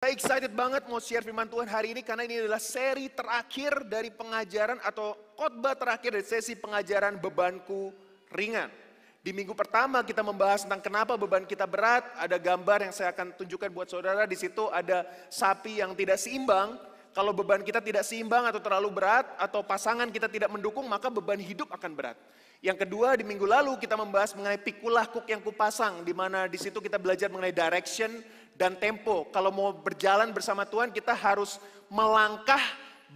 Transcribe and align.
Saya 0.00 0.16
excited 0.16 0.56
banget 0.56 0.88
mau 0.88 0.96
share 0.96 1.20
firman 1.20 1.44
Tuhan 1.44 1.68
hari 1.68 1.92
ini 1.92 2.00
karena 2.00 2.24
ini 2.24 2.40
adalah 2.40 2.56
seri 2.56 3.12
terakhir 3.12 3.84
dari 3.84 4.08
pengajaran 4.08 4.80
atau 4.80 5.12
khotbah 5.36 5.76
terakhir 5.76 6.16
dari 6.16 6.24
sesi 6.24 6.56
pengajaran 6.56 7.20
bebanku 7.20 7.92
ringan. 8.32 8.72
Di 9.20 9.28
minggu 9.36 9.52
pertama 9.52 10.00
kita 10.00 10.24
membahas 10.24 10.64
tentang 10.64 10.80
kenapa 10.80 11.20
beban 11.20 11.44
kita 11.44 11.68
berat. 11.68 12.16
Ada 12.16 12.40
gambar 12.40 12.88
yang 12.88 12.96
saya 12.96 13.12
akan 13.12 13.44
tunjukkan 13.44 13.68
buat 13.76 13.92
saudara. 13.92 14.24
Di 14.24 14.40
situ 14.40 14.72
ada 14.72 15.04
sapi 15.28 15.84
yang 15.84 15.92
tidak 15.92 16.16
seimbang. 16.16 16.80
Kalau 17.12 17.36
beban 17.36 17.60
kita 17.60 17.84
tidak 17.84 18.00
seimbang 18.08 18.48
atau 18.48 18.64
terlalu 18.64 19.04
berat 19.04 19.28
atau 19.36 19.60
pasangan 19.60 20.08
kita 20.08 20.32
tidak 20.32 20.48
mendukung 20.48 20.88
maka 20.88 21.12
beban 21.12 21.36
hidup 21.36 21.68
akan 21.76 21.92
berat. 21.92 22.16
Yang 22.60 22.84
kedua 22.84 23.16
di 23.16 23.24
minggu 23.24 23.48
lalu 23.48 23.80
kita 23.80 23.96
membahas 23.96 24.36
mengenai 24.36 24.60
pikulah 24.60 25.08
kuk 25.08 25.24
yang 25.24 25.40
kupasang 25.40 26.04
di 26.04 26.12
mana 26.12 26.44
di 26.44 26.60
situ 26.60 26.76
kita 26.76 27.00
belajar 27.00 27.32
mengenai 27.32 27.56
direction 27.56 28.12
dan 28.52 28.76
tempo. 28.76 29.24
Kalau 29.32 29.48
mau 29.48 29.72
berjalan 29.72 30.28
bersama 30.28 30.68
Tuhan 30.68 30.92
kita 30.92 31.16
harus 31.16 31.56
melangkah 31.88 32.60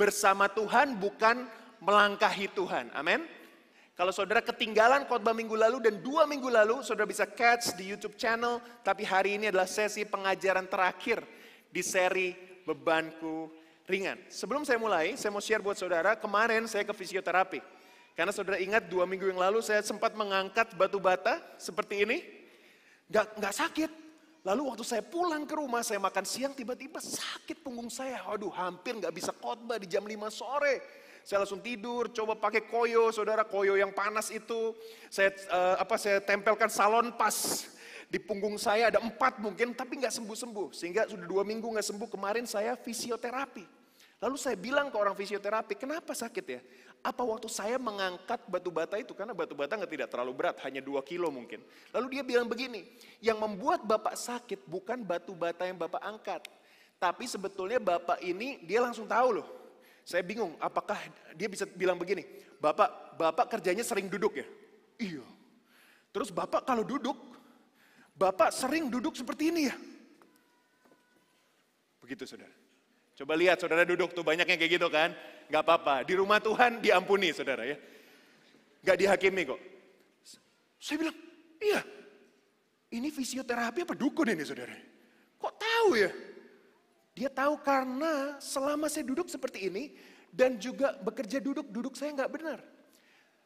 bersama 0.01 0.49
Tuhan 0.49 0.97
bukan 0.97 1.45
melangkahi 1.85 2.57
Tuhan. 2.57 2.88
Amin. 2.97 3.29
Kalau 3.95 4.11
saudara 4.11 4.43
ketinggalan 4.43 5.07
khotbah 5.07 5.37
minggu 5.37 5.55
lalu 5.55 5.79
dan 5.79 6.02
dua 6.02 6.27
minggu 6.27 6.51
lalu, 6.51 6.83
saudara 6.83 7.07
bisa 7.07 7.29
catch 7.29 7.79
di 7.79 7.95
YouTube 7.95 8.19
channel. 8.19 8.59
Tapi 8.83 9.07
hari 9.07 9.38
ini 9.38 9.52
adalah 9.52 9.71
sesi 9.71 10.02
pengajaran 10.02 10.66
terakhir 10.66 11.23
di 11.71 11.79
seri 11.79 12.35
Bebanku 12.66 13.52
Ringan. 13.87 14.19
Sebelum 14.27 14.66
saya 14.66 14.80
mulai, 14.83 15.15
saya 15.15 15.30
mau 15.30 15.38
share 15.38 15.63
buat 15.63 15.79
saudara, 15.79 16.19
kemarin 16.19 16.66
saya 16.66 16.83
ke 16.83 16.91
fisioterapi. 16.91 17.73
Karena 18.14 18.30
saudara 18.30 18.62
ingat 18.62 18.86
dua 18.86 19.10
minggu 19.10 19.27
yang 19.27 19.42
lalu 19.42 19.59
saya 19.59 19.82
sempat 19.82 20.14
mengangkat 20.14 20.70
batu 20.78 21.02
bata 21.02 21.42
seperti 21.59 22.06
ini. 22.06 22.23
Gak, 23.10 23.42
gak 23.42 23.54
sakit. 23.54 23.90
Lalu 24.46 24.70
waktu 24.70 24.84
saya 24.87 25.02
pulang 25.02 25.42
ke 25.48 25.59
rumah, 25.59 25.82
saya 25.82 25.98
makan 25.98 26.23
siang, 26.23 26.54
tiba-tiba 26.54 27.02
sakit 27.02 27.64
punggung 27.64 27.90
saya. 27.90 28.23
Waduh, 28.28 28.54
hampir 28.54 28.95
gak 29.02 29.10
bisa 29.10 29.34
khotbah 29.34 29.82
di 29.82 29.90
jam 29.90 30.06
5 30.06 30.14
sore. 30.30 30.78
Saya 31.24 31.43
langsung 31.43 31.65
tidur, 31.65 32.12
coba 32.12 32.37
pakai 32.37 32.68
koyo, 32.68 33.09
saudara 33.09 33.43
koyo 33.48 33.74
yang 33.74 33.90
panas 33.90 34.28
itu. 34.28 34.76
Saya 35.09 35.32
uh, 35.49 35.80
apa 35.80 35.96
saya 35.96 36.21
tempelkan 36.21 36.68
salon 36.68 37.16
pas 37.16 37.65
di 38.12 38.21
punggung 38.21 38.60
saya 38.60 38.93
ada 38.93 39.01
empat 39.01 39.40
mungkin, 39.40 39.73
tapi 39.73 40.04
nggak 40.04 40.12
sembuh-sembuh. 40.12 40.76
Sehingga 40.76 41.09
sudah 41.09 41.24
dua 41.24 41.43
minggu 41.43 41.65
nggak 41.65 41.88
sembuh. 41.90 42.09
Kemarin 42.12 42.45
saya 42.45 42.76
fisioterapi. 42.76 43.84
Lalu 44.23 44.37
saya 44.40 44.57
bilang 44.57 44.88
ke 44.88 44.96
orang 44.96 45.12
fisioterapi, 45.18 45.74
kenapa 45.76 46.15
sakit 46.15 46.45
ya? 46.46 46.60
Apa 47.04 47.20
waktu 47.20 47.52
saya 47.52 47.76
mengangkat 47.76 48.48
batu 48.48 48.73
bata 48.73 48.96
itu, 48.96 49.12
karena 49.12 49.37
batu 49.37 49.52
bata 49.52 49.76
nggak 49.76 49.93
tidak 49.93 50.09
terlalu 50.09 50.32
berat, 50.32 50.56
hanya 50.65 50.80
2 50.80 50.96
kilo 51.04 51.29
mungkin. 51.29 51.60
Lalu 51.93 52.06
dia 52.16 52.23
bilang 52.24 52.48
begini, 52.48 52.88
yang 53.21 53.37
membuat 53.37 53.84
Bapak 53.84 54.16
sakit 54.16 54.65
bukan 54.65 55.04
batu 55.04 55.37
bata 55.37 55.68
yang 55.68 55.76
Bapak 55.76 56.01
angkat. 56.01 56.48
Tapi 56.96 57.29
sebetulnya 57.29 57.76
Bapak 57.76 58.24
ini, 58.24 58.65
dia 58.65 58.80
langsung 58.80 59.04
tahu 59.04 59.43
loh. 59.43 59.48
Saya 60.04 60.24
bingung, 60.24 60.56
apakah 60.56 60.96
dia 61.37 61.49
bisa 61.49 61.68
bilang 61.68 62.01
begini, 62.01 62.24
Bapak, 62.56 63.21
Bapak 63.21 63.52
kerjanya 63.52 63.84
sering 63.84 64.09
duduk 64.09 64.41
ya? 64.41 64.47
Iya. 64.97 65.26
Terus 66.09 66.32
Bapak 66.32 66.65
kalau 66.65 66.88
duduk, 66.88 67.16
Bapak 68.16 68.49
sering 68.49 68.88
duduk 68.88 69.12
seperti 69.12 69.53
ini 69.53 69.69
ya? 69.69 69.76
Begitu 72.00 72.25
saudara. 72.25 72.63
Coba 73.15 73.38
lihat 73.38 73.62
saudara 73.62 73.87
duduk 73.87 74.10
tuh 74.10 74.26
banyak 74.26 74.47
yang 74.47 74.59
kayak 74.59 74.72
gitu 74.78 74.88
kan. 74.91 75.15
Gak 75.47 75.62
apa-apa, 75.62 76.03
di 76.03 76.16
rumah 76.19 76.41
Tuhan 76.43 76.82
diampuni 76.82 77.31
saudara 77.31 77.62
ya. 77.62 77.78
Gak 78.82 78.97
dihakimi 78.98 79.43
kok. 79.47 79.60
Saya 80.81 80.97
bilang, 81.00 81.16
iya 81.62 81.81
ini 82.94 83.10
fisioterapi 83.10 83.82
apa 83.82 83.94
dukun 83.98 84.31
ini 84.31 84.47
saudara? 84.47 84.75
Kok 85.38 85.54
tahu 85.59 85.98
ya? 85.98 86.10
Dia 87.15 87.31
tahu 87.31 87.59
karena 87.62 88.38
selama 88.38 88.87
saya 88.87 89.03
duduk 89.06 89.26
seperti 89.26 89.66
ini 89.66 89.94
dan 90.31 90.59
juga 90.59 90.94
bekerja 91.03 91.43
duduk, 91.43 91.66
duduk 91.71 91.94
saya 91.99 92.15
nggak 92.15 92.31
benar. 92.31 92.59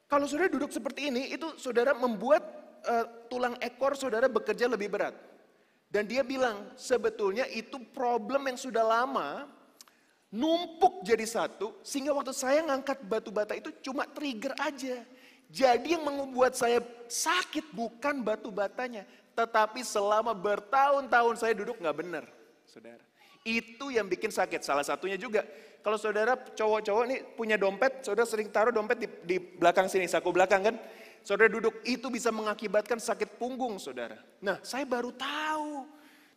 Kalau 0.09 0.25
saudara 0.25 0.49
duduk 0.49 0.73
seperti 0.73 1.13
ini, 1.13 1.33
itu 1.33 1.45
saudara 1.61 1.93
membuat 1.93 2.41
uh, 2.85 3.29
tulang 3.29 3.61
ekor 3.61 3.93
saudara 3.93 4.25
bekerja 4.25 4.65
lebih 4.69 4.89
berat. 4.89 5.13
Dan 5.89 6.05
dia 6.05 6.21
bilang 6.21 6.73
sebetulnya 6.77 7.49
itu 7.49 7.81
problem 7.93 8.49
yang 8.53 8.57
sudah 8.61 8.85
lama 8.85 9.49
numpuk 10.29 11.01
jadi 11.05 11.25
satu, 11.25 11.81
sehingga 11.81 12.13
waktu 12.13 12.37
saya 12.37 12.61
ngangkat 12.65 13.01
batu 13.05 13.33
bata 13.33 13.57
itu 13.57 13.73
cuma 13.81 14.05
trigger 14.05 14.53
aja. 14.61 15.05
Jadi 15.49 15.97
yang 15.97 16.05
membuat 16.05 16.53
saya 16.53 16.85
sakit 17.09 17.73
bukan 17.73 18.21
batu 18.21 18.53
batanya, 18.53 19.09
tetapi 19.33 19.81
selama 19.81 20.37
bertahun-tahun 20.37 21.41
saya 21.41 21.57
duduk 21.57 21.81
nggak 21.81 21.97
benar, 21.97 22.25
saudara. 22.69 23.01
Itu 23.49 23.89
yang 23.89 24.05
bikin 24.13 24.29
sakit. 24.29 24.61
Salah 24.61 24.85
satunya 24.85 25.17
juga, 25.17 25.41
kalau 25.81 25.97
saudara 25.97 26.37
cowok-cowok 26.37 27.05
nih 27.09 27.21
punya 27.33 27.57
dompet, 27.57 28.05
saudara 28.05 28.29
sering 28.29 28.53
taruh 28.53 28.69
dompet 28.69 29.01
di, 29.01 29.09
di 29.25 29.37
belakang 29.41 29.89
sini, 29.89 30.05
saku 30.05 30.29
belakang 30.29 30.69
kan. 30.69 30.77
Saudara 31.25 31.49
duduk, 31.49 31.81
itu 31.89 32.13
bisa 32.13 32.29
mengakibatkan 32.29 33.01
sakit 33.01 33.41
punggung 33.41 33.81
saudara. 33.81 34.21
Nah 34.45 34.61
saya 34.61 34.85
baru 34.85 35.17
tahu, 35.17 35.89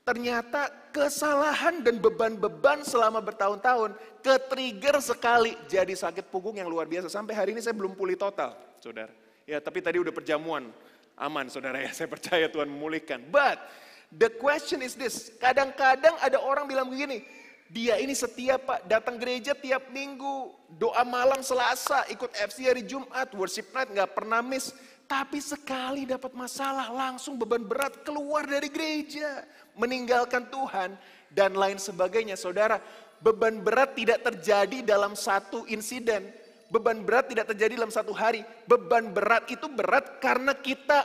Ternyata 0.01 0.73
kesalahan 0.89 1.85
dan 1.85 2.01
beban-beban 2.01 2.81
selama 2.81 3.21
bertahun-tahun 3.21 3.93
ke-trigger 4.25 4.97
sekali 4.97 5.53
jadi 5.69 5.93
sakit 5.93 6.33
punggung 6.33 6.57
yang 6.57 6.65
luar 6.65 6.89
biasa. 6.89 7.05
Sampai 7.05 7.37
hari 7.37 7.53
ini 7.53 7.61
saya 7.61 7.77
belum 7.77 7.93
pulih 7.93 8.17
total, 8.17 8.57
saudara. 8.81 9.13
Ya, 9.45 9.61
tapi 9.61 9.77
tadi 9.77 10.01
udah 10.01 10.09
perjamuan. 10.09 10.73
Aman, 11.21 11.53
saudara 11.53 11.77
ya. 11.85 11.93
Saya 11.97 12.09
percaya 12.09 12.49
Tuhan 12.49 12.65
memulihkan. 12.65 13.21
But 13.29 13.61
the 14.09 14.33
question 14.41 14.81
is 14.81 14.97
this. 14.97 15.29
Kadang-kadang 15.37 16.17
ada 16.17 16.41
orang 16.41 16.65
bilang 16.65 16.89
begini, 16.89 17.21
dia 17.69 18.01
ini 18.01 18.17
setia 18.17 18.57
pak, 18.57 18.89
datang 18.89 19.21
gereja 19.21 19.53
tiap 19.53 19.93
minggu, 19.93 20.51
doa 20.81 21.05
malam 21.05 21.39
selasa, 21.45 22.03
ikut 22.09 22.33
FC 22.35 22.67
hari 22.67 22.83
Jumat, 22.83 23.31
worship 23.37 23.69
night, 23.71 23.93
nggak 23.93 24.11
pernah 24.17 24.41
miss. 24.41 24.73
Tapi 25.11 25.43
sekali 25.43 26.07
dapat 26.07 26.31
masalah 26.31 26.87
langsung 26.87 27.35
beban 27.35 27.67
berat 27.67 27.99
keluar 28.07 28.47
dari 28.47 28.71
gereja. 28.71 29.43
Meninggalkan 29.75 30.47
Tuhan 30.47 30.95
dan 31.27 31.51
lain 31.51 31.75
sebagainya. 31.75 32.39
Saudara, 32.39 32.79
beban 33.19 33.59
berat 33.59 33.91
tidak 33.91 34.23
terjadi 34.23 34.79
dalam 34.79 35.11
satu 35.11 35.67
insiden. 35.67 36.31
Beban 36.71 37.03
berat 37.03 37.27
tidak 37.27 37.51
terjadi 37.51 37.75
dalam 37.75 37.91
satu 37.91 38.15
hari. 38.15 38.47
Beban 38.63 39.11
berat 39.11 39.51
itu 39.51 39.67
berat 39.67 40.23
karena 40.23 40.55
kita 40.55 41.03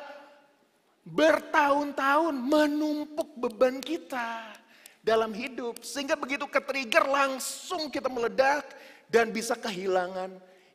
bertahun-tahun 1.02 2.34
menumpuk 2.38 3.34
beban 3.34 3.82
kita 3.82 4.54
dalam 5.02 5.34
hidup. 5.34 5.82
Sehingga 5.82 6.14
begitu 6.14 6.46
ke-trigger 6.46 7.10
langsung 7.10 7.90
kita 7.90 8.06
meledak 8.06 8.70
dan 9.10 9.34
bisa 9.34 9.58
kehilangan 9.58 10.30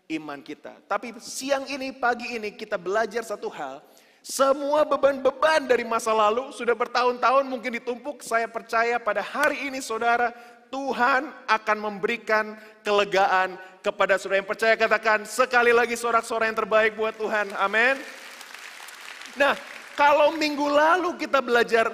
iman 0.10 0.40
kita. 0.42 0.78
Tapi 0.90 1.14
siang 1.22 1.68
ini, 1.70 1.94
pagi 1.94 2.38
ini 2.38 2.56
kita 2.56 2.80
belajar 2.80 3.22
satu 3.22 3.52
hal. 3.52 3.84
Semua 4.22 4.86
beban-beban 4.86 5.66
dari 5.66 5.82
masa 5.82 6.14
lalu 6.14 6.54
sudah 6.54 6.78
bertahun-tahun 6.78 7.42
mungkin 7.50 7.82
ditumpuk. 7.82 8.22
Saya 8.22 8.46
percaya 8.46 9.02
pada 9.02 9.26
hari 9.26 9.66
ini 9.66 9.82
saudara, 9.82 10.30
Tuhan 10.70 11.28
akan 11.50 11.78
memberikan 11.82 12.54
kelegaan 12.86 13.58
kepada 13.82 14.22
saudara 14.22 14.46
yang 14.46 14.50
percaya. 14.50 14.78
Katakan 14.78 15.26
sekali 15.26 15.74
lagi 15.74 15.98
sorak-sorak 15.98 16.48
yang 16.48 16.60
terbaik 16.62 16.94
buat 16.94 17.18
Tuhan. 17.18 17.50
Amin. 17.58 17.98
Nah, 19.42 19.58
kalau 19.98 20.38
minggu 20.38 20.70
lalu 20.70 21.18
kita 21.18 21.42
belajar, 21.42 21.90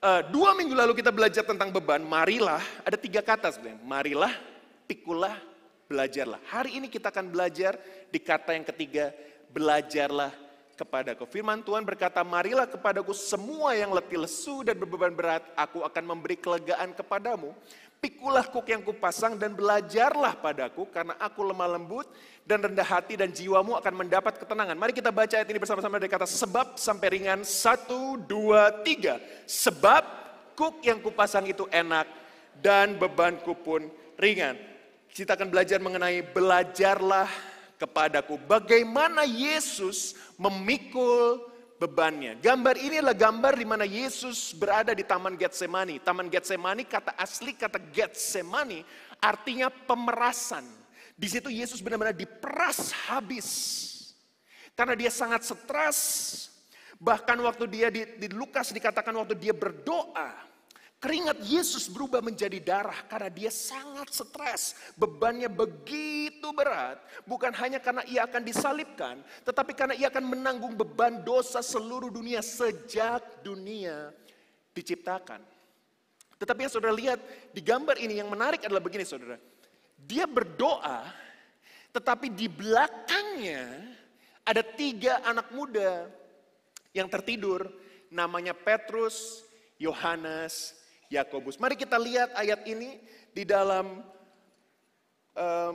uh, 0.00 0.24
dua 0.32 0.56
minggu 0.56 0.72
lalu 0.72 0.96
kita 0.96 1.12
belajar 1.12 1.44
tentang 1.44 1.68
beban, 1.68 2.00
marilah, 2.00 2.64
ada 2.80 2.96
tiga 2.96 3.20
kata 3.20 3.52
sebenarnya. 3.52 3.84
Marilah, 3.84 4.32
pikulah, 4.88 5.36
belajarlah. 5.92 6.40
Hari 6.48 6.80
ini 6.80 6.88
kita 6.88 7.12
akan 7.12 7.28
belajar 7.28 7.76
di 8.08 8.16
kata 8.16 8.56
yang 8.56 8.64
ketiga, 8.64 9.12
belajarlah 9.52 10.32
kepadaku. 10.72 11.28
Firman 11.28 11.60
Tuhan 11.60 11.84
berkata, 11.84 12.24
marilah 12.24 12.64
kepadaku 12.64 13.12
semua 13.12 13.76
yang 13.76 13.92
letih 13.92 14.24
lesu 14.24 14.64
dan 14.64 14.80
berbeban 14.80 15.12
berat, 15.12 15.44
aku 15.52 15.84
akan 15.84 16.02
memberi 16.08 16.40
kelegaan 16.40 16.96
kepadamu. 16.96 17.52
Pikulah 18.02 18.42
kuk 18.50 18.66
yang 18.66 18.82
kupasang 18.82 19.38
dan 19.38 19.54
belajarlah 19.54 20.34
padaku, 20.34 20.90
karena 20.90 21.14
aku 21.22 21.46
lemah 21.46 21.78
lembut 21.78 22.10
dan 22.42 22.58
rendah 22.58 22.82
hati 22.82 23.14
dan 23.14 23.30
jiwamu 23.30 23.78
akan 23.78 23.94
mendapat 23.94 24.42
ketenangan. 24.42 24.74
Mari 24.74 24.90
kita 24.90 25.14
baca 25.14 25.38
ayat 25.38 25.46
ini 25.46 25.62
bersama-sama 25.62 26.02
dari 26.02 26.10
kata 26.10 26.26
sebab 26.26 26.74
sampai 26.74 27.06
ringan. 27.14 27.46
Satu, 27.46 28.18
dua, 28.18 28.82
tiga. 28.82 29.22
Sebab 29.46 30.02
kuk 30.58 30.82
yang 30.82 30.98
kupasang 30.98 31.46
itu 31.46 31.70
enak 31.70 32.10
dan 32.58 32.98
bebanku 32.98 33.54
pun 33.54 33.86
ringan. 34.18 34.71
Kita 35.12 35.36
akan 35.36 35.52
belajar 35.52 35.76
mengenai 35.76 36.24
belajarlah 36.24 37.28
kepadaku. 37.76 38.40
Bagaimana 38.48 39.28
Yesus 39.28 40.16
memikul 40.40 41.52
bebannya. 41.76 42.38
Gambar 42.40 42.78
ini 42.78 43.02
adalah 43.02 43.18
gambar 43.18 43.52
di 43.58 43.66
mana 43.66 43.84
Yesus 43.84 44.56
berada 44.56 44.96
di 44.96 45.04
Taman 45.04 45.34
Getsemani. 45.34 45.98
Taman 46.00 46.32
Getsemani 46.32 46.88
kata 46.88 47.12
asli 47.18 47.52
kata 47.58 47.76
Getsemani 47.90 48.86
artinya 49.20 49.68
pemerasan. 49.68 50.62
Di 51.12 51.28
situ 51.28 51.52
Yesus 51.52 51.82
benar-benar 51.84 52.14
diperas 52.14 52.94
habis. 53.10 53.48
Karena 54.72 54.96
dia 54.96 55.12
sangat 55.12 55.44
stres. 55.44 56.00
Bahkan 57.02 57.36
waktu 57.42 57.64
dia 57.66 57.90
di, 57.90 58.06
di 58.16 58.30
Lukas 58.30 58.70
dikatakan 58.70 59.12
waktu 59.18 59.34
dia 59.34 59.50
berdoa, 59.50 60.30
Keringat 61.02 61.42
Yesus 61.42 61.90
berubah 61.90 62.22
menjadi 62.22 62.62
darah 62.62 62.94
karena 63.10 63.26
dia 63.26 63.50
sangat 63.50 64.14
stres. 64.14 64.78
Bebannya 64.94 65.50
begitu 65.50 66.54
berat. 66.54 67.02
Bukan 67.26 67.50
hanya 67.58 67.82
karena 67.82 68.06
ia 68.06 68.22
akan 68.22 68.46
disalibkan, 68.46 69.18
tetapi 69.42 69.74
karena 69.74 69.98
ia 69.98 70.06
akan 70.14 70.30
menanggung 70.30 70.78
beban 70.78 71.26
dosa 71.26 71.58
seluruh 71.58 72.06
dunia 72.06 72.38
sejak 72.38 73.18
dunia 73.42 74.14
diciptakan. 74.78 75.42
Tetapi 76.38 76.70
yang 76.70 76.70
saudara 76.70 76.94
lihat 76.94 77.18
di 77.50 77.58
gambar 77.58 77.98
ini 77.98 78.22
yang 78.22 78.30
menarik 78.30 78.62
adalah 78.62 78.78
begini 78.78 79.02
saudara. 79.02 79.42
Dia 79.98 80.30
berdoa, 80.30 81.02
tetapi 81.90 82.30
di 82.30 82.46
belakangnya 82.46 83.90
ada 84.46 84.62
tiga 84.62 85.18
anak 85.26 85.50
muda 85.50 86.06
yang 86.94 87.10
tertidur. 87.10 87.66
Namanya 88.06 88.54
Petrus, 88.54 89.42
Yohanes, 89.82 90.81
Yakobus. 91.12 91.60
Mari 91.60 91.76
kita 91.76 92.00
lihat 92.00 92.32
ayat 92.32 92.64
ini 92.64 92.96
di 93.36 93.44
dalam 93.44 94.00
um, 95.36 95.74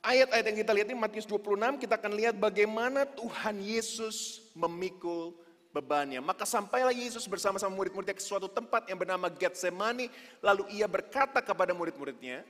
ayat-ayat 0.00 0.44
yang 0.48 0.58
kita 0.64 0.72
lihat 0.72 0.86
ini 0.88 0.96
Matius 0.96 1.28
26 1.28 1.84
kita 1.84 2.00
akan 2.00 2.12
lihat 2.16 2.34
bagaimana 2.40 3.04
Tuhan 3.04 3.60
Yesus 3.60 4.48
memikul 4.56 5.36
bebannya. 5.70 6.18
Maka 6.24 6.48
sampailah 6.48 6.96
Yesus 6.96 7.28
bersama-sama 7.28 7.76
murid-muridnya 7.76 8.16
ke 8.16 8.24
suatu 8.24 8.48
tempat 8.48 8.88
yang 8.88 8.98
bernama 8.98 9.30
Getsemani. 9.30 10.10
Lalu 10.42 10.80
ia 10.80 10.88
berkata 10.90 11.38
kepada 11.44 11.76
murid-muridnya, 11.76 12.42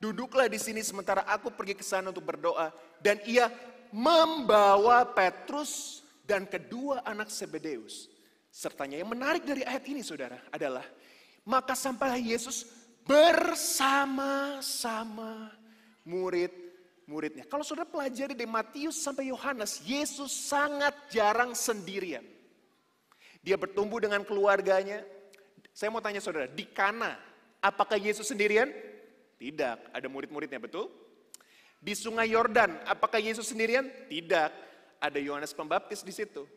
duduklah 0.00 0.50
di 0.50 0.58
sini 0.58 0.82
sementara 0.82 1.22
aku 1.28 1.52
pergi 1.54 1.76
ke 1.78 1.84
sana 1.86 2.10
untuk 2.10 2.26
berdoa. 2.26 2.72
Dan 2.98 3.20
ia 3.28 3.52
membawa 3.94 5.06
Petrus 5.06 6.02
dan 6.26 6.48
kedua 6.48 7.04
anak 7.06 7.30
Sebedeus. 7.30 8.10
Sertanya 8.54 8.98
yang 8.98 9.10
menarik 9.10 9.42
dari 9.42 9.66
ayat 9.66 9.82
ini 9.90 10.02
saudara 10.02 10.38
adalah 10.50 10.82
maka 11.44 11.76
sampailah 11.76 12.18
Yesus 12.18 12.64
bersama-sama 13.04 15.52
murid-muridnya. 16.08 17.44
Kalau 17.44 17.60
saudara 17.60 17.84
pelajari 17.84 18.32
dari 18.32 18.48
Matius 18.48 19.04
sampai 19.04 19.28
Yohanes, 19.28 19.84
Yesus 19.84 20.32
sangat 20.32 20.96
jarang 21.12 21.52
sendirian. 21.52 22.24
Dia 23.44 23.60
bertumbuh 23.60 24.00
dengan 24.00 24.24
keluarganya. 24.24 25.04
Saya 25.76 25.92
mau 25.92 26.00
tanya 26.00 26.24
saudara, 26.24 26.48
di 26.48 26.64
Kana, 26.64 27.20
apakah 27.60 28.00
Yesus 28.00 28.32
sendirian? 28.32 28.72
Tidak, 29.36 29.92
ada 29.92 30.08
murid-muridnya, 30.08 30.56
betul? 30.56 30.88
Di 31.76 31.92
sungai 31.92 32.32
Yordan, 32.32 32.80
apakah 32.88 33.20
Yesus 33.20 33.52
sendirian? 33.52 33.84
Tidak, 34.08 34.50
ada 34.96 35.18
Yohanes 35.20 35.52
Pembaptis 35.52 36.00
di 36.00 36.16
situ. 36.16 36.48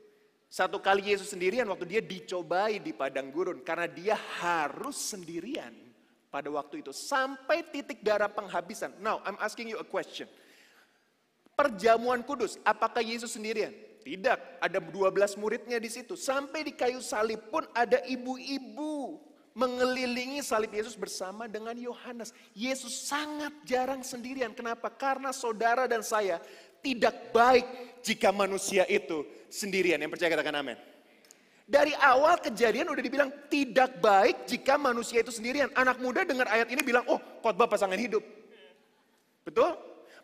Satu 0.47 0.79
kali 0.79 1.11
Yesus 1.11 1.35
sendirian 1.35 1.67
waktu 1.67 1.85
dia 1.85 2.01
dicobai 2.01 2.79
di 2.79 2.95
padang 2.95 3.27
gurun 3.35 3.59
karena 3.67 3.83
dia 3.83 4.15
harus 4.39 4.95
sendirian 4.95 5.75
pada 6.31 6.47
waktu 6.47 6.79
itu 6.79 6.95
sampai 6.95 7.67
titik 7.67 7.99
darah 7.99 8.31
penghabisan. 8.31 8.95
Now, 9.03 9.19
I'm 9.27 9.35
asking 9.43 9.67
you 9.67 9.79
a 9.79 9.87
question. 9.87 10.27
Perjamuan 11.57 12.23
kudus, 12.23 12.55
apakah 12.63 13.03
Yesus 13.03 13.35
sendirian? 13.35 13.73
Tidak, 14.07 14.63
ada 14.63 14.79
12 14.79 15.35
muridnya 15.35 15.83
di 15.83 15.91
situ. 15.91 16.15
Sampai 16.15 16.63
di 16.63 16.71
kayu 16.71 17.03
salib 17.03 17.43
pun 17.51 17.67
ada 17.75 17.99
ibu-ibu 18.07 19.19
mengelilingi 19.57 20.39
salib 20.45 20.69
Yesus 20.69 20.93
bersama 20.93 21.49
dengan 21.49 21.73
Yohanes. 21.75 22.31
Yesus 22.53 22.93
sangat 23.09 23.51
jarang 23.65 24.05
sendirian. 24.05 24.53
Kenapa? 24.53 24.87
Karena 24.93 25.33
saudara 25.33 25.89
dan 25.89 26.05
saya 26.05 26.37
tidak 26.79 27.33
baik 27.33 27.65
jika 28.07 28.31
manusia 28.31 28.87
itu 28.87 29.27
sendirian. 29.51 29.99
Yang 29.99 30.15
percaya 30.15 30.31
katakan 30.31 30.63
amin. 30.63 30.79
Dari 31.67 31.91
awal 31.99 32.39
kejadian 32.39 32.87
udah 32.87 33.03
dibilang 33.03 33.27
tidak 33.51 33.99
baik 33.99 34.47
jika 34.47 34.79
manusia 34.79 35.19
itu 35.19 35.35
sendirian. 35.35 35.67
Anak 35.75 35.99
muda 35.99 36.23
dengar 36.23 36.47
ayat 36.47 36.71
ini 36.71 36.79
bilang, 36.79 37.03
oh 37.11 37.19
khotbah 37.43 37.67
pasangan 37.67 37.99
hidup. 37.99 38.23
Betul? 39.43 39.75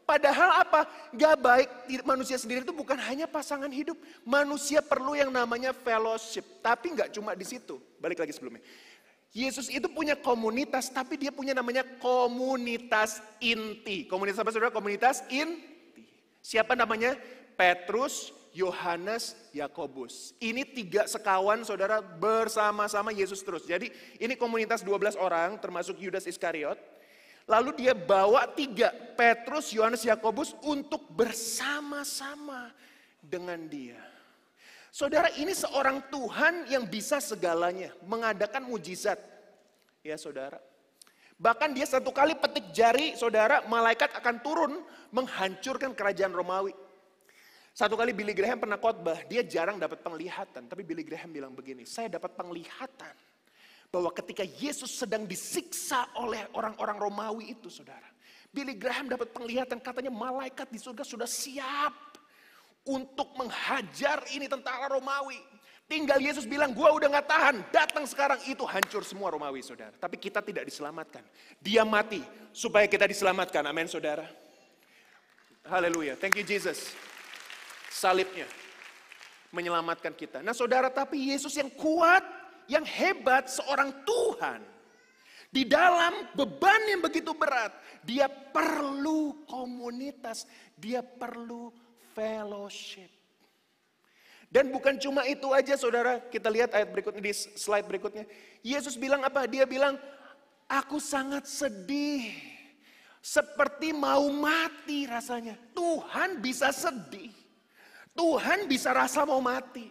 Padahal 0.07 0.63
apa? 0.63 0.88
Gak 1.15 1.35
baik 1.39 1.68
manusia 2.07 2.39
sendiri 2.39 2.63
itu 2.63 2.75
bukan 2.75 2.95
hanya 2.95 3.27
pasangan 3.27 3.71
hidup. 3.71 4.00
Manusia 4.24 4.80
perlu 4.80 5.19
yang 5.19 5.31
namanya 5.31 5.75
fellowship. 5.75 6.44
Tapi 6.63 6.95
gak 6.95 7.12
cuma 7.12 7.35
di 7.35 7.44
situ. 7.44 7.75
Balik 8.00 8.24
lagi 8.24 8.31
sebelumnya. 8.35 8.63
Yesus 9.33 9.65
itu 9.68 9.89
punya 9.89 10.13
komunitas, 10.13 10.94
tapi 10.94 11.18
dia 11.18 11.33
punya 11.33 11.57
namanya 11.57 11.81
komunitas 11.97 13.19
inti. 13.41 14.06
Komunitas 14.06 14.39
apa 14.39 14.51
saudara? 14.53 14.71
Komunitas 14.71 15.25
inti. 15.27 16.06
Siapa 16.44 16.75
namanya? 16.75 17.15
Petrus, 17.54 18.34
Yohanes, 18.54 19.34
Yakobus. 19.50 20.38
Ini 20.38 20.62
tiga 20.62 21.10
sekawan 21.10 21.66
saudara 21.66 22.00
bersama-sama 22.00 23.10
Yesus 23.10 23.42
terus. 23.42 23.66
Jadi 23.66 23.90
ini 24.22 24.38
komunitas 24.38 24.86
12 24.86 25.18
orang 25.18 25.58
termasuk 25.58 25.98
Yudas 25.98 26.30
Iskariot. 26.30 26.78
Lalu 27.44 27.76
dia 27.84 27.92
bawa 27.92 28.48
tiga, 28.48 28.94
Petrus, 29.20 29.76
Yohanes, 29.76 30.08
Yakobus 30.08 30.56
untuk 30.64 31.04
bersama-sama 31.12 32.72
dengan 33.20 33.60
dia. 33.68 34.00
Saudara 34.94 35.28
ini 35.36 35.52
seorang 35.52 36.06
Tuhan 36.08 36.70
yang 36.70 36.86
bisa 36.88 37.18
segalanya, 37.18 37.92
mengadakan 38.06 38.64
mujizat. 38.64 39.18
Ya 40.06 40.16
saudara. 40.16 40.62
Bahkan 41.42 41.74
dia 41.74 41.90
satu 41.90 42.14
kali 42.14 42.38
petik 42.38 42.72
jari, 42.72 43.18
saudara, 43.18 43.66
malaikat 43.66 44.14
akan 44.16 44.36
turun 44.46 44.74
menghancurkan 45.10 45.92
kerajaan 45.98 46.32
Romawi. 46.32 46.72
Satu 47.74 47.98
kali 47.98 48.14
Billy 48.14 48.38
Graham 48.38 48.62
pernah 48.62 48.78
khotbah, 48.78 49.25
dia 49.25 49.42
jarang 49.42 49.81
dapat 49.81 50.06
penglihatan. 50.06 50.70
Tapi 50.70 50.86
Billy 50.86 51.02
Graham 51.02 51.34
bilang 51.34 51.58
begini, 51.58 51.90
saya 51.90 52.06
dapat 52.06 52.38
penglihatan. 52.38 53.18
Bahwa 53.90 54.14
ketika 54.14 54.46
Yesus 54.46 54.94
sedang 54.94 55.25
disiksa 55.25 56.06
oleh 56.22 56.46
orang-orang 56.54 57.02
Romawi 57.02 57.58
itu 57.58 57.74
saudara. 57.74 58.06
Billy 58.54 58.78
Graham 58.78 59.10
dapat 59.10 59.34
penglihatan, 59.34 59.81
katanya 59.81 60.14
malaikat 60.14 60.70
di 60.70 60.78
surga 60.78 61.02
sudah 61.02 61.25
siap 61.25 61.94
untuk 62.86 63.34
menghajar 63.34 64.22
ini 64.38 64.46
tentara 64.46 64.94
Romawi. 64.94 65.42
Tinggal 65.90 66.22
Yesus 66.22 66.46
bilang, 66.46 66.78
gua 66.78 66.94
udah 66.94 67.10
gak 67.10 67.28
tahan, 67.28 67.56
datang 67.74 68.06
sekarang 68.06 68.38
itu 68.46 68.62
hancur 68.69 69.02
semua 69.02 69.34
Romawi 69.34 69.66
saudara. 69.66 69.94
Tapi 69.98 70.22
kita 70.22 70.46
tidak 70.46 70.69
diselamatkan. 70.69 71.26
Dia 71.58 71.81
mati 71.81 72.22
supaya 72.54 72.86
kita 72.86 73.10
diselamatkan, 73.10 73.66
amin 73.66 73.90
saudara. 73.90 74.30
Haleluya, 75.66 76.14
thank 76.22 76.38
you 76.38 76.46
Jesus. 76.46 76.94
Salibnya 77.94 78.50
menyelamatkan 79.54 80.18
kita. 80.18 80.42
Nah 80.42 80.57
saudara, 80.57 80.90
tapi 80.90 81.30
Yesus 81.30 81.54
yang 81.54 81.69
kuat, 81.78 82.25
yang 82.66 82.81
hebat, 82.81 83.45
seorang 83.54 83.94
Tuhan. 84.01 84.66
Di 85.54 85.62
dalam 85.69 86.34
beban 86.34 86.81
yang 86.90 87.06
begitu 87.06 87.30
berat, 87.38 87.69
dia 88.01 88.25
perlu 88.25 89.45
komunitas, 89.45 90.50
dia 90.73 91.06
perlu 91.06 91.69
fellowship. 92.18 93.14
Dan 94.50 94.73
bukan 94.73 94.97
cuma 94.97 95.30
itu 95.30 95.54
aja 95.54 95.78
saudara, 95.78 96.18
kita 96.33 96.50
lihat 96.50 96.73
ayat 96.73 96.90
berikutnya 96.90 97.21
di 97.21 97.33
slide 97.33 97.85
berikutnya. 97.85 98.26
Yesus 98.66 98.97
bilang 98.97 99.21
apa? 99.21 99.45
Dia 99.45 99.69
bilang, 99.69 100.02
aku 100.66 100.97
sangat 100.97 101.45
sedih. 101.45 102.33
Seperti 103.21 103.94
mau 103.94 104.26
mati 104.33 105.06
rasanya. 105.06 105.54
Tuhan 105.78 106.42
bisa 106.42 106.73
sedih. 106.73 107.43
Tuhan 108.14 108.70
bisa 108.70 108.94
rasa 108.94 109.26
mau 109.26 109.42
mati. 109.42 109.90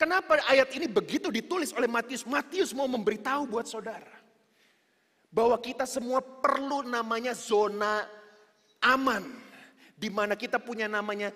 Kenapa 0.00 0.40
ayat 0.48 0.72
ini 0.72 0.88
begitu 0.88 1.28
ditulis 1.28 1.76
oleh 1.76 1.84
Matius? 1.84 2.24
Matius 2.24 2.72
mau 2.72 2.88
memberitahu 2.88 3.44
buat 3.44 3.68
saudara. 3.68 4.16
Bahwa 5.28 5.60
kita 5.60 5.84
semua 5.84 6.24
perlu 6.24 6.80
namanya 6.88 7.36
zona 7.36 8.08
aman. 8.80 9.28
Di 9.92 10.08
mana 10.08 10.40
kita 10.40 10.56
punya 10.56 10.88
namanya 10.88 11.28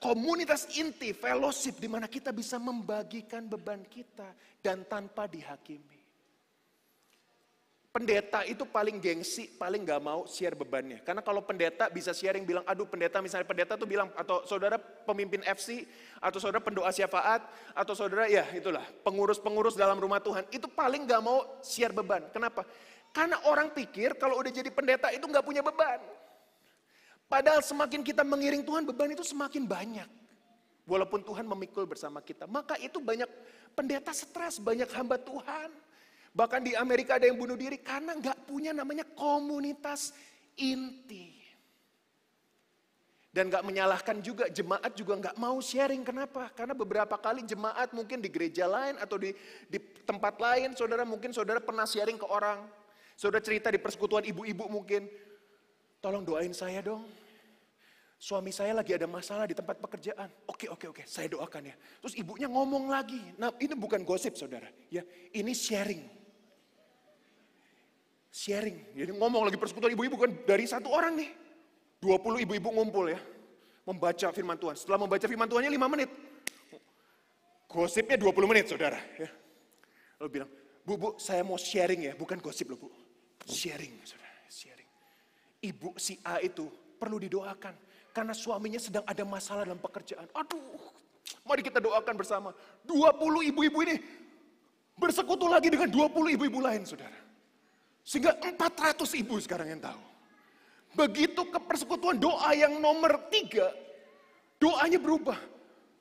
komunitas 0.00 0.64
inti, 0.80 1.12
fellowship 1.12 1.76
di 1.76 1.92
mana 1.92 2.08
kita 2.08 2.32
bisa 2.32 2.56
membagikan 2.56 3.44
beban 3.44 3.84
kita 3.84 4.32
dan 4.64 4.88
tanpa 4.88 5.28
dihakimi. 5.28 5.99
Pendeta 8.00 8.48
itu 8.48 8.64
paling 8.64 8.96
gengsi, 8.96 9.44
paling 9.60 9.84
gak 9.84 10.00
mau 10.00 10.24
share 10.24 10.56
bebannya. 10.56 11.04
Karena 11.04 11.20
kalau 11.20 11.44
pendeta 11.44 11.92
bisa 11.92 12.16
sharing 12.16 12.48
bilang, 12.48 12.64
aduh 12.64 12.88
pendeta 12.88 13.20
misalnya 13.20 13.44
pendeta 13.44 13.76
tuh 13.76 13.84
bilang, 13.84 14.08
atau 14.16 14.40
saudara 14.48 14.80
pemimpin 14.80 15.44
FC, 15.44 15.84
atau 16.16 16.40
saudara 16.40 16.64
pendoa 16.64 16.88
syafaat, 16.96 17.44
atau 17.76 17.92
saudara 17.92 18.24
ya 18.24 18.48
itulah 18.56 18.80
pengurus-pengurus 19.04 19.76
dalam 19.76 20.00
rumah 20.00 20.16
Tuhan. 20.16 20.48
Itu 20.48 20.64
paling 20.72 21.04
gak 21.04 21.20
mau 21.20 21.44
share 21.60 21.92
beban. 21.92 22.24
Kenapa? 22.32 22.64
Karena 23.12 23.36
orang 23.44 23.68
pikir 23.68 24.16
kalau 24.16 24.40
udah 24.40 24.48
jadi 24.48 24.72
pendeta 24.72 25.12
itu 25.12 25.28
gak 25.28 25.44
punya 25.44 25.60
beban. 25.60 26.00
Padahal 27.28 27.60
semakin 27.60 28.00
kita 28.00 28.24
mengiring 28.24 28.64
Tuhan, 28.64 28.88
beban 28.88 29.12
itu 29.12 29.28
semakin 29.28 29.68
banyak. 29.68 30.08
Walaupun 30.88 31.20
Tuhan 31.20 31.44
memikul 31.44 31.84
bersama 31.84 32.24
kita. 32.24 32.48
Maka 32.48 32.80
itu 32.80 32.96
banyak 32.96 33.28
pendeta 33.76 34.08
stres, 34.16 34.56
banyak 34.56 34.88
hamba 34.96 35.20
Tuhan. 35.20 35.89
Bahkan 36.30 36.62
di 36.62 36.72
Amerika 36.78 37.18
ada 37.18 37.26
yang 37.26 37.38
bunuh 37.38 37.58
diri 37.58 37.78
karena 37.82 38.14
nggak 38.14 38.46
punya 38.46 38.70
namanya 38.70 39.02
komunitas 39.18 40.14
inti. 40.54 41.40
Dan 43.30 43.46
gak 43.46 43.62
menyalahkan 43.62 44.18
juga 44.18 44.50
jemaat 44.50 44.90
juga 44.98 45.30
gak 45.30 45.38
mau 45.38 45.54
sharing. 45.62 46.02
Kenapa? 46.02 46.50
Karena 46.50 46.74
beberapa 46.74 47.14
kali 47.14 47.46
jemaat 47.46 47.94
mungkin 47.94 48.18
di 48.18 48.26
gereja 48.26 48.66
lain 48.66 48.98
atau 48.98 49.22
di, 49.22 49.30
di 49.70 49.78
tempat 50.02 50.34
lain, 50.42 50.74
saudara 50.74 51.06
mungkin 51.06 51.30
saudara 51.30 51.62
pernah 51.62 51.86
sharing 51.86 52.18
ke 52.18 52.26
orang. 52.26 52.58
Saudara 53.14 53.38
cerita 53.38 53.70
di 53.70 53.78
persekutuan 53.78 54.26
ibu-ibu 54.26 54.66
mungkin. 54.66 55.06
Tolong 56.02 56.26
doain 56.26 56.50
saya 56.50 56.82
dong. 56.82 57.06
Suami 58.18 58.50
saya 58.50 58.74
lagi 58.74 58.98
ada 58.98 59.06
masalah 59.06 59.46
di 59.46 59.54
tempat 59.54 59.78
pekerjaan. 59.78 60.26
Oke, 60.50 60.66
oke, 60.66 60.90
oke, 60.90 61.02
saya 61.06 61.30
doakan 61.30 61.70
ya. 61.70 61.76
Terus 62.02 62.18
ibunya 62.18 62.50
ngomong 62.50 62.90
lagi. 62.90 63.22
Nah, 63.38 63.54
ini 63.62 63.78
bukan 63.78 64.02
gosip 64.02 64.34
saudara. 64.34 64.66
Ya, 64.90 65.06
ini 65.30 65.54
sharing. 65.54 66.19
Sharing. 68.30 68.94
Jadi 68.94 69.10
ngomong 69.18 69.50
lagi 69.50 69.58
persekutuan 69.58 69.90
ibu-ibu 69.90 70.14
kan 70.14 70.30
dari 70.46 70.62
satu 70.64 70.86
orang 70.86 71.18
nih. 71.18 71.30
20 71.98 72.46
ibu-ibu 72.46 72.68
ngumpul 72.70 73.10
ya. 73.10 73.20
Membaca 73.84 74.30
firman 74.30 74.54
Tuhan. 74.54 74.78
Setelah 74.78 75.02
membaca 75.02 75.26
firman 75.26 75.50
Tuhannya 75.50 75.70
5 75.74 75.92
menit. 75.92 76.10
Gosipnya 77.66 78.16
20 78.16 78.50
menit 78.50 78.70
saudara. 78.70 78.98
Ya. 79.18 79.30
Lalu 80.22 80.28
bilang, 80.30 80.50
bu, 80.86 80.92
bu 80.94 81.08
saya 81.18 81.42
mau 81.42 81.58
sharing 81.58 82.06
ya. 82.06 82.12
Bukan 82.14 82.38
gosip 82.38 82.70
loh 82.70 82.78
bu. 82.78 82.88
Sharing 83.50 83.98
saudara. 84.06 84.38
Sharing. 84.46 84.88
Ibu 85.66 85.98
si 85.98 86.16
A 86.22 86.38
itu 86.38 86.70
perlu 87.02 87.18
didoakan 87.18 87.74
karena 88.14 88.34
suaminya 88.34 88.78
sedang 88.78 89.02
ada 89.06 89.22
masalah 89.26 89.66
dalam 89.66 89.78
pekerjaan. 89.82 90.26
Aduh, 90.34 90.78
mari 91.46 91.66
kita 91.66 91.82
doakan 91.82 92.14
bersama. 92.14 92.54
20 92.86 93.50
ibu-ibu 93.54 93.78
ini 93.86 93.96
bersekutu 94.98 95.50
lagi 95.50 95.70
dengan 95.70 95.90
20 95.90 96.36
ibu-ibu 96.38 96.58
lain, 96.62 96.86
saudara. 96.86 97.29
Sehingga 98.10 98.34
400 98.42 99.06
ibu 99.22 99.38
sekarang 99.38 99.70
yang 99.70 99.78
tahu. 99.78 100.02
Begitu 100.98 101.46
ke 101.46 101.62
persekutuan 101.62 102.18
doa 102.18 102.50
yang 102.58 102.82
nomor 102.82 103.30
tiga, 103.30 103.70
doanya 104.58 104.98
berubah. 104.98 105.38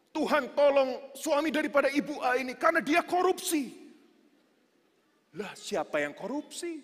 Tuhan 0.10 0.58
tolong 0.58 1.14
suami 1.14 1.54
daripada 1.54 1.86
ibu 1.94 2.18
A 2.26 2.42
ini 2.42 2.58
karena 2.58 2.82
dia 2.82 3.06
korupsi. 3.06 3.78
Lah 5.38 5.54
siapa 5.54 6.02
yang 6.02 6.18
korupsi? 6.18 6.82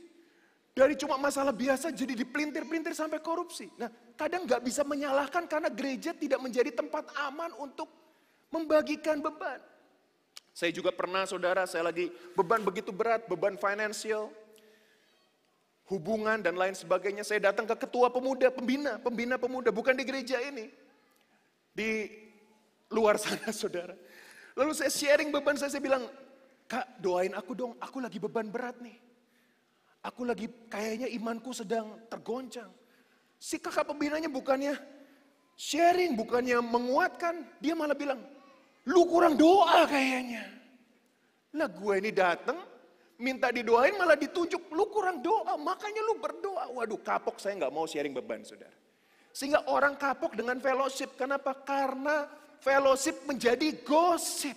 Dari 0.77 0.93
cuma 0.93 1.17
masalah 1.17 1.57
biasa 1.57 1.89
jadi 1.89 2.13
dipelintir-pelintir 2.21 2.93
sampai 2.93 3.17
korupsi. 3.17 3.65
Nah 3.81 3.89
kadang 4.13 4.45
nggak 4.45 4.61
bisa 4.61 4.85
menyalahkan 4.85 5.49
karena 5.49 5.73
gereja 5.73 6.13
tidak 6.13 6.37
menjadi 6.37 6.69
tempat 6.69 7.09
aman 7.25 7.49
untuk 7.57 7.89
membagikan 8.53 9.25
beban. 9.25 9.57
Saya 10.53 10.69
juga 10.69 10.93
pernah 10.93 11.25
saudara, 11.25 11.65
saya 11.65 11.89
lagi 11.89 12.13
beban 12.37 12.61
begitu 12.61 12.93
berat, 12.93 13.25
beban 13.25 13.57
finansial, 13.57 14.29
hubungan 15.89 16.41
dan 16.41 16.57
lain 16.57 16.73
sebagainya. 16.73 17.21
Saya 17.21 17.51
datang 17.51 17.69
ke 17.69 17.75
ketua 17.77 18.09
pemuda, 18.09 18.49
pembina, 18.49 18.97
pembina 18.97 19.35
pemuda, 19.37 19.69
bukan 19.69 19.93
di 19.93 20.03
gereja 20.05 20.41
ini. 20.41 20.69
Di 21.75 22.09
luar 22.89 23.21
sana 23.21 23.49
saudara. 23.63 23.93
Lalu 24.55 24.71
saya 24.73 24.91
sharing 24.91 25.29
beban 25.29 25.59
saya, 25.59 25.69
saya 25.73 25.83
bilang, 25.83 26.07
Kak 26.65 26.97
doain 26.97 27.29
aku 27.37 27.53
dong, 27.53 27.73
aku 27.77 28.01
lagi 28.01 28.17
beban 28.17 28.49
berat 28.49 28.81
nih. 28.81 28.97
Aku 30.05 30.25
lagi 30.25 30.49
kayaknya 30.69 31.09
imanku 31.09 31.53
sedang 31.53 31.97
tergoncang. 32.09 32.69
Si 33.37 33.57
kakak 33.57 33.89
pembinanya 33.89 34.29
bukannya 34.29 34.77
sharing, 35.57 36.13
bukannya 36.17 36.61
menguatkan. 36.61 37.45
Dia 37.61 37.73
malah 37.73 37.97
bilang, 37.97 38.21
lu 38.85 39.05
kurang 39.09 39.37
doa 39.37 39.85
kayaknya. 39.85 40.45
Lah 41.57 41.69
gue 41.69 41.93
ini 42.01 42.11
datang, 42.13 42.57
minta 43.19 43.51
didoain 43.51 43.95
malah 43.95 44.19
ditunjuk, 44.19 44.71
lu 44.71 44.85
kurang 44.91 45.23
doa, 45.23 45.55
makanya 45.55 46.01
lu 46.03 46.19
berdoa. 46.19 46.71
Waduh 46.75 46.99
kapok 46.99 47.39
saya 47.39 47.55
nggak 47.59 47.73
mau 47.73 47.87
sharing 47.87 48.11
beban 48.11 48.43
saudara. 48.43 48.73
Sehingga 49.35 49.67
orang 49.67 49.99
kapok 49.99 50.35
dengan 50.39 50.63
fellowship. 50.63 51.19
Kenapa? 51.19 51.51
Karena 51.67 52.23
fellowship 52.63 53.27
menjadi 53.27 53.83
gosip. 53.83 54.55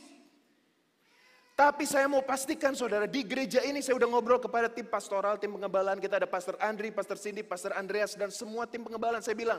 Tapi 1.59 1.83
saya 1.83 2.07
mau 2.07 2.23
pastikan 2.23 2.71
saudara, 2.79 3.11
di 3.11 3.27
gereja 3.27 3.59
ini 3.67 3.83
saya 3.83 3.99
udah 3.99 4.07
ngobrol 4.07 4.39
kepada 4.39 4.71
tim 4.71 4.87
pastoral, 4.87 5.43
tim 5.43 5.51
pengembalaan. 5.51 5.99
Kita 5.99 6.23
ada 6.23 6.31
Pastor 6.31 6.55
Andri, 6.63 6.95
Pastor 6.95 7.19
Cindy, 7.19 7.43
Pastor 7.43 7.75
Andreas, 7.75 8.15
dan 8.15 8.31
semua 8.31 8.63
tim 8.71 8.87
pengembalaan. 8.87 9.19
Saya 9.19 9.35
bilang, 9.35 9.59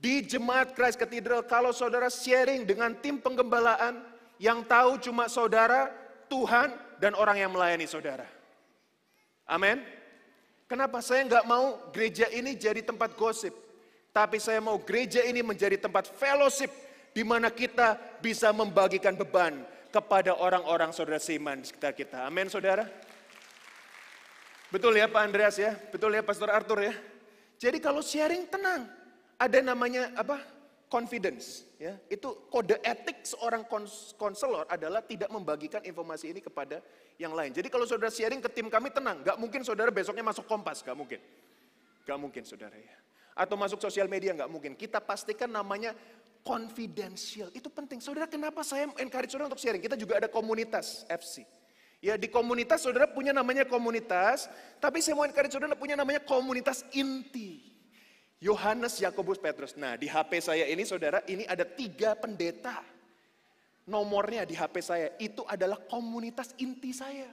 di 0.00 0.24
Jemaat 0.24 0.72
Christ 0.72 0.96
Cathedral, 0.96 1.44
kalau 1.44 1.68
saudara 1.76 2.08
sharing 2.08 2.64
dengan 2.64 2.96
tim 2.96 3.20
penggembalaan, 3.20 4.00
yang 4.40 4.64
tahu 4.64 4.96
cuma 5.04 5.28
saudara, 5.28 5.92
Tuhan, 6.32 6.72
dan 6.98 7.14
orang 7.14 7.38
yang 7.38 7.50
melayani 7.50 7.86
saudara. 7.86 8.26
Amin. 9.48 9.80
Kenapa 10.68 11.00
saya 11.00 11.24
nggak 11.24 11.48
mau 11.48 11.80
gereja 11.90 12.28
ini 12.28 12.52
jadi 12.52 12.84
tempat 12.84 13.16
gosip, 13.16 13.56
tapi 14.12 14.36
saya 14.36 14.60
mau 14.60 14.76
gereja 14.84 15.24
ini 15.24 15.40
menjadi 15.40 15.80
tempat 15.80 16.12
fellowship, 16.12 16.68
di 17.16 17.24
mana 17.24 17.48
kita 17.48 17.96
bisa 18.20 18.52
membagikan 18.52 19.16
beban, 19.16 19.64
kepada 19.88 20.36
orang-orang 20.36 20.92
saudara 20.92 21.16
seiman 21.16 21.64
di 21.64 21.66
sekitar 21.72 21.96
kita. 21.96 22.28
Amin 22.28 22.52
saudara. 22.52 22.84
Betul 24.68 25.00
ya 25.00 25.08
Pak 25.08 25.22
Andreas 25.24 25.56
ya, 25.56 25.72
betul 25.88 26.12
ya 26.12 26.20
Pastor 26.20 26.52
Arthur 26.52 26.84
ya. 26.84 26.94
Jadi 27.56 27.80
kalau 27.80 28.04
sharing 28.04 28.44
tenang, 28.52 28.84
ada 29.40 29.58
namanya 29.64 30.12
apa? 30.12 30.44
Confidence 30.88 31.68
ya. 31.76 32.00
Itu 32.08 32.48
kode 32.48 32.80
etik 32.80 33.20
seorang 33.20 33.68
konselor 34.16 34.64
adalah 34.72 35.04
tidak 35.04 35.28
membagikan 35.28 35.84
informasi 35.84 36.32
ini 36.32 36.40
kepada 36.40 36.80
yang 37.20 37.36
lain. 37.36 37.52
Jadi 37.52 37.68
kalau 37.68 37.84
saudara 37.84 38.08
sharing 38.08 38.40
ke 38.40 38.48
tim 38.48 38.72
kami 38.72 38.88
tenang, 38.88 39.20
gak 39.20 39.36
mungkin 39.36 39.60
saudara 39.60 39.92
besoknya 39.92 40.24
masuk 40.24 40.48
kompas, 40.48 40.80
gak 40.80 40.96
mungkin. 40.96 41.20
Gak 42.08 42.16
mungkin 42.16 42.40
saudara 42.48 42.72
ya. 42.72 42.96
Atau 43.36 43.60
masuk 43.60 43.84
sosial 43.84 44.08
media 44.08 44.32
gak 44.32 44.48
mungkin. 44.48 44.72
Kita 44.72 44.96
pastikan 44.96 45.52
namanya 45.52 45.92
confidential. 46.40 47.52
Itu 47.52 47.68
penting. 47.68 48.00
Saudara, 48.00 48.24
kenapa 48.24 48.64
saya 48.64 48.88
encourage 48.96 49.28
saudara 49.28 49.52
untuk 49.52 49.60
sharing? 49.60 49.84
Kita 49.84 49.92
juga 49.92 50.24
ada 50.24 50.28
komunitas 50.32 51.04
FC. 51.04 51.44
Ya, 52.00 52.14
di 52.14 52.30
komunitas 52.30 52.80
saudara 52.80 53.10
punya 53.10 53.34
namanya 53.34 53.66
komunitas, 53.66 54.48
tapi 54.78 55.02
saya 55.02 55.18
mau 55.18 55.26
encourage 55.26 55.52
saudara 55.52 55.74
punya 55.74 55.98
namanya 55.98 56.22
komunitas 56.22 56.86
inti. 56.94 57.76
Yohanes, 58.38 59.02
Yakobus, 59.02 59.42
Petrus. 59.42 59.74
Nah, 59.74 59.98
di 59.98 60.06
HP 60.06 60.38
saya 60.38 60.64
ini 60.70 60.86
saudara, 60.86 61.22
ini 61.26 61.42
ada 61.46 61.66
tiga 61.66 62.14
pendeta. 62.14 62.82
Nomornya 63.88 64.44
di 64.44 64.52
HP 64.52 64.74
saya, 64.84 65.08
itu 65.16 65.42
adalah 65.48 65.80
komunitas 65.88 66.52
inti 66.60 66.92
saya. 66.92 67.32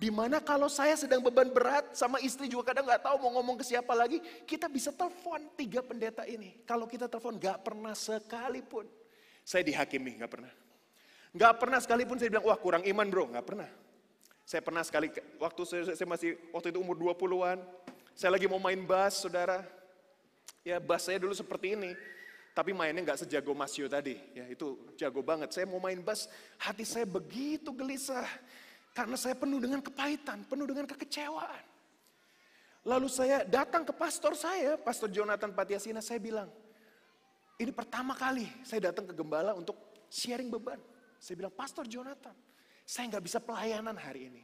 Di 0.00 0.08
mana 0.08 0.40
kalau 0.40 0.68
saya 0.68 0.96
sedang 0.96 1.20
beban 1.20 1.48
berat 1.52 1.92
sama 1.92 2.20
istri 2.24 2.48
juga 2.48 2.72
kadang 2.72 2.88
nggak 2.88 3.04
tahu 3.04 3.16
mau 3.20 3.36
ngomong 3.40 3.60
ke 3.60 3.64
siapa 3.68 3.92
lagi, 3.92 4.20
kita 4.48 4.68
bisa 4.68 4.92
telepon 4.92 5.44
tiga 5.56 5.84
pendeta 5.84 6.24
ini. 6.24 6.56
Kalau 6.64 6.88
kita 6.88 7.04
telepon 7.04 7.36
nggak 7.36 7.60
pernah 7.60 7.92
sekalipun 7.92 8.88
saya 9.44 9.66
dihakimi, 9.66 10.20
nggak 10.20 10.30
pernah. 10.30 10.52
Nggak 11.34 11.54
pernah 11.58 11.78
sekalipun 11.82 12.16
saya 12.18 12.30
bilang, 12.30 12.46
wah 12.46 12.58
kurang 12.58 12.86
iman 12.86 13.06
bro, 13.10 13.26
nggak 13.30 13.46
pernah. 13.46 13.70
Saya 14.46 14.62
pernah 14.66 14.82
sekali, 14.82 15.10
waktu 15.38 15.62
saya, 15.62 15.82
saya 15.94 16.08
masih, 16.10 16.38
waktu 16.50 16.74
itu 16.74 16.78
umur 16.82 16.98
20-an, 16.98 17.58
saya 18.18 18.34
lagi 18.34 18.50
mau 18.50 18.58
main 18.58 18.82
bass, 18.82 19.22
saudara. 19.22 19.62
Ya 20.60 20.76
bass 20.76 21.08
saya 21.08 21.16
dulu 21.16 21.32
seperti 21.32 21.72
ini, 21.72 21.96
tapi 22.52 22.76
mainnya 22.76 23.00
nggak 23.00 23.24
sejago 23.24 23.56
Masio 23.56 23.88
tadi. 23.88 24.20
Ya 24.36 24.44
itu 24.50 24.76
jago 25.00 25.24
banget. 25.24 25.54
Saya 25.56 25.64
mau 25.64 25.80
main 25.80 26.00
bass, 26.04 26.28
hati 26.60 26.84
saya 26.84 27.08
begitu 27.08 27.72
gelisah. 27.72 28.28
Karena 28.90 29.14
saya 29.14 29.38
penuh 29.38 29.62
dengan 29.62 29.80
kepahitan, 29.80 30.44
penuh 30.44 30.66
dengan 30.66 30.84
kekecewaan. 30.84 31.64
Lalu 32.84 33.08
saya 33.12 33.44
datang 33.44 33.84
ke 33.84 33.92
pastor 33.92 34.32
saya, 34.32 34.80
Pastor 34.80 35.12
Jonathan 35.12 35.52
Patiasina, 35.52 36.00
saya 36.00 36.16
bilang, 36.16 36.48
ini 37.60 37.68
pertama 37.76 38.16
kali 38.16 38.48
saya 38.64 38.88
datang 38.88 39.04
ke 39.04 39.12
gembala 39.12 39.52
untuk 39.52 39.76
sharing 40.08 40.48
beban. 40.48 40.80
Saya 41.20 41.36
bilang, 41.36 41.52
Pastor 41.52 41.84
Jonathan, 41.84 42.32
saya 42.88 43.12
nggak 43.12 43.24
bisa 43.24 43.38
pelayanan 43.38 43.94
hari 44.00 44.32
ini. 44.32 44.42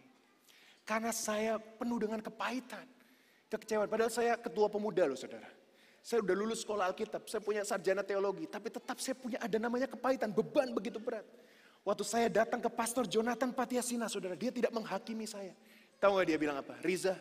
Karena 0.84 1.10
saya 1.10 1.56
penuh 1.58 1.98
dengan 1.98 2.20
kepahitan, 2.20 2.84
kekecewaan. 3.48 3.88
Padahal 3.88 4.12
saya 4.12 4.36
ketua 4.36 4.68
pemuda 4.68 5.08
loh 5.08 5.18
saudara. 5.18 5.55
Saya 6.06 6.22
udah 6.22 6.38
lulus 6.38 6.62
sekolah 6.62 6.86
Alkitab, 6.86 7.26
saya 7.26 7.42
punya 7.42 7.66
sarjana 7.66 8.06
teologi, 8.06 8.46
tapi 8.46 8.70
tetap 8.70 8.94
saya 9.02 9.18
punya 9.18 9.42
ada 9.42 9.58
namanya 9.58 9.90
kepahitan, 9.90 10.30
beban 10.30 10.70
begitu 10.70 11.02
berat. 11.02 11.26
Waktu 11.82 12.06
saya 12.06 12.30
datang 12.30 12.62
ke 12.62 12.70
Pastor 12.70 13.10
Jonathan 13.10 13.50
Patiasina, 13.50 14.06
saudara, 14.06 14.38
dia 14.38 14.54
tidak 14.54 14.70
menghakimi 14.70 15.26
saya. 15.26 15.50
Tahu 15.98 16.22
gak 16.22 16.30
dia 16.30 16.38
bilang 16.38 16.62
apa? 16.62 16.78
Riza, 16.78 17.18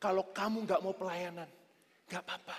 kalau 0.00 0.24
kamu 0.32 0.64
gak 0.64 0.80
mau 0.80 0.96
pelayanan, 0.96 1.44
gak 2.08 2.24
apa-apa. 2.24 2.56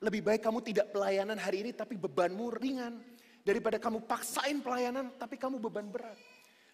Lebih 0.00 0.32
baik 0.32 0.40
kamu 0.40 0.64
tidak 0.64 0.88
pelayanan 0.88 1.36
hari 1.36 1.60
ini, 1.60 1.76
tapi 1.76 2.00
bebanmu 2.00 2.56
ringan. 2.56 2.96
Daripada 3.44 3.76
kamu 3.76 4.00
paksain 4.08 4.64
pelayanan, 4.64 5.12
tapi 5.20 5.36
kamu 5.36 5.60
beban 5.60 5.92
berat. 5.92 6.16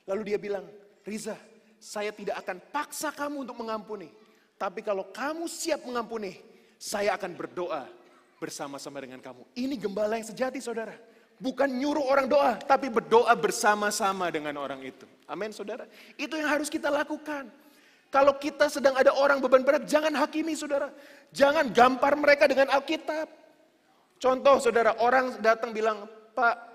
Lalu 0.07 0.31
dia 0.31 0.39
bilang, 0.39 0.71
Riza, 1.03 1.35
saya 1.83 2.15
tidak 2.15 2.39
akan 2.47 2.63
paksa 2.71 3.11
kamu 3.11 3.51
untuk 3.51 3.59
mengampuni. 3.59 4.15
Tapi 4.55 4.79
kalau 4.79 5.11
kamu 5.11 5.51
siap 5.51 5.83
mengampuni, 5.83 6.39
saya 6.79 7.19
akan 7.19 7.35
berdoa 7.35 8.02
bersama-sama 8.43 8.99
dengan 8.99 9.23
kamu. 9.23 9.47
Ini 9.55 9.79
gembala 9.79 10.19
yang 10.19 10.27
sejati 10.27 10.59
saudara. 10.59 10.99
Bukan 11.39 11.71
nyuruh 11.71 12.03
orang 12.03 12.27
doa, 12.27 12.59
tapi 12.59 12.91
berdoa 12.91 13.31
bersama-sama 13.39 14.27
dengan 14.35 14.59
orang 14.59 14.83
itu. 14.83 15.07
Amin 15.31 15.55
saudara. 15.55 15.87
Itu 16.19 16.35
yang 16.35 16.51
harus 16.51 16.67
kita 16.67 16.91
lakukan. 16.91 17.47
Kalau 18.11 18.35
kita 18.37 18.67
sedang 18.67 18.99
ada 18.99 19.15
orang 19.15 19.39
beban 19.39 19.63
berat, 19.63 19.87
jangan 19.87 20.11
hakimi 20.19 20.59
saudara. 20.59 20.91
Jangan 21.31 21.71
gampar 21.71 22.19
mereka 22.19 22.51
dengan 22.51 22.69
Alkitab. 22.75 23.31
Contoh 24.19 24.59
saudara, 24.59 24.99
orang 24.99 25.39
datang 25.39 25.71
bilang, 25.71 26.05
Pak, 26.35 26.73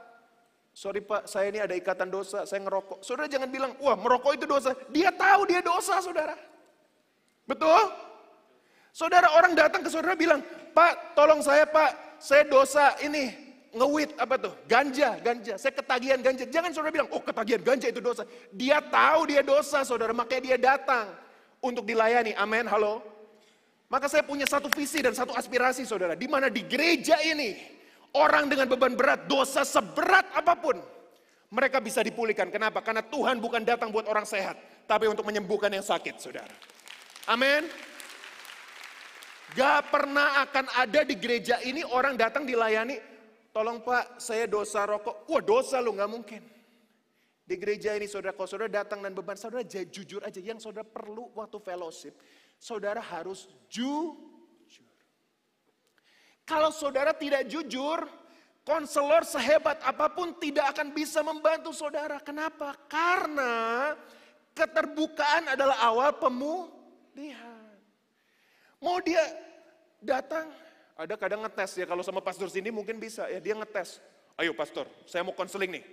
Sorry 0.77 1.01
Pak, 1.01 1.25
saya 1.25 1.50
ini 1.50 1.57
ada 1.57 1.74
ikatan 1.74 2.05
dosa, 2.05 2.45
saya 2.45 2.62
ngerokok. 2.62 3.01
Saudara 3.01 3.25
jangan 3.25 3.50
bilang, 3.50 3.74
wah 3.81 3.97
merokok 3.97 4.38
itu 4.38 4.45
dosa. 4.45 4.77
Dia 4.93 5.09
tahu 5.09 5.50
dia 5.50 5.57
dosa 5.65 5.97
saudara. 6.05 6.38
Betul? 7.50 7.81
Saudara 8.93 9.33
orang 9.33 9.57
datang 9.57 9.81
ke 9.81 9.89
saudara 9.89 10.13
bilang, 10.13 10.45
Pak 10.77 11.17
tolong 11.17 11.41
saya 11.41 11.65
Pak, 11.65 12.22
saya 12.22 12.46
dosa 12.46 12.93
ini 13.01 13.34
ngewit 13.74 14.13
apa 14.22 14.38
tuh? 14.38 14.53
Ganja, 14.69 15.17
ganja. 15.17 15.57
Saya 15.57 15.74
ketagihan 15.74 16.22
ganja. 16.22 16.46
Jangan 16.46 16.69
saudara 16.69 16.93
bilang, 16.93 17.10
oh 17.10 17.25
ketagihan 17.25 17.65
ganja 17.65 17.89
itu 17.89 17.98
dosa. 17.98 18.29
Dia 18.53 18.77
tahu 18.86 19.25
dia 19.25 19.41
dosa 19.41 19.81
saudara, 19.81 20.13
makanya 20.13 20.53
dia 20.53 20.57
datang 20.77 21.10
untuk 21.57 21.81
dilayani. 21.81 22.38
Amin, 22.38 22.69
halo. 22.69 23.01
Maka 23.89 24.05
saya 24.05 24.22
punya 24.22 24.46
satu 24.46 24.69
visi 24.69 25.01
dan 25.01 25.17
satu 25.17 25.34
aspirasi 25.34 25.81
saudara. 25.81 26.13
Di 26.13 26.29
mana 26.29 26.53
di 26.53 26.62
gereja 26.62 27.17
ini 27.25 27.77
Orang 28.15 28.48
dengan 28.48 28.65
beban 28.72 28.96
berat, 28.96 29.27
dosa 29.27 29.67
seberat 29.67 30.25
apa 30.31 30.55
pun, 30.55 30.79
mereka 31.51 31.84
bisa 31.84 32.00
dipulihkan. 32.00 32.48
Kenapa? 32.48 32.79
Karena 32.79 33.03
Tuhan 33.03 33.43
bukan 33.43 33.62
datang 33.67 33.91
buat 33.91 34.07
orang 34.07 34.24
sehat, 34.24 34.55
tapi 34.88 35.05
untuk 35.05 35.27
menyembuhkan 35.27 35.69
yang 35.69 35.84
sakit, 35.84 36.17
saudara. 36.17 36.50
Amin. 37.27 37.67
Gak 39.57 39.89
pernah 39.89 40.45
akan 40.45 40.69
ada 40.77 41.01
di 41.01 41.17
gereja 41.17 41.57
ini 41.65 41.81
orang 41.81 42.13
datang 42.13 42.45
dilayani, 42.45 43.01
tolong 43.49 43.81
pak 43.81 44.21
saya 44.21 44.45
dosa 44.45 44.85
rokok. 44.85 45.25
Wah 45.25 45.41
dosa 45.41 45.81
lo 45.81 45.97
gak 45.97 46.11
mungkin. 46.13 46.45
Di 47.41 47.57
gereja 47.57 47.97
ini 47.97 48.05
saudara, 48.05 48.37
kalau 48.37 48.45
saudara 48.45 48.69
datang 48.69 49.01
dan 49.01 49.17
beban, 49.17 49.33
saudara 49.33 49.65
jujur 49.65 50.21
aja. 50.21 50.37
Yang 50.37 50.69
saudara 50.69 50.85
perlu 50.85 51.33
waktu 51.33 51.57
fellowship, 51.57 52.13
saudara 52.61 53.01
harus 53.01 53.49
jujur. 53.65 54.93
Kalau 56.45 56.69
saudara 56.69 57.17
tidak 57.17 57.49
jujur, 57.49 58.05
konselor 58.61 59.25
sehebat 59.25 59.81
apa 59.81 60.11
pun 60.13 60.37
tidak 60.37 60.75
akan 60.75 60.93
bisa 60.93 61.25
membantu 61.25 61.73
saudara. 61.73 62.21
Kenapa? 62.21 62.77
Karena 62.85 63.95
keterbukaan 64.53 65.55
adalah 65.55 65.81
awal 65.81 66.13
pemulihan. 66.19 67.73
Mau 68.83 69.01
dia 69.01 69.47
datang, 70.01 70.50
ada 70.98 71.13
kadang 71.13 71.46
ngetes 71.46 71.77
ya 71.77 71.86
kalau 71.86 72.01
sama 72.01 72.22
pastor 72.22 72.50
sini 72.50 72.74
mungkin 72.74 72.98
bisa 72.98 73.30
ya 73.30 73.38
dia 73.38 73.54
ngetes. 73.54 74.01
Ayo 74.38 74.54
pastor, 74.54 74.86
saya 75.10 75.25
mau 75.25 75.34
konseling 75.34 75.82
nih. 75.82 75.86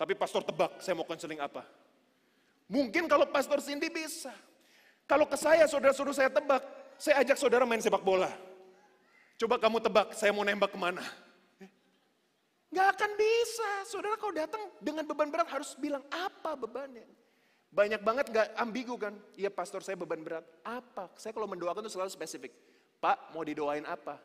Tapi 0.00 0.16
pastor 0.16 0.40
tebak, 0.40 0.80
saya 0.80 0.96
mau 0.96 1.04
konseling 1.04 1.36
apa? 1.36 1.60
Mungkin 2.70 3.04
kalau 3.04 3.28
pastor 3.28 3.60
Cindy 3.60 3.92
bisa. 3.92 4.32
Kalau 5.04 5.28
ke 5.28 5.36
saya, 5.36 5.68
saudara 5.68 5.92
suruh 5.92 6.16
saya 6.16 6.32
tebak, 6.32 6.64
saya 6.96 7.20
ajak 7.20 7.36
saudara 7.36 7.68
main 7.68 7.82
sepak 7.82 8.00
bola. 8.00 8.32
Coba 9.36 9.60
kamu 9.60 9.82
tebak, 9.84 10.16
saya 10.16 10.32
mau 10.32 10.46
nembak 10.46 10.72
ke 10.72 10.78
mana? 10.80 11.04
Gak 12.70 12.86
akan 12.96 13.10
bisa. 13.18 13.70
Saudara 13.90 14.14
kalau 14.14 14.30
datang 14.30 14.62
dengan 14.78 15.02
beban 15.02 15.28
berat 15.28 15.50
harus 15.50 15.74
bilang 15.74 16.06
apa 16.08 16.54
bebannya. 16.54 17.04
Banyak 17.74 18.00
banget 18.06 18.26
gak 18.30 18.48
ambigu 18.54 18.94
kan? 18.94 19.18
Iya 19.34 19.50
pastor 19.50 19.82
saya 19.82 19.98
beban 19.98 20.22
berat. 20.22 20.46
Apa? 20.62 21.10
Saya 21.18 21.34
kalau 21.34 21.50
mendoakan 21.50 21.82
itu 21.82 21.98
selalu 21.98 22.14
spesifik. 22.14 22.54
Pak 23.00 23.32
mau 23.32 23.40
didoain 23.40 23.88
apa? 23.88 24.20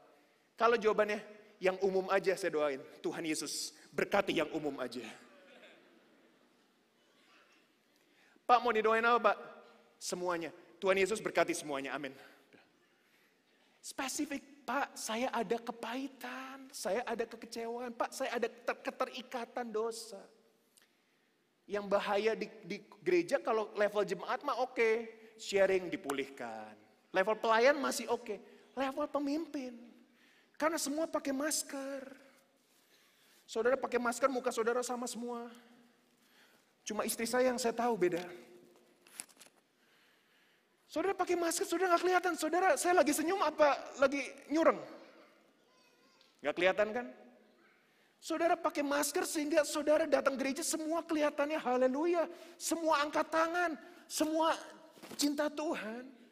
Kalau 0.59 0.75
jawabannya 0.75 1.23
yang 1.63 1.79
umum 1.79 2.11
aja 2.11 2.35
saya 2.35 2.51
doain. 2.51 2.83
Tuhan 2.99 3.23
Yesus 3.23 3.71
berkati 3.95 4.35
yang 4.35 4.51
umum 4.51 4.75
aja. 4.83 5.03
Pak 8.45 8.59
mau 8.61 8.75
didoain 8.75 9.03
apa 9.03 9.31
Pak? 9.31 9.37
Semuanya. 9.97 10.51
Tuhan 10.77 10.99
Yesus 10.99 11.23
berkati 11.23 11.55
semuanya. 11.55 11.95
Amin. 11.95 12.11
Spesifik. 13.79 14.55
Pak, 14.65 14.97
saya 14.97 15.29
ada 15.29 15.61
kepahitan, 15.61 16.73
saya 16.73 17.05
ada 17.05 17.21
kekecewaan, 17.29 17.93
Pak, 17.93 18.09
saya 18.09 18.33
ada 18.33 18.49
keterikatan 18.81 19.69
dosa. 19.69 20.17
Yang 21.69 21.85
bahaya 21.85 22.33
di, 22.33 22.49
di 22.65 22.81
gereja 23.05 23.37
kalau 23.37 23.69
level 23.77 24.01
jemaat 24.01 24.41
mah 24.41 24.57
oke, 24.57 24.73
okay. 24.73 24.95
sharing 25.37 25.93
dipulihkan. 25.93 26.73
Level 27.13 27.37
pelayan 27.37 27.77
masih 27.77 28.09
oke, 28.09 28.25
okay. 28.25 28.37
Level 28.75 29.07
pemimpin. 29.07 29.73
Karena 30.59 30.79
semua 30.79 31.07
pakai 31.07 31.31
masker. 31.31 32.03
Saudara 33.47 33.79
pakai 33.79 33.99
masker, 33.99 34.27
muka 34.27 34.51
saudara 34.51 34.83
sama 34.83 35.07
semua. 35.07 35.47
Cuma 36.85 37.07
istri 37.07 37.25
saya 37.25 37.49
yang 37.49 37.59
saya 37.59 37.73
tahu 37.73 37.97
beda. 37.97 38.21
Saudara 40.87 41.11
pakai 41.11 41.35
masker, 41.35 41.67
saudara 41.67 41.95
nggak 41.95 42.03
kelihatan. 42.07 42.33
Saudara, 42.39 42.69
saya 42.79 42.95
lagi 42.95 43.11
senyum 43.11 43.41
apa 43.43 43.75
lagi 43.99 44.21
nyureng? 44.47 44.79
Nggak 46.39 46.55
kelihatan 46.55 46.87
kan? 46.95 47.07
Saudara 48.23 48.57
pakai 48.57 48.81
masker 48.81 49.21
sehingga 49.27 49.61
saudara 49.67 50.09
datang 50.09 50.33
gereja 50.33 50.65
semua 50.65 51.03
kelihatannya 51.05 51.61
haleluya. 51.61 52.25
Semua 52.57 53.05
angkat 53.05 53.27
tangan, 53.29 53.77
semua 54.09 54.55
cinta 55.13 55.45
Tuhan. 55.51 56.24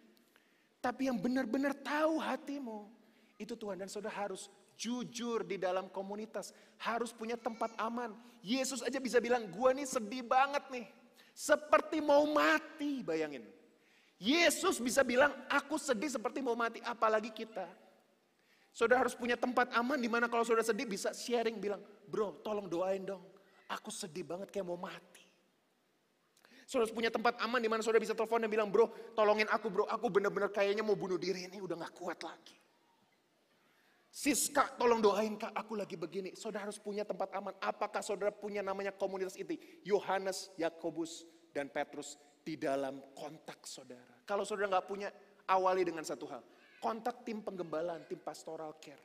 Tapi 0.83 1.07
yang 1.07 1.15
benar-benar 1.15 1.71
tahu 1.71 2.19
hatimu, 2.19 2.91
itu 3.39 3.55
Tuhan. 3.55 3.79
Dan 3.79 3.87
saudara 3.87 4.27
harus 4.27 4.51
jujur 4.75 5.47
di 5.47 5.55
dalam 5.55 5.87
komunitas. 5.87 6.51
Harus 6.75 7.15
punya 7.15 7.39
tempat 7.39 7.71
aman. 7.79 8.11
Yesus 8.43 8.83
aja 8.83 8.99
bisa 8.99 9.23
bilang, 9.23 9.47
gua 9.47 9.71
nih 9.71 9.87
sedih 9.87 10.27
banget 10.27 10.67
nih. 10.67 10.83
Seperti 11.31 12.03
mau 12.03 12.27
mati, 12.27 12.99
bayangin. 12.99 13.47
Yesus 14.19 14.83
bisa 14.83 15.07
bilang, 15.07 15.31
aku 15.47 15.79
sedih 15.79 16.11
seperti 16.11 16.43
mau 16.43 16.53
mati, 16.53 16.83
apalagi 16.83 17.31
kita. 17.31 17.63
Saudara 18.75 19.07
harus 19.07 19.15
punya 19.15 19.39
tempat 19.39 19.71
aman 19.77 20.01
di 20.01 20.09
mana 20.11 20.27
kalau 20.27 20.43
saudara 20.43 20.65
sedih 20.65 20.89
bisa 20.89 21.15
sharing 21.15 21.61
bilang, 21.63 21.79
bro 22.09 22.41
tolong 22.41 22.65
doain 22.65 23.05
dong, 23.05 23.21
aku 23.69 23.93
sedih 23.93 24.25
banget 24.25 24.49
kayak 24.49 24.65
mau 24.65 24.75
mati. 24.75 25.21
Saudara 26.73 26.89
punya 26.89 27.13
tempat 27.13 27.37
aman 27.37 27.61
di 27.61 27.69
mana 27.69 27.85
saudara 27.85 28.01
bisa 28.01 28.17
telepon 28.17 28.41
dan 28.41 28.49
bilang, 28.49 28.73
bro 28.73 28.89
tolongin 29.13 29.45
aku 29.45 29.69
bro, 29.69 29.85
aku 29.85 30.09
bener-bener 30.09 30.49
kayaknya 30.49 30.81
mau 30.81 30.97
bunuh 30.97 31.21
diri 31.21 31.45
ini 31.45 31.61
udah 31.61 31.77
gak 31.85 31.93
kuat 31.93 32.17
lagi. 32.25 32.57
Siska 34.09 34.73
tolong 34.81 34.97
doain 34.97 35.37
kak 35.37 35.53
aku 35.53 35.77
lagi 35.77 35.93
begini. 35.93 36.33
Saudara 36.33 36.65
harus 36.65 36.81
punya 36.81 37.05
tempat 37.05 37.29
aman. 37.37 37.53
Apakah 37.61 38.01
saudara 38.01 38.33
punya 38.33 38.65
namanya 38.65 38.89
komunitas 38.89 39.37
itu? 39.37 39.53
Yohanes, 39.85 40.49
Yakobus, 40.57 41.29
dan 41.53 41.69
Petrus 41.69 42.17
di 42.41 42.57
dalam 42.57 42.97
kontak 43.13 43.61
saudara. 43.69 44.25
Kalau 44.25 44.41
saudara 44.41 44.73
nggak 44.73 44.85
punya, 44.89 45.13
awali 45.45 45.85
dengan 45.85 46.01
satu 46.01 46.25
hal. 46.25 46.41
Kontak 46.81 47.21
tim 47.21 47.45
penggembalaan, 47.45 48.01
tim 48.09 48.17
pastoral 48.17 48.73
care. 48.81 49.01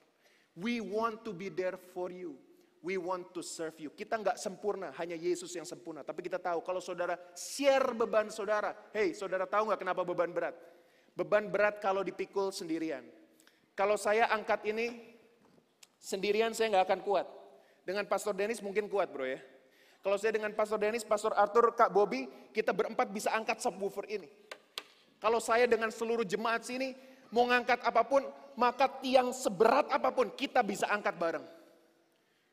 We 0.57 0.81
want 0.81 1.21
to 1.29 1.37
be 1.37 1.53
there 1.53 1.77
for 1.77 2.09
you. 2.09 2.41
We 2.79 2.95
want 2.95 3.35
to 3.35 3.43
serve 3.43 3.75
you. 3.83 3.91
Kita 3.91 4.14
nggak 4.14 4.38
sempurna, 4.38 4.95
hanya 4.97 5.19
Yesus 5.19 5.51
yang 5.55 5.67
sempurna. 5.67 6.07
Tapi 6.07 6.23
kita 6.23 6.38
tahu 6.38 6.62
kalau 6.62 6.79
saudara 6.79 7.19
share 7.35 7.91
beban 7.91 8.31
saudara. 8.31 8.71
Hey, 8.95 9.12
saudara 9.12 9.51
tahu 9.51 9.71
nggak 9.73 9.81
kenapa 9.83 10.07
beban 10.07 10.31
berat? 10.31 10.55
Beban 11.19 11.51
berat 11.51 11.83
kalau 11.83 12.07
dipikul 12.07 12.55
sendirian. 12.55 13.03
Kalau 13.75 13.99
saya 13.99 14.31
angkat 14.31 14.62
ini 14.71 14.95
sendirian 15.99 16.55
saya 16.55 16.79
nggak 16.79 16.87
akan 16.87 17.01
kuat. 17.03 17.27
Dengan 17.83 18.07
Pastor 18.07 18.37
Dennis 18.37 18.62
mungkin 18.62 18.87
kuat 18.87 19.11
bro 19.11 19.27
ya. 19.27 19.43
Kalau 19.99 20.14
saya 20.14 20.31
dengan 20.31 20.55
Pastor 20.55 20.79
Dennis, 20.79 21.03
Pastor 21.03 21.35
Arthur, 21.35 21.75
Kak 21.75 21.91
Bobby, 21.91 22.31
kita 22.55 22.71
berempat 22.71 23.11
bisa 23.11 23.35
angkat 23.35 23.59
subwoofer 23.59 24.07
ini. 24.07 24.31
Kalau 25.19 25.43
saya 25.43 25.67
dengan 25.67 25.91
seluruh 25.91 26.23
jemaat 26.23 26.62
sini, 26.62 26.95
mau 27.35 27.51
ngangkat 27.51 27.83
apa 27.83 28.07
pun, 28.07 28.23
maka 28.55 28.87
tiang 29.03 29.35
seberat 29.35 29.91
apa 29.91 30.14
pun 30.14 30.31
kita 30.31 30.62
bisa 30.62 30.87
angkat 30.87 31.19
bareng. 31.19 31.58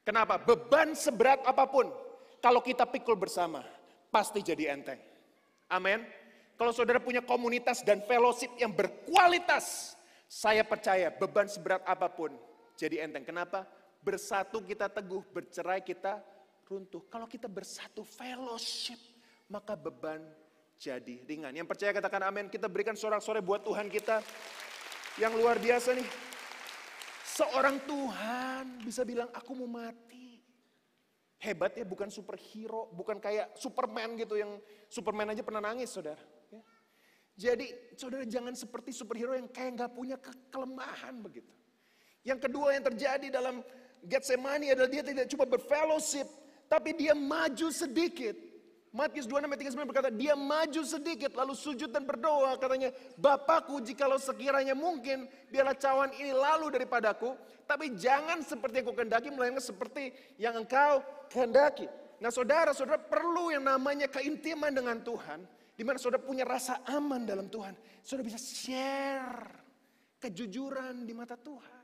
Kenapa? 0.06 0.38
Beban 0.38 0.94
seberat 0.94 1.42
apa 1.50 1.66
pun, 1.66 1.90
kalau 2.38 2.62
kita 2.62 2.86
pikul 2.86 3.18
bersama, 3.18 3.66
pasti 4.14 4.46
jadi 4.46 4.78
enteng. 4.78 5.02
Amin. 5.66 6.06
Kalau 6.56 6.70
saudara 6.72 7.02
punya 7.02 7.26
komunitas 7.26 7.82
dan 7.82 8.06
fellowship 8.06 8.54
yang 8.62 8.70
berkualitas, 8.70 9.98
saya 10.30 10.62
percaya 10.62 11.10
beban 11.10 11.50
seberat 11.50 11.82
apa 11.84 12.06
pun 12.08 12.32
jadi 12.78 13.04
enteng. 13.10 13.26
Kenapa? 13.26 13.66
Bersatu 14.06 14.62
kita 14.62 14.88
teguh, 14.94 15.26
bercerai 15.34 15.82
kita 15.82 16.22
runtuh. 16.70 17.02
Kalau 17.10 17.26
kita 17.26 17.50
bersatu 17.50 18.06
fellowship, 18.06 19.02
maka 19.50 19.74
beban 19.74 20.22
jadi 20.78 21.26
ringan. 21.26 21.52
Yang 21.56 21.68
percaya 21.74 21.92
katakan 21.98 22.30
amin. 22.30 22.46
Kita 22.48 22.70
berikan 22.70 22.94
sorak-sorai 22.94 23.42
buat 23.42 23.66
Tuhan 23.66 23.90
kita 23.90 24.22
yang 25.18 25.34
luar 25.34 25.58
biasa 25.58 25.98
nih. 25.98 26.35
Seorang 27.36 27.84
Tuhan 27.84 28.80
bisa 28.80 29.04
bilang 29.04 29.28
aku 29.36 29.52
mau 29.60 29.68
mati. 29.68 30.40
Hebat 31.36 31.76
ya 31.76 31.84
bukan 31.84 32.08
superhero, 32.08 32.88
bukan 32.96 33.20
kayak 33.20 33.60
Superman 33.60 34.16
gitu 34.16 34.40
yang 34.40 34.56
Superman 34.88 35.36
aja 35.36 35.44
pernah 35.44 35.60
nangis 35.60 35.92
saudara. 35.92 36.24
Ya. 36.48 36.64
Jadi 37.36 37.68
saudara 38.00 38.24
jangan 38.24 38.56
seperti 38.56 38.96
superhero 38.96 39.36
yang 39.36 39.52
kayak 39.52 39.76
nggak 39.76 39.92
punya 39.92 40.16
ke 40.16 40.32
kelemahan 40.48 41.20
begitu. 41.20 41.52
Yang 42.24 42.48
kedua 42.48 42.72
yang 42.72 42.88
terjadi 42.88 43.28
dalam 43.28 43.60
Getsemani 44.00 44.72
adalah 44.72 44.88
dia 44.88 45.04
tidak 45.04 45.28
cuma 45.28 45.44
berfellowship, 45.44 46.30
tapi 46.72 46.96
dia 46.96 47.12
maju 47.12 47.68
sedikit. 47.68 48.55
Matius 48.96 49.28
26 49.28 49.52
ayat 49.52 49.60
39 49.76 49.92
berkata, 49.92 50.08
dia 50.08 50.40
maju 50.40 50.82
sedikit 50.88 51.36
lalu 51.36 51.52
sujud 51.52 51.92
dan 51.92 52.08
berdoa 52.08 52.56
katanya, 52.56 52.96
Bapakku 53.20 53.84
jikalau 53.84 54.16
sekiranya 54.16 54.72
mungkin 54.72 55.28
biarlah 55.52 55.76
cawan 55.76 56.16
ini 56.16 56.32
lalu 56.32 56.72
daripadaku, 56.72 57.36
tapi 57.68 57.92
jangan 58.00 58.40
seperti 58.40 58.80
yang 58.80 58.96
kehendaki, 58.96 59.28
melainkan 59.36 59.60
seperti 59.60 60.16
yang 60.40 60.56
engkau 60.56 61.04
kehendaki. 61.28 61.92
Nah 62.24 62.32
saudara, 62.32 62.72
saudara 62.72 62.96
perlu 62.96 63.52
yang 63.52 63.68
namanya 63.68 64.08
keintiman 64.08 64.72
dengan 64.72 65.04
Tuhan. 65.04 65.44
Di 65.76 65.84
mana 65.84 66.00
saudara 66.00 66.24
punya 66.24 66.48
rasa 66.48 66.80
aman 66.88 67.28
dalam 67.28 67.52
Tuhan. 67.52 67.76
Saudara 68.00 68.24
bisa 68.32 68.40
share 68.40 69.44
kejujuran 70.24 71.04
di 71.04 71.12
mata 71.12 71.36
Tuhan. 71.36 71.84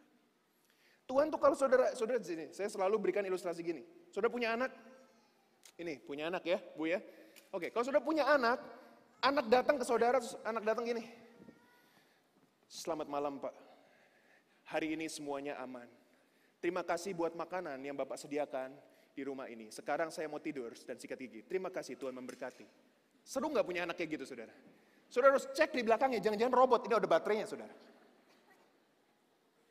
Tuhan 1.04 1.28
tuh 1.28 1.40
kalau 1.44 1.60
saudara, 1.60 1.92
saudara 1.92 2.24
sini, 2.24 2.56
saya 2.56 2.72
selalu 2.72 3.04
berikan 3.04 3.28
ilustrasi 3.28 3.60
gini. 3.60 3.84
Saudara 4.16 4.32
punya 4.32 4.56
anak, 4.56 4.72
ini 5.78 6.00
punya 6.04 6.28
anak 6.28 6.44
ya, 6.44 6.60
Bu 6.76 6.90
ya. 6.90 7.00
Oke, 7.52 7.72
kalau 7.72 7.84
saudara 7.84 8.04
punya 8.04 8.28
anak, 8.28 8.60
anak 9.24 9.46
datang 9.48 9.76
ke 9.80 9.86
saudara, 9.86 10.20
anak 10.44 10.64
datang 10.64 10.84
gini. 10.88 11.04
Selamat 12.72 13.12
malam 13.12 13.36
Pak, 13.40 13.52
hari 14.68 14.96
ini 14.96 15.12
semuanya 15.12 15.60
aman. 15.60 15.88
Terima 16.64 16.88
kasih 16.88 17.12
buat 17.12 17.36
makanan 17.36 17.82
yang 17.84 17.98
Bapak 18.00 18.16
sediakan 18.16 18.72
di 19.12 19.22
rumah 19.28 19.52
ini. 19.52 19.68
Sekarang 19.74 20.08
saya 20.08 20.32
mau 20.32 20.40
tidur 20.40 20.72
dan 20.88 20.96
sikat 20.96 21.20
gigi. 21.20 21.42
Terima 21.44 21.68
kasih 21.68 22.00
Tuhan 22.00 22.16
memberkati. 22.16 22.64
Seru 23.28 23.52
nggak 23.52 23.68
punya 23.68 23.84
anak 23.84 24.00
kayak 24.00 24.16
gitu 24.16 24.26
saudara? 24.32 24.54
Saudara 25.12 25.36
harus 25.36 25.52
cek 25.52 25.76
di 25.76 25.84
belakangnya, 25.84 26.24
jangan-jangan 26.24 26.56
robot, 26.56 26.88
ini 26.88 26.96
ada 26.96 27.10
baterainya 27.12 27.44
saudara. 27.44 27.76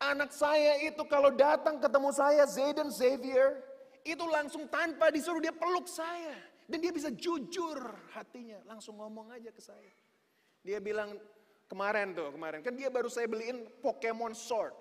Anak 0.01 0.37
saya 0.37 0.81
itu 0.85 1.01
kalau 1.09 1.33
datang 1.33 1.81
ketemu 1.81 2.11
saya, 2.13 2.45
Zayden 2.45 2.93
Xavier, 2.93 3.57
itu 4.05 4.25
langsung 4.29 4.67
tanpa 4.71 5.13
disuruh 5.13 5.41
dia 5.43 5.53
peluk 5.53 5.87
saya. 5.87 6.37
Dan 6.71 6.79
dia 6.79 6.95
bisa 6.95 7.11
jujur 7.11 7.83
hatinya, 8.15 8.63
langsung 8.63 8.95
ngomong 8.95 9.35
aja 9.35 9.51
ke 9.51 9.59
saya. 9.59 9.91
Dia 10.63 10.79
bilang, 10.79 11.19
kemarin 11.67 12.15
tuh, 12.15 12.31
kemarin, 12.31 12.63
kan 12.63 12.79
dia 12.79 12.87
baru 12.87 13.11
saya 13.11 13.27
beliin 13.27 13.67
Pokemon 13.83 14.39
Sword. 14.39 14.79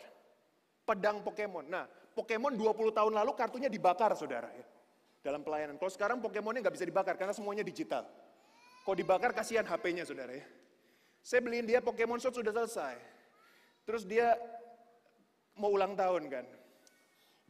Pedang 0.85 1.25
Pokemon. 1.25 1.65
Nah, 1.65 1.89
Pokemon 2.13 2.57
20 2.57 2.93
tahun 2.93 3.13
lalu 3.17 3.31
kartunya 3.33 3.69
dibakar 3.73 4.13
saudara 4.13 4.53
ya. 4.53 4.65
Dalam 5.25 5.41
pelayanan. 5.41 5.81
Kalau 5.81 5.89
sekarang 5.89 6.17
Pokemonnya 6.21 6.61
nggak 6.61 6.75
bisa 6.77 6.85
dibakar 6.85 7.17
karena 7.17 7.33
semuanya 7.33 7.65
digital. 7.65 8.05
Kalau 8.85 8.97
dibakar 8.97 9.33
kasihan 9.33 9.65
HP-nya 9.65 10.05
saudara 10.05 10.33
ya. 10.33 10.45
Saya 11.25 11.41
beliin 11.41 11.65
dia 11.65 11.81
Pokemon 11.81 12.21
Sword 12.21 12.41
sudah 12.41 12.53
selesai. 12.53 12.95
Terus 13.85 14.05
dia 14.05 14.37
mau 15.57 15.73
ulang 15.73 15.97
tahun 15.97 16.29
kan. 16.29 16.45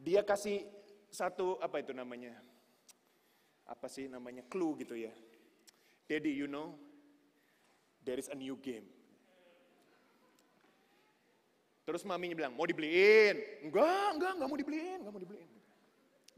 Dia 0.00 0.24
kasih 0.24 0.64
satu 1.10 1.58
apa 1.58 1.82
itu 1.82 1.92
namanya? 1.92 2.34
Apa 3.66 3.86
sih 3.86 4.06
namanya? 4.10 4.46
Clue 4.46 4.78
gitu 4.82 4.94
ya. 4.98 5.12
Daddy, 6.10 6.34
you 6.34 6.50
know, 6.50 6.74
there 8.02 8.18
is 8.18 8.26
a 8.30 8.36
new 8.38 8.58
game. 8.58 8.86
Terus 11.86 12.02
maminya 12.06 12.34
bilang, 12.34 12.54
mau 12.54 12.66
dibeliin? 12.66 13.66
Enggak, 13.66 14.08
enggak, 14.14 14.32
enggak 14.38 14.48
mau 14.50 14.58
dibeliin, 14.58 14.98
enggak 15.02 15.14
mau 15.14 15.22
dibeliin. 15.22 15.50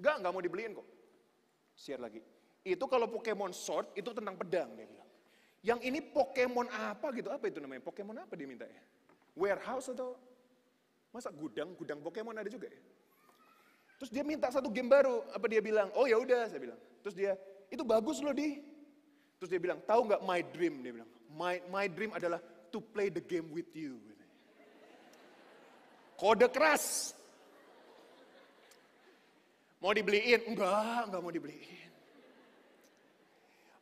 Enggak, 0.01 0.15
enggak 0.21 0.33
mau 0.33 0.43
dibeliin 0.45 0.71
kok. 0.77 0.89
Share 1.77 2.01
lagi. 2.01 2.21
Itu 2.65 2.85
kalau 2.89 3.09
Pokemon 3.09 3.53
Sword, 3.53 3.97
itu 3.97 4.13
tentang 4.13 4.37
pedang, 4.37 4.73
dia 4.77 4.89
bilang. 4.89 5.09
Yang 5.63 5.81
ini 5.89 5.99
Pokemon 6.01 6.69
apa 6.69 7.13
gitu, 7.17 7.29
apa 7.33 7.49
itu 7.49 7.61
namanya? 7.61 7.85
Pokemon 7.85 8.17
apa 8.25 8.33
dia 8.37 8.49
minta 8.49 8.65
ya? 8.65 8.83
Warehouse 9.37 9.93
atau 9.93 10.17
Masa 11.13 11.29
gudang, 11.29 11.77
gudang 11.77 12.01
Pokemon 12.01 12.41
ada 12.41 12.49
juga 12.49 12.73
ya? 12.73 12.81
Terus 14.03 14.11
dia 14.11 14.27
minta 14.27 14.51
satu 14.51 14.67
game 14.67 14.91
baru, 14.91 15.23
apa 15.31 15.47
dia 15.47 15.63
bilang? 15.63 15.87
Oh 15.95 16.11
ya 16.11 16.19
udah, 16.19 16.51
saya 16.51 16.59
bilang. 16.59 16.75
Terus 17.07 17.15
dia, 17.15 17.39
itu 17.71 17.87
bagus 17.87 18.19
loh 18.19 18.35
di. 18.35 18.59
Terus 19.39 19.47
dia 19.47 19.63
bilang, 19.63 19.79
tahu 19.87 20.11
nggak 20.11 20.27
my 20.27 20.43
dream? 20.51 20.83
Dia 20.83 20.91
bilang, 20.91 21.11
my 21.31 21.63
my 21.71 21.87
dream 21.87 22.11
adalah 22.11 22.43
to 22.75 22.83
play 22.83 23.15
the 23.15 23.23
game 23.23 23.47
with 23.55 23.71
you. 23.79 24.03
Kode 26.19 26.51
keras. 26.51 27.15
Mau 29.79 29.95
dibeliin? 29.95 30.51
Enggak, 30.51 31.07
enggak 31.07 31.23
mau 31.23 31.31
dibeliin. 31.31 31.91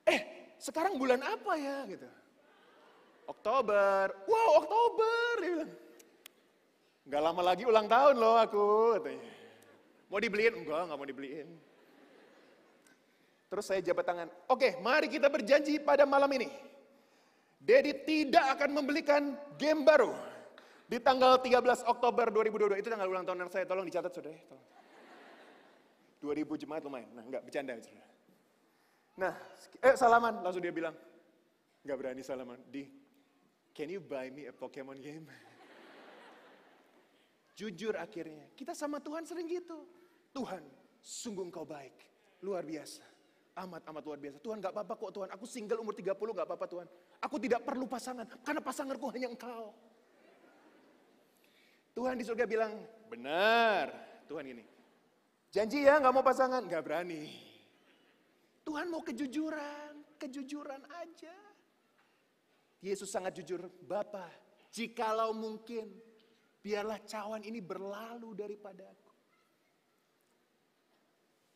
Eh, 0.04 0.20
sekarang 0.61 1.00
bulan 1.00 1.24
apa 1.24 1.56
ya 1.56 1.88
gitu? 1.88 2.09
Oktober. 3.24 4.12
Wow, 4.28 4.68
Oktober 4.68 5.28
dia 5.40 5.50
bilang. 5.56 5.72
Gak 7.09 7.22
lama 7.24 7.40
lagi 7.40 7.64
ulang 7.64 7.88
tahun 7.88 8.20
loh 8.20 8.37
aku. 8.37 8.68
Katanya. 9.00 9.29
Mau 10.11 10.18
dibeliin? 10.18 10.55
Enggak, 10.59 10.90
nggak 10.90 10.99
mau 10.99 11.07
dibeliin. 11.07 11.49
Terus 13.51 13.64
saya 13.66 13.81
jabat 13.83 14.07
tangan. 14.07 14.29
Oke, 14.51 14.79
mari 14.83 15.07
kita 15.07 15.31
berjanji 15.31 15.79
pada 15.79 16.03
malam 16.03 16.31
ini. 16.35 16.51
Dedi 17.59 17.94
tidak 18.07 18.59
akan 18.59 18.83
membelikan 18.83 19.23
game 19.55 19.87
baru. 19.87 20.11
Di 20.90 20.99
tanggal 20.99 21.38
13 21.38 21.87
Oktober 21.87 22.35
2022. 22.35 22.83
Itu 22.83 22.90
tanggal 22.90 23.07
ulang 23.07 23.23
tahun 23.23 23.46
saya. 23.51 23.66
Tolong 23.66 23.87
dicatat 23.87 24.11
saudara. 24.11 24.38
Tolong. 24.46 24.66
2000 26.23 26.62
jemaat 26.66 26.83
lumayan. 26.83 27.11
Nah, 27.14 27.25
enggak 27.27 27.42
bercanda. 27.46 27.79
Saudara. 27.79 28.07
Nah, 29.14 29.33
eh 29.83 29.94
salaman. 29.94 30.35
Langsung 30.42 30.62
dia 30.62 30.75
bilang. 30.75 30.94
Enggak 31.87 31.96
berani 31.99 32.23
salaman. 32.27 32.59
Di, 32.66 32.90
can 33.75 33.90
you 33.90 34.03
buy 34.03 34.31
me 34.31 34.51
a 34.51 34.55
Pokemon 34.55 34.99
game? 34.99 35.27
Jujur 37.59 37.94
akhirnya. 37.99 38.51
Kita 38.59 38.75
sama 38.79 38.99
Tuhan 38.99 39.27
sering 39.27 39.46
gitu. 39.46 39.99
Tuhan, 40.30 40.62
sungguh 41.00 41.46
engkau 41.46 41.66
baik. 41.66 41.94
Luar 42.40 42.64
biasa. 42.64 43.04
Amat-amat 43.60 44.02
luar 44.06 44.18
biasa. 44.22 44.36
Tuhan 44.40 44.62
gak 44.62 44.72
apa-apa 44.72 44.94
kok 44.96 45.12
Tuhan. 45.12 45.28
Aku 45.34 45.44
single 45.44 45.82
umur 45.82 45.92
30 45.92 46.16
gak 46.16 46.46
apa-apa 46.48 46.66
Tuhan. 46.70 46.86
Aku 47.20 47.36
tidak 47.36 47.60
perlu 47.66 47.84
pasangan. 47.84 48.24
Karena 48.40 48.62
pasanganku 48.62 49.06
hanya 49.12 49.28
engkau. 49.28 49.74
Tuhan 51.92 52.14
di 52.16 52.24
surga 52.24 52.46
bilang, 52.46 52.72
benar. 53.10 53.92
Tuhan 54.30 54.46
ini. 54.46 54.64
Janji 55.50 55.84
ya 55.84 55.98
gak 55.98 56.14
mau 56.14 56.24
pasangan? 56.24 56.64
Gak 56.64 56.82
berani. 56.86 57.28
Tuhan 58.64 58.86
mau 58.88 59.02
kejujuran. 59.02 59.98
Kejujuran 60.16 60.80
aja. 60.88 61.36
Yesus 62.80 63.12
sangat 63.12 63.36
jujur. 63.36 63.68
Bapak, 63.84 64.30
jikalau 64.72 65.36
mungkin 65.36 65.90
Biarlah 66.60 67.00
cawan 67.08 67.40
ini 67.40 67.64
berlalu 67.64 68.36
daripadaku. 68.36 69.10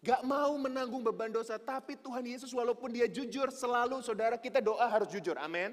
Gak 0.05 0.21
mau 0.21 0.53
menanggung 0.61 1.01
beban 1.01 1.33
dosa, 1.33 1.57
tapi 1.57 1.97
Tuhan 1.97 2.29
Yesus 2.29 2.53
walaupun 2.53 2.93
dia 2.93 3.09
jujur 3.09 3.49
selalu 3.49 4.05
saudara 4.05 4.37
kita 4.37 4.61
doa 4.61 4.85
harus 4.85 5.09
jujur, 5.09 5.33
amin. 5.41 5.73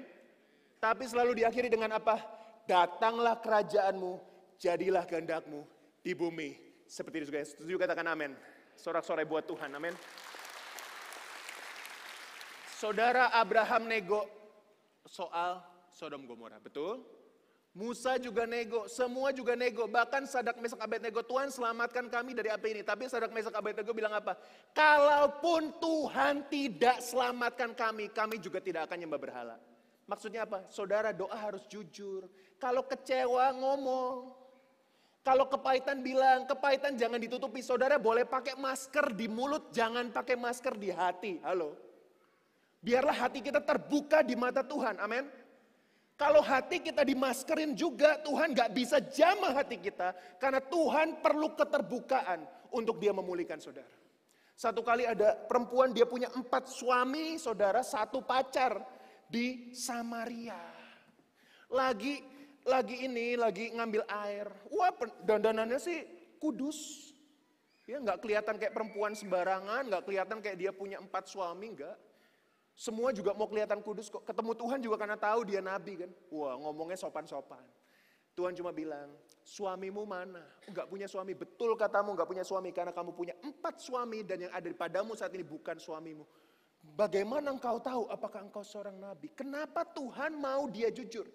Tapi 0.80 1.04
selalu 1.04 1.44
diakhiri 1.44 1.68
dengan 1.68 2.00
apa? 2.00 2.16
Datanglah 2.64 3.36
kerajaanmu, 3.44 4.16
jadilah 4.56 5.04
kehendakmu 5.04 5.68
di 6.00 6.16
bumi. 6.16 6.56
Seperti 6.88 7.20
itu 7.20 7.26
juga, 7.28 7.44
setuju 7.44 7.76
katakan 7.76 8.08
amin. 8.08 8.32
Sorak-sorai 8.72 9.28
buat 9.28 9.44
Tuhan, 9.44 9.68
amin. 9.68 9.92
Saudara 12.72 13.36
Abraham 13.36 13.84
nego 13.84 14.24
soal 15.04 15.60
Sodom 15.92 16.24
Gomora, 16.24 16.56
betul? 16.56 17.04
Musa 17.72 18.20
juga 18.20 18.44
nego, 18.44 18.84
semua 18.84 19.32
juga 19.32 19.56
nego. 19.56 19.88
Bahkan 19.88 20.28
Sadak 20.28 20.60
Mesak 20.60 20.76
Abednego, 20.76 21.24
Tuhan 21.24 21.48
selamatkan 21.48 22.04
kami 22.12 22.36
dari 22.36 22.52
api 22.52 22.76
ini. 22.76 22.82
Tapi 22.84 23.08
Sadak 23.08 23.32
Mesak 23.32 23.56
Abednego 23.56 23.96
bilang 23.96 24.12
apa? 24.12 24.36
Kalaupun 24.76 25.72
Tuhan 25.80 26.44
tidak 26.52 27.00
selamatkan 27.00 27.72
kami, 27.72 28.12
kami 28.12 28.36
juga 28.36 28.60
tidak 28.60 28.92
akan 28.92 28.96
nyembah 29.00 29.16
berhala. 29.16 29.56
Maksudnya 30.04 30.44
apa? 30.44 30.68
Saudara 30.68 31.16
doa 31.16 31.32
harus 31.32 31.64
jujur. 31.64 32.28
Kalau 32.60 32.84
kecewa 32.84 33.56
ngomong. 33.56 34.44
Kalau 35.22 35.46
kepahitan 35.48 36.04
bilang, 36.04 36.44
kepahitan 36.44 36.98
jangan 36.98 37.16
ditutupi. 37.16 37.64
Saudara 37.64 37.96
boleh 37.96 38.28
pakai 38.28 38.52
masker 38.58 39.16
di 39.16 39.32
mulut, 39.32 39.72
jangan 39.72 40.12
pakai 40.12 40.36
masker 40.36 40.76
di 40.76 40.92
hati. 40.92 41.40
Halo. 41.40 41.78
Biarlah 42.82 43.14
hati 43.14 43.38
kita 43.40 43.62
terbuka 43.62 44.20
di 44.26 44.34
mata 44.34 44.60
Tuhan. 44.66 44.98
Amin. 44.98 45.24
Kalau 46.22 46.38
hati 46.38 46.78
kita 46.78 47.02
dimaskerin 47.02 47.74
juga, 47.74 48.14
Tuhan 48.22 48.54
gak 48.54 48.70
bisa 48.70 49.02
jamah 49.02 49.58
hati 49.58 49.74
kita. 49.74 50.14
Karena 50.38 50.62
Tuhan 50.62 51.18
perlu 51.18 51.50
keterbukaan 51.58 52.46
untuk 52.70 53.02
dia 53.02 53.10
memulihkan 53.10 53.58
saudara. 53.58 53.90
Satu 54.54 54.86
kali 54.86 55.02
ada 55.02 55.34
perempuan, 55.34 55.90
dia 55.90 56.06
punya 56.06 56.30
empat 56.30 56.70
suami, 56.70 57.42
saudara, 57.42 57.82
satu 57.82 58.22
pacar 58.22 58.78
di 59.26 59.74
Samaria. 59.74 60.62
Lagi 61.66 62.22
lagi 62.62 63.02
ini, 63.02 63.34
lagi 63.34 63.74
ngambil 63.74 64.06
air. 64.06 64.46
Wah, 64.70 64.94
dandanannya 65.26 65.82
sih 65.82 66.06
kudus. 66.38 67.10
Ya, 67.82 67.98
nggak 67.98 68.22
kelihatan 68.22 68.62
kayak 68.62 68.70
perempuan 68.70 69.18
sembarangan, 69.18 69.90
nggak 69.90 70.06
kelihatan 70.06 70.38
kayak 70.38 70.54
dia 70.54 70.70
punya 70.70 71.02
empat 71.02 71.26
suami, 71.26 71.74
nggak. 71.74 71.98
Semua 72.82 73.14
juga 73.14 73.30
mau 73.30 73.46
kelihatan 73.46 73.78
kudus 73.78 74.10
kok. 74.10 74.26
Ketemu 74.26 74.58
Tuhan 74.58 74.82
juga 74.82 74.98
karena 74.98 75.14
tahu 75.14 75.46
dia 75.46 75.62
nabi 75.62 76.02
kan. 76.02 76.10
Wah 76.34 76.58
ngomongnya 76.58 76.98
sopan-sopan. 76.98 77.62
Tuhan 78.34 78.58
cuma 78.58 78.74
bilang, 78.74 79.06
suamimu 79.46 80.02
mana? 80.02 80.42
Enggak 80.66 80.90
punya 80.90 81.06
suami, 81.06 81.36
betul 81.38 81.78
katamu 81.78 82.18
enggak 82.18 82.26
punya 82.26 82.42
suami. 82.42 82.74
Karena 82.74 82.90
kamu 82.90 83.14
punya 83.14 83.38
empat 83.38 83.78
suami 83.78 84.26
dan 84.26 84.48
yang 84.48 84.50
ada 84.50 84.66
padamu 84.74 85.14
saat 85.14 85.30
ini 85.30 85.46
bukan 85.46 85.78
suamimu. 85.78 86.26
Bagaimana 86.98 87.54
engkau 87.54 87.78
tahu 87.78 88.10
apakah 88.10 88.50
engkau 88.50 88.66
seorang 88.66 88.98
nabi? 88.98 89.30
Kenapa 89.30 89.86
Tuhan 89.86 90.34
mau 90.34 90.66
dia 90.66 90.90
jujur? 90.90 91.30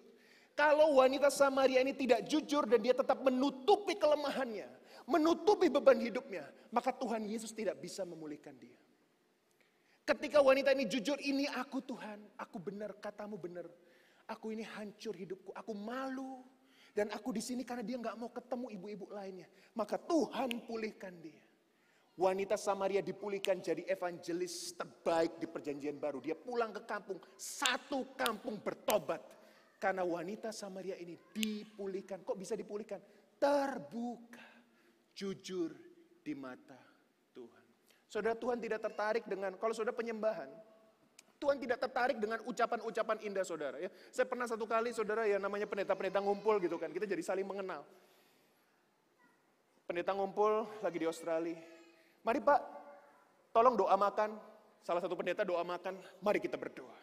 Kalau 0.52 1.00
wanita 1.00 1.32
Samaria 1.32 1.80
ini 1.80 1.96
tidak 1.96 2.28
jujur 2.28 2.68
dan 2.68 2.84
dia 2.84 2.92
tetap 2.92 3.24
menutupi 3.24 3.96
kelemahannya, 3.96 4.68
menutupi 5.08 5.72
beban 5.72 5.96
hidupnya, 5.96 6.44
maka 6.68 6.92
Tuhan 6.92 7.24
Yesus 7.24 7.56
tidak 7.56 7.80
bisa 7.80 8.04
memulihkan 8.04 8.52
dia. 8.58 8.76
Ketika 10.08 10.40
wanita 10.40 10.72
ini 10.72 10.88
jujur, 10.88 11.20
ini 11.20 11.44
aku 11.52 11.84
Tuhan, 11.84 12.16
aku 12.40 12.56
benar, 12.56 12.96
katamu 12.96 13.36
benar. 13.36 13.68
Aku 14.24 14.48
ini 14.48 14.64
hancur 14.64 15.12
hidupku, 15.12 15.52
aku 15.52 15.76
malu. 15.76 16.40
Dan 16.96 17.12
aku 17.12 17.28
di 17.36 17.44
sini 17.44 17.60
karena 17.60 17.84
dia 17.84 18.00
nggak 18.00 18.16
mau 18.16 18.32
ketemu 18.32 18.72
ibu-ibu 18.72 19.04
lainnya. 19.12 19.44
Maka 19.76 20.00
Tuhan 20.00 20.64
pulihkan 20.64 21.12
dia. 21.20 21.36
Wanita 22.16 22.56
Samaria 22.56 23.04
dipulihkan 23.04 23.60
jadi 23.60 23.84
evangelis 23.84 24.72
terbaik 24.80 25.36
di 25.36 25.44
perjanjian 25.44 26.00
baru. 26.00 26.24
Dia 26.24 26.34
pulang 26.40 26.72
ke 26.72 26.88
kampung, 26.88 27.20
satu 27.36 28.16
kampung 28.16 28.64
bertobat. 28.64 29.20
Karena 29.76 30.08
wanita 30.08 30.56
Samaria 30.56 30.96
ini 30.96 31.20
dipulihkan. 31.36 32.24
Kok 32.24 32.38
bisa 32.40 32.56
dipulihkan? 32.56 32.98
Terbuka, 33.36 34.48
jujur 35.12 35.76
di 36.24 36.32
mata 36.32 36.88
Saudara 38.08 38.32
Tuhan 38.32 38.56
tidak 38.56 38.80
tertarik 38.80 39.24
dengan, 39.28 39.52
kalau 39.60 39.76
saudara 39.76 39.92
penyembahan, 39.92 40.48
Tuhan 41.38 41.60
tidak 41.60 41.78
tertarik 41.78 42.18
dengan 42.18 42.42
ucapan-ucapan 42.48 43.22
indah 43.22 43.44
saudara. 43.46 43.78
Ya. 43.78 43.92
Saya 44.10 44.26
pernah 44.26 44.48
satu 44.48 44.66
kali 44.66 44.90
saudara 44.90 45.28
ya 45.28 45.38
namanya 45.38 45.70
pendeta-pendeta 45.70 46.18
ngumpul 46.18 46.58
gitu 46.58 46.80
kan, 46.80 46.90
kita 46.90 47.06
jadi 47.06 47.22
saling 47.22 47.46
mengenal. 47.46 47.86
Pendeta 49.86 50.16
ngumpul 50.16 50.66
lagi 50.80 50.98
di 50.98 51.06
Australia. 51.06 51.56
Mari 52.26 52.40
Pak, 52.42 52.60
tolong 53.54 53.76
doa 53.78 53.94
makan. 53.94 54.36
Salah 54.82 55.04
satu 55.04 55.12
pendeta 55.12 55.44
doa 55.44 55.60
makan, 55.60 56.00
mari 56.24 56.40
kita 56.40 56.56
berdoa. 56.56 56.96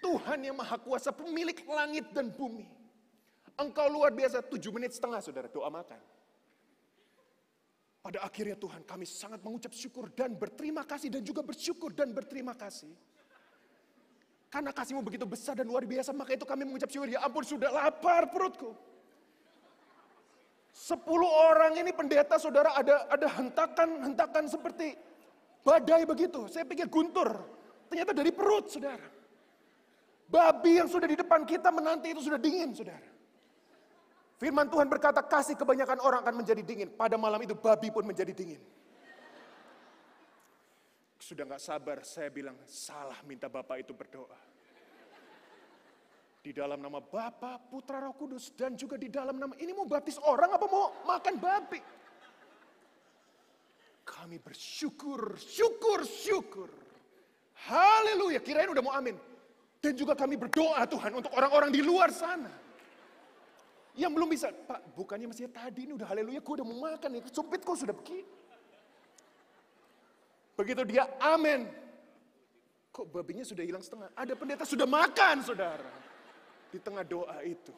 Tuhan 0.00 0.40
yang 0.40 0.56
maha 0.56 0.80
kuasa 0.80 1.12
pemilik 1.12 1.58
langit 1.68 2.08
dan 2.16 2.32
bumi. 2.32 2.64
Engkau 3.58 3.90
luar 3.90 4.14
biasa, 4.14 4.40
tujuh 4.46 4.70
menit 4.72 4.94
setengah 4.94 5.20
saudara 5.20 5.50
doa 5.50 5.68
makan. 5.68 6.00
Pada 8.08 8.24
akhirnya 8.24 8.56
Tuhan 8.56 8.88
kami 8.88 9.04
sangat 9.04 9.44
mengucap 9.44 9.68
syukur 9.76 10.08
dan 10.16 10.32
berterima 10.32 10.80
kasih 10.80 11.12
dan 11.12 11.20
juga 11.20 11.44
bersyukur 11.44 11.92
dan 11.92 12.08
berterima 12.16 12.56
kasih. 12.56 12.88
Karena 14.48 14.72
kasihmu 14.72 15.04
begitu 15.04 15.28
besar 15.28 15.60
dan 15.60 15.68
luar 15.68 15.84
biasa, 15.84 16.16
maka 16.16 16.32
itu 16.32 16.48
kami 16.48 16.64
mengucap 16.64 16.88
syukur. 16.88 17.04
Ya 17.04 17.20
ampun 17.20 17.44
sudah 17.44 17.68
lapar 17.68 18.32
perutku. 18.32 18.72
Sepuluh 20.72 21.28
orang 21.52 21.76
ini 21.76 21.92
pendeta 21.92 22.40
saudara 22.40 22.72
ada 22.72 23.12
ada 23.12 23.28
hentakan-hentakan 23.28 24.48
seperti 24.48 24.96
badai 25.60 26.08
begitu. 26.08 26.48
Saya 26.48 26.64
pikir 26.64 26.88
guntur. 26.88 27.28
Ternyata 27.92 28.16
dari 28.16 28.32
perut 28.32 28.72
saudara. 28.72 29.04
Babi 30.32 30.80
yang 30.80 30.88
sudah 30.88 31.12
di 31.12 31.16
depan 31.20 31.44
kita 31.44 31.68
menanti 31.68 32.16
itu 32.16 32.24
sudah 32.24 32.40
dingin 32.40 32.72
saudara. 32.72 33.07
Firman 34.38 34.70
Tuhan 34.70 34.86
berkata, 34.86 35.18
kasih 35.18 35.58
kebanyakan 35.58 35.98
orang 35.98 36.22
akan 36.22 36.34
menjadi 36.38 36.62
dingin. 36.62 36.94
Pada 36.94 37.18
malam 37.18 37.42
itu 37.42 37.58
babi 37.58 37.90
pun 37.90 38.06
menjadi 38.06 38.30
dingin. 38.30 38.62
Sudah 41.18 41.42
gak 41.42 41.58
sabar, 41.58 42.06
saya 42.06 42.30
bilang, 42.30 42.54
salah 42.62 43.18
minta 43.26 43.50
Bapak 43.50 43.82
itu 43.82 43.90
berdoa. 43.90 44.38
Di 46.38 46.54
dalam 46.54 46.78
nama 46.78 47.02
Bapa, 47.02 47.58
Putra, 47.66 47.98
Roh 47.98 48.14
Kudus, 48.14 48.54
dan 48.54 48.78
juga 48.78 48.94
di 48.94 49.10
dalam 49.10 49.42
nama, 49.42 49.58
ini 49.58 49.74
mau 49.74 49.90
baptis 49.90 50.22
orang 50.22 50.54
apa 50.54 50.66
mau 50.70 50.94
makan 51.02 51.34
babi? 51.42 51.82
Kami 54.06 54.38
bersyukur, 54.38 55.34
syukur, 55.34 56.06
syukur. 56.06 56.70
Haleluya, 57.66 58.38
kirain 58.38 58.70
udah 58.70 58.86
mau 58.86 58.94
amin. 58.94 59.18
Dan 59.82 59.98
juga 59.98 60.14
kami 60.14 60.38
berdoa 60.38 60.86
Tuhan 60.86 61.10
untuk 61.10 61.34
orang-orang 61.34 61.74
di 61.74 61.82
luar 61.82 62.14
sana 62.14 62.67
yang 63.98 64.14
belum 64.14 64.30
bisa, 64.30 64.54
Pak 64.54 64.94
bukannya 64.94 65.26
masih 65.26 65.50
tadi 65.50 65.90
ini 65.90 65.92
udah 65.98 66.06
haleluya, 66.06 66.38
gue 66.38 66.54
udah 66.62 66.66
mau 66.66 66.86
makan 66.86 67.18
nih, 67.18 67.22
sumpit 67.34 67.66
kok 67.66 67.74
sudah 67.74 67.92
begini. 67.92 68.22
Begitu 70.54 70.82
dia 70.86 71.06
amin. 71.18 71.66
Kok 72.94 73.10
babinya 73.10 73.46
sudah 73.46 73.62
hilang 73.62 73.82
setengah? 73.82 74.10
Ada 74.14 74.34
pendeta 74.34 74.62
sudah 74.66 74.86
makan 74.86 75.42
saudara. 75.42 75.90
Di 76.70 76.78
tengah 76.82 77.06
doa 77.06 77.42
itu. 77.42 77.74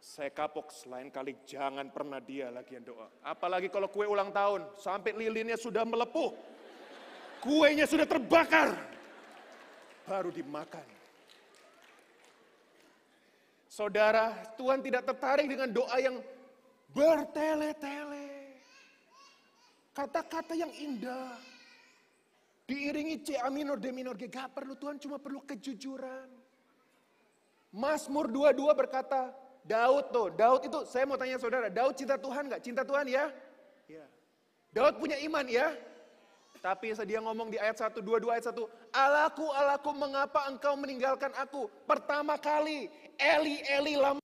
Saya 0.00 0.32
kapok 0.32 0.72
selain 0.72 1.12
kali 1.12 1.36
jangan 1.44 1.92
pernah 1.92 2.16
dia 2.20 2.48
lagi 2.48 2.76
yang 2.76 2.88
doa. 2.88 3.12
Apalagi 3.20 3.68
kalau 3.68 3.92
kue 3.92 4.08
ulang 4.08 4.32
tahun, 4.32 4.72
sampai 4.80 5.12
lilinnya 5.12 5.60
sudah 5.60 5.84
melepuh. 5.84 6.32
Kuenya 7.44 7.84
sudah 7.84 8.08
terbakar. 8.08 8.72
Baru 10.08 10.32
dimakan. 10.32 10.99
Saudara, 13.80 14.36
Tuhan 14.60 14.84
tidak 14.84 15.08
tertarik 15.08 15.48
dengan 15.48 15.72
doa 15.72 15.96
yang 15.96 16.20
bertele-tele. 16.92 18.28
Kata-kata 19.96 20.52
yang 20.52 20.68
indah. 20.76 21.32
Diiringi 22.68 23.24
C 23.24 23.40
A 23.40 23.48
minor 23.48 23.80
D 23.80 23.88
minor 23.88 24.20
G. 24.20 24.28
Gak 24.28 24.52
perlu 24.52 24.76
Tuhan 24.76 25.00
cuma 25.00 25.16
perlu 25.16 25.40
kejujuran. 25.48 26.28
Mazmur 27.72 28.28
22 28.28 28.68
berkata, 28.84 29.32
Daud 29.64 30.12
tuh, 30.12 30.28
Daud 30.28 30.60
itu 30.60 30.84
saya 30.84 31.08
mau 31.08 31.16
tanya 31.16 31.40
saudara, 31.40 31.72
Daud 31.72 31.96
cinta 31.96 32.20
Tuhan 32.20 32.52
gak? 32.52 32.60
Cinta 32.60 32.84
Tuhan 32.84 33.08
ya? 33.08 33.32
Ya. 33.88 34.04
Daud 34.76 35.00
punya 35.00 35.16
iman 35.24 35.48
ya? 35.48 35.72
Tapi 36.60 36.92
dia 37.08 37.24
ngomong 37.24 37.48
di 37.48 37.56
ayat 37.56 37.88
1, 37.88 38.04
22 38.04 38.28
ayat 38.28 38.52
1, 38.52 38.92
Allahku, 38.92 39.48
Allahku, 39.48 39.90
mengapa 39.96 40.44
engkau 40.52 40.76
meninggalkan 40.76 41.32
aku? 41.40 41.72
Pertama 41.88 42.36
kali 42.36 42.92
Eli, 43.16 43.64
Eli 43.64 43.96
lama 43.96 44.20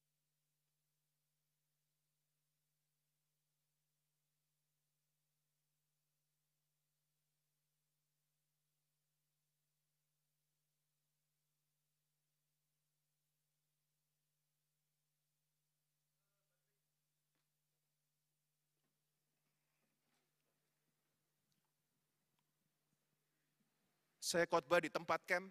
Saya 24.27 24.43
khotbah 24.51 24.83
di 24.83 24.91
tempat 24.91 25.23
camp, 25.23 25.47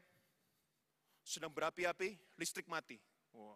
sedang 1.23 1.47
berapi-api, 1.47 2.19
listrik 2.35 2.67
mati. 2.67 2.99
Wow. 3.31 3.55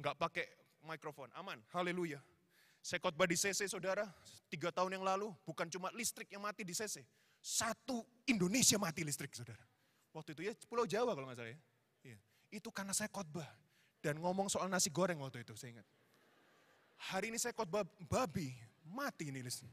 Nggak 0.00 0.16
pakai 0.16 0.48
mikrofon, 0.80 1.28
aman, 1.36 1.60
haleluya. 1.76 2.24
Saya 2.80 3.04
khotbah 3.04 3.28
di 3.28 3.36
CC 3.36 3.68
saudara, 3.68 4.08
tiga 4.48 4.72
tahun 4.72 4.96
yang 4.96 5.04
lalu, 5.04 5.28
bukan 5.44 5.68
cuma 5.68 5.92
listrik 5.92 6.32
yang 6.32 6.40
mati 6.40 6.64
di 6.64 6.72
CC. 6.72 7.04
Satu 7.36 8.00
Indonesia 8.24 8.80
mati 8.80 9.04
listrik 9.04 9.28
saudara. 9.36 9.60
Waktu 10.16 10.32
itu 10.32 10.48
ya 10.48 10.56
Pulau 10.72 10.88
Jawa 10.88 11.12
kalau 11.12 11.28
nggak 11.28 11.44
salah 11.44 11.52
ya. 11.52 11.60
Iya. 12.08 12.18
Itu 12.48 12.72
karena 12.72 12.96
saya 12.96 13.12
khotbah. 13.12 13.52
Dan 14.00 14.24
ngomong 14.24 14.48
soal 14.48 14.72
nasi 14.72 14.88
goreng 14.88 15.20
waktu 15.20 15.44
itu, 15.44 15.52
saya 15.52 15.76
ingat. 15.76 15.88
Hari 17.12 17.28
ini 17.28 17.36
saya 17.36 17.52
khotbah 17.52 17.84
babi, 18.08 18.56
mati 18.88 19.28
ini 19.28 19.44
listrik. 19.44 19.68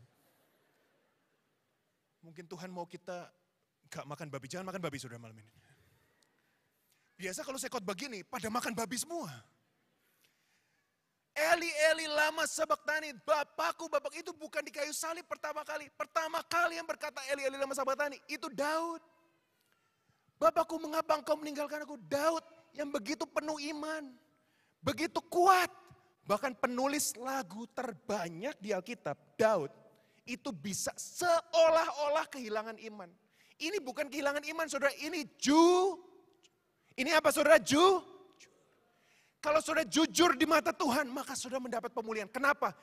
Mungkin 2.19 2.51
Tuhan 2.51 2.67
mau 2.67 2.83
kita 2.83 3.31
gak 3.91 4.07
makan 4.07 4.31
babi, 4.31 4.47
jangan 4.47 4.71
makan 4.71 4.79
babi 4.79 4.95
saudara 4.95 5.19
malam 5.19 5.35
ini. 5.35 5.51
Biasa 7.19 7.43
kalau 7.43 7.59
saya 7.59 7.69
khotbah 7.69 7.91
begini, 7.91 8.23
pada 8.23 8.47
makan 8.47 8.71
babi 8.71 8.95
semua. 8.95 9.29
Eli, 11.31 11.69
Eli, 11.91 12.07
lama 12.07 12.47
sabak 12.47 12.83
tani, 12.87 13.11
bapakku, 13.23 13.91
bapak 13.91 14.15
itu 14.15 14.31
bukan 14.35 14.63
di 14.63 14.71
kayu 14.71 14.91
salib 14.95 15.27
pertama 15.27 15.61
kali. 15.67 15.91
Pertama 15.95 16.39
kali 16.47 16.79
yang 16.79 16.87
berkata 16.87 17.19
Eli, 17.29 17.43
Eli, 17.45 17.59
lama 17.59 17.75
sabak 17.75 17.99
tani, 17.99 18.17
itu 18.31 18.47
Daud. 18.51 19.03
Bapakku 20.39 20.81
mengapa 20.81 21.19
engkau 21.19 21.37
meninggalkan 21.37 21.85
aku? 21.85 21.99
Daud 22.09 22.41
yang 22.73 22.89
begitu 22.89 23.27
penuh 23.27 23.59
iman, 23.75 24.09
begitu 24.81 25.19
kuat. 25.29 25.69
Bahkan 26.25 26.57
penulis 26.57 27.13
lagu 27.19 27.67
terbanyak 27.75 28.57
di 28.57 28.73
Alkitab, 28.73 29.17
Daud, 29.37 29.69
itu 30.25 30.49
bisa 30.49 30.89
seolah-olah 30.97 32.25
kehilangan 32.29 32.77
iman. 32.91 33.09
Ini 33.61 33.77
bukan 33.77 34.09
kehilangan 34.09 34.41
iman 34.41 34.65
saudara, 34.65 34.89
ini 34.97 35.29
ju 35.37 35.93
ini 36.99 37.11
apa 37.15 37.31
saudara? 37.31 37.59
Ju? 37.61 38.03
Kalau 39.41 39.57
saudara 39.63 39.87
jujur 39.87 40.37
di 40.37 40.45
mata 40.45 40.69
Tuhan, 40.69 41.09
maka 41.09 41.33
saudara 41.33 41.63
mendapat 41.63 41.89
pemulihan. 41.89 42.29
Kenapa? 42.29 42.75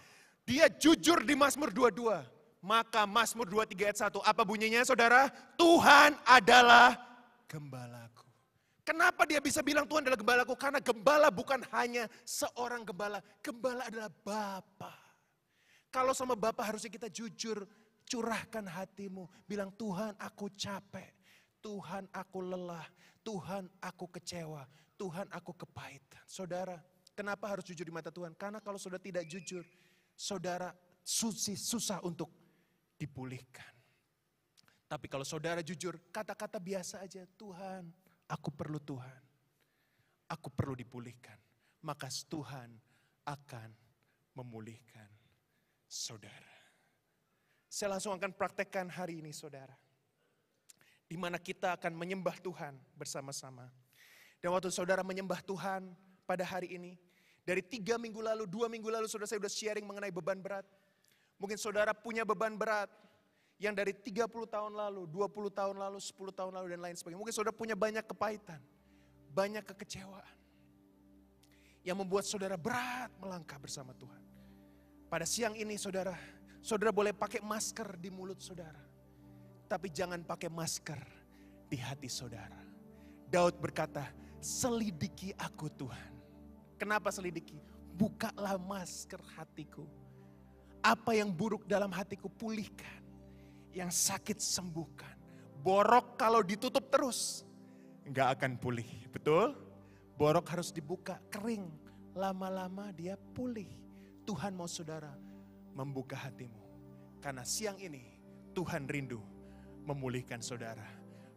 Dia 0.42 0.66
jujur 0.66 1.22
di 1.22 1.38
Mazmur 1.38 1.70
22. 1.70 2.18
Maka 2.58 3.06
Mazmur 3.06 3.46
23 3.46 3.86
ayat 3.86 3.98
1, 4.10 4.18
apa 4.18 4.42
bunyinya 4.42 4.82
saudara? 4.82 5.30
Tuhan 5.54 6.18
adalah 6.26 6.98
gembalaku. 7.46 8.26
Kenapa 8.82 9.22
dia 9.28 9.38
bisa 9.38 9.62
bilang 9.62 9.86
Tuhan 9.86 10.02
adalah 10.02 10.18
gembalaku? 10.18 10.58
Karena 10.58 10.82
gembala 10.82 11.30
bukan 11.30 11.62
hanya 11.70 12.10
seorang 12.26 12.82
gembala. 12.82 13.22
Gembala 13.38 13.86
adalah 13.86 14.10
Bapa. 14.10 14.96
Kalau 15.94 16.10
sama 16.10 16.34
Bapa 16.34 16.66
harusnya 16.66 16.90
kita 16.90 17.06
jujur, 17.06 17.62
curahkan 18.08 18.64
hatimu. 18.64 19.28
Bilang 19.44 19.70
Tuhan 19.76 20.16
aku 20.16 20.48
capek. 20.56 21.12
Tuhan 21.60 22.08
aku 22.10 22.40
lelah. 22.40 22.88
Tuhan 23.28 23.68
aku 23.84 24.08
kecewa, 24.08 24.64
Tuhan 24.96 25.28
aku 25.28 25.52
kepahitan. 25.52 26.24
Saudara, 26.24 26.80
kenapa 27.12 27.44
harus 27.44 27.60
jujur 27.68 27.84
di 27.84 27.92
mata 27.92 28.08
Tuhan? 28.08 28.32
Karena 28.32 28.56
kalau 28.56 28.80
saudara 28.80 29.04
tidak 29.04 29.28
jujur, 29.28 29.60
saudara 30.16 30.72
susah, 31.04 31.52
susah 31.52 31.98
untuk 32.08 32.32
dipulihkan. 32.96 33.68
Tapi 34.88 35.12
kalau 35.12 35.28
saudara 35.28 35.60
jujur, 35.60 36.00
kata-kata 36.08 36.56
biasa 36.56 37.04
aja, 37.04 37.28
Tuhan, 37.36 37.92
aku 38.32 38.48
perlu 38.48 38.80
Tuhan. 38.80 39.20
Aku 40.32 40.48
perlu 40.48 40.72
dipulihkan. 40.72 41.36
Maka 41.84 42.08
Tuhan 42.08 42.72
akan 43.28 43.68
memulihkan 44.40 45.08
saudara. 45.84 46.47
Saya 47.68 47.94
langsung 47.94 48.16
akan 48.16 48.33
praktekkan 48.33 48.88
hari 48.88 49.20
ini 49.20 49.31
saudara. 49.31 49.76
Di 51.09 51.16
mana 51.16 51.37
kita 51.37 51.76
akan 51.76 51.92
menyembah 51.92 52.37
Tuhan 52.40 52.76
bersama-sama. 52.96 53.68
Dan 54.40 54.52
waktu 54.52 54.72
saudara 54.72 55.04
menyembah 55.04 55.40
Tuhan 55.44 55.92
pada 56.24 56.44
hari 56.44 56.76
ini, 56.76 56.96
dari 57.48 57.64
tiga 57.64 57.96
minggu 57.96 58.20
lalu, 58.20 58.44
dua 58.44 58.68
minggu 58.68 58.88
lalu 58.92 59.09
saudara 59.09 59.28
saya 59.28 59.40
sudah 59.40 59.52
sharing 59.52 59.85
mengenai 59.88 60.12
beban 60.12 60.37
berat. 60.37 60.68
Mungkin 61.40 61.57
saudara 61.57 61.96
punya 61.96 62.28
beban 62.28 62.57
berat 62.57 62.92
yang 63.59 63.74
dari 63.74 63.90
30 63.90 64.31
tahun 64.46 64.72
lalu, 64.74 65.07
20 65.11 65.50
tahun 65.50 65.76
lalu, 65.83 65.98
10 65.98 66.14
tahun 66.31 66.52
lalu 66.54 66.66
dan 66.78 66.81
lain 66.83 66.94
sebagainya. 66.94 67.20
Mungkin 67.20 67.35
saudara 67.35 67.54
punya 67.54 67.74
banyak 67.74 68.07
kepahitan, 68.07 68.62
banyak 69.35 69.66
kekecewaan. 69.66 70.37
Yang 71.83 71.96
membuat 71.98 72.24
saudara 72.26 72.54
berat 72.54 73.11
melangkah 73.18 73.59
bersama 73.59 73.90
Tuhan. 73.98 74.22
Pada 75.11 75.26
siang 75.26 75.57
ini 75.59 75.74
saudara, 75.74 76.14
saudara 76.62 76.90
boleh 76.94 77.14
pakai 77.14 77.42
masker 77.42 77.98
di 77.98 78.10
mulut 78.12 78.38
saudara. 78.42 78.80
Tapi 79.68 79.92
jangan 79.92 80.24
pakai 80.24 80.48
masker 80.48 81.00
di 81.68 81.76
hati 81.76 82.08
saudara. 82.08 82.60
Daud 83.28 83.60
berkata, 83.60 84.08
selidiki 84.40 85.36
aku 85.36 85.68
Tuhan. 85.68 86.12
Kenapa 86.80 87.12
selidiki? 87.12 87.60
Bukalah 87.98 88.56
masker 88.56 89.20
hatiku 89.36 89.84
apa 90.82 91.14
yang 91.14 91.30
buruk 91.34 91.66
dalam 91.66 91.90
hatiku 91.90 92.30
pulihkan. 92.30 93.02
Yang 93.74 94.10
sakit 94.10 94.38
sembuhkan. 94.40 95.16
Borok 95.60 96.16
kalau 96.16 96.40
ditutup 96.40 96.88
terus, 96.88 97.44
nggak 98.08 98.38
akan 98.38 98.52
pulih. 98.56 98.88
Betul? 99.10 99.52
Borok 100.16 100.46
harus 100.54 100.72
dibuka, 100.72 101.20
kering. 101.28 101.68
Lama-lama 102.16 102.90
dia 102.94 103.14
pulih. 103.36 103.68
Tuhan 104.24 104.54
mau 104.56 104.66
saudara 104.66 105.14
membuka 105.78 106.18
hatimu. 106.18 106.58
Karena 107.22 107.46
siang 107.46 107.78
ini 107.78 108.02
Tuhan 108.50 108.90
rindu 108.90 109.22
memulihkan 109.86 110.42
saudara. 110.42 110.82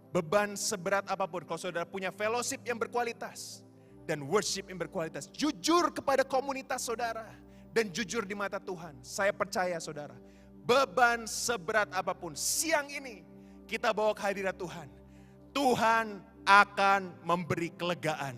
Beban 0.10 0.58
seberat 0.58 1.06
apa 1.06 1.30
pun, 1.30 1.46
kalau 1.46 1.62
saudara 1.62 1.86
punya 1.86 2.10
fellowship 2.10 2.66
yang 2.66 2.82
berkualitas 2.82 3.62
dan 4.10 4.26
worship 4.26 4.68
yang 4.68 4.82
berkualitas, 4.82 5.30
jujur 5.30 5.94
kepada 5.94 6.26
komunitas 6.26 6.84
saudara 6.84 7.30
dan 7.72 7.88
jujur 7.94 8.26
di 8.26 8.36
mata 8.36 8.60
Tuhan. 8.60 9.00
Saya 9.06 9.32
percaya 9.32 9.80
saudara, 9.80 10.18
beban 10.66 11.24
seberat 11.30 11.88
apa 11.96 12.12
pun 12.12 12.36
siang 12.36 12.92
ini 12.92 13.24
kita 13.70 13.96
bawa 13.96 14.12
ke 14.12 14.26
hadirat 14.26 14.58
Tuhan. 14.58 14.90
Tuhan 15.56 16.20
akan 16.44 17.02
memberi 17.24 17.72
kelegaan 17.72 18.36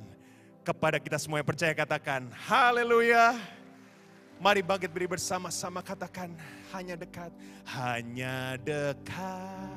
kepada 0.62 1.02
kita 1.02 1.18
semua 1.18 1.42
yang 1.42 1.50
percaya 1.50 1.74
katakan 1.74 2.30
haleluya. 2.46 3.34
Mari 4.44 4.60
bangkit 4.60 4.92
beri 4.92 5.08
bersama-sama 5.08 5.80
katakan 5.80 6.36
hanya 6.76 7.00
dekat, 7.00 7.32
hanya 7.64 8.60
dekat. 8.60 9.72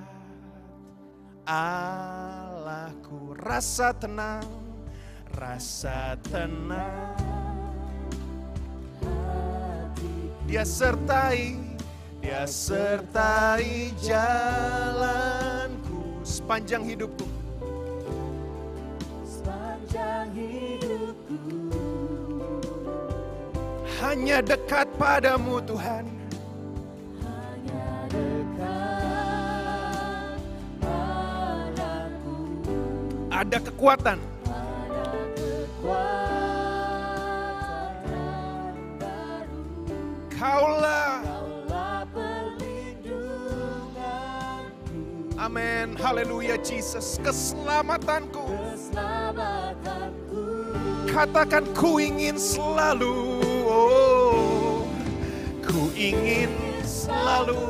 Allahku 1.47 3.39
rasa 3.39 3.95
tenang, 3.95 4.43
rasa 5.39 6.19
tenang 6.27 7.15
Dia 10.51 10.67
sertai, 10.67 11.55
dia 12.19 12.43
sertai 12.51 13.95
jalanku 14.03 15.47
sepanjang 16.27 16.83
hidupku. 16.83 17.27
Sepanjang 19.23 20.35
hidupku. 20.35 21.66
Hanya 24.17 24.41
dekat 24.41 24.89
padamu 24.97 25.61
Tuhan. 25.61 26.09
Hanya 27.21 28.09
dekat 28.09 28.81
padaku. 30.81 32.41
Ada 33.29 33.61
kekuatan. 33.61 34.17
Ada 34.49 35.21
kekuatan. 35.37 36.17
Kaulah 40.33 41.21
Amin. 45.37 45.93
Haleluya 46.01 46.57
Jesus. 46.65 47.21
Keselamatanku. 47.21 48.49
Katakan 51.05 51.69
ku 51.77 52.01
ingin 52.01 52.41
selalu. 52.41 53.36
Ku 55.61 55.93
ingin 55.93 56.49
selalu 56.81 57.61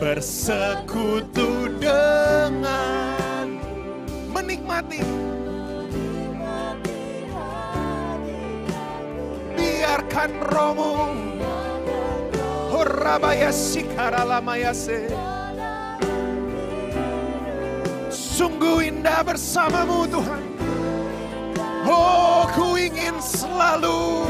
bersekutu 0.00 1.68
dengan 1.76 3.60
menikmati 4.32 5.04
biarkan 9.52 10.30
rohmu 10.48 11.12
Horabaya 12.72 13.52
sikaralayase 13.52 15.12
Sungguh 18.08 18.88
indah 18.88 19.20
bersamamu 19.20 20.08
Tuhan 20.08 20.49
Oh 21.90 22.46
ku 22.54 22.78
ingin 22.78 23.18
selalu 23.18 24.22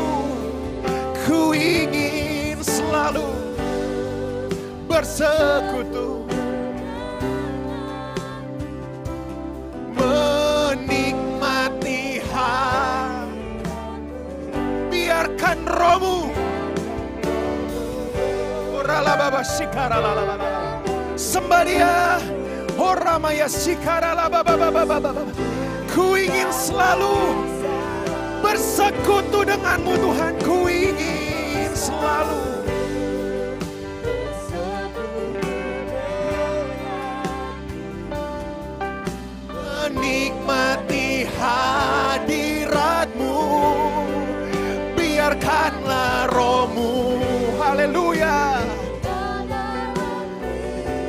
Ku 1.29 1.53
ingin 1.53 2.57
selalu 2.64 3.29
Bersekutu 4.88 6.20
biarkan 15.11 15.59
rohmu. 15.66 16.31
Sembah 21.18 21.62
dia. 21.66 22.23
Oramaya 22.81 23.44
Ku 25.90 26.14
ingin 26.14 26.46
selalu 26.55 27.35
bersekutu 28.46 29.42
denganmu 29.42 29.98
Tuhan. 29.98 30.38
Ku 30.38 30.70
ingin 30.70 31.74
selalu. 31.74 32.62
Menikmati 39.50 41.26
hadiratmu 41.35 43.38
biarkanlah 44.94 46.31
rohmu. 46.31 47.18
Haleluya. 47.59 48.62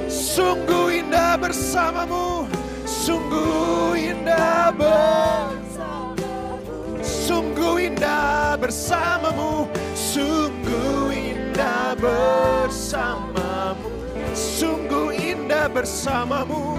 Sungguh 0.09 1.05
indah 1.05 1.37
bersamamu. 1.37 2.49
Sungguh 2.89 4.00
indah 4.21 4.69
bersamamu. 4.77 7.01
Sungguh 7.01 7.89
indah 7.89 8.53
bersamamu. 8.61 9.65
Sungguh 9.97 11.09
indah 11.09 11.97
bersamamu. 11.97 13.89
Sungguh 14.37 15.17
indah 15.17 15.65
bersamamu. 15.73 16.77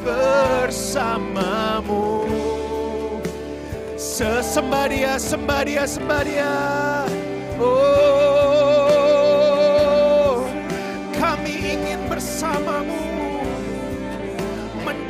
Bersamamu. 0.00 0.64
Sesembah 4.00 4.88
dia, 4.88 5.20
sembah 5.20 5.60
dia, 5.68 5.84
sembah 5.84 6.22
dia. 6.24 6.56
Oh, 7.60 8.15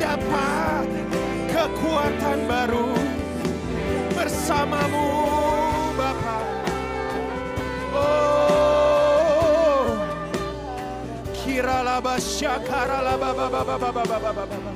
mendapat 0.07 0.87
kekuatan 1.51 2.39
baru 2.47 2.95
bersamamu 4.15 5.11
Bapa. 5.97 6.37
Oh, 7.91 8.07
kira 11.35 11.83
laba 11.83 12.15
laba 13.03 13.33
baba 13.35 13.63
baba 13.65 13.91
baba 13.91 14.31
baba 14.31 14.71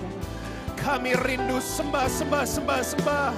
kami 0.75 1.13
rindu 1.23 1.61
sembah 1.61 2.09
sembah 2.09 2.43
sembah 2.43 2.81
sembah 2.83 3.31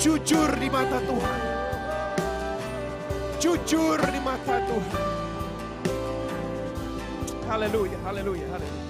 Jujur 0.00 0.48
di 0.56 0.68
mata 0.72 0.96
Tuhan. 1.04 1.40
jujur 3.40 4.00
di 4.00 4.20
mata 4.20 4.56
Tuhan. 4.64 5.09
Haleluya, 7.50 7.98
haleluya, 8.06 8.46
haleluya. 8.46 8.86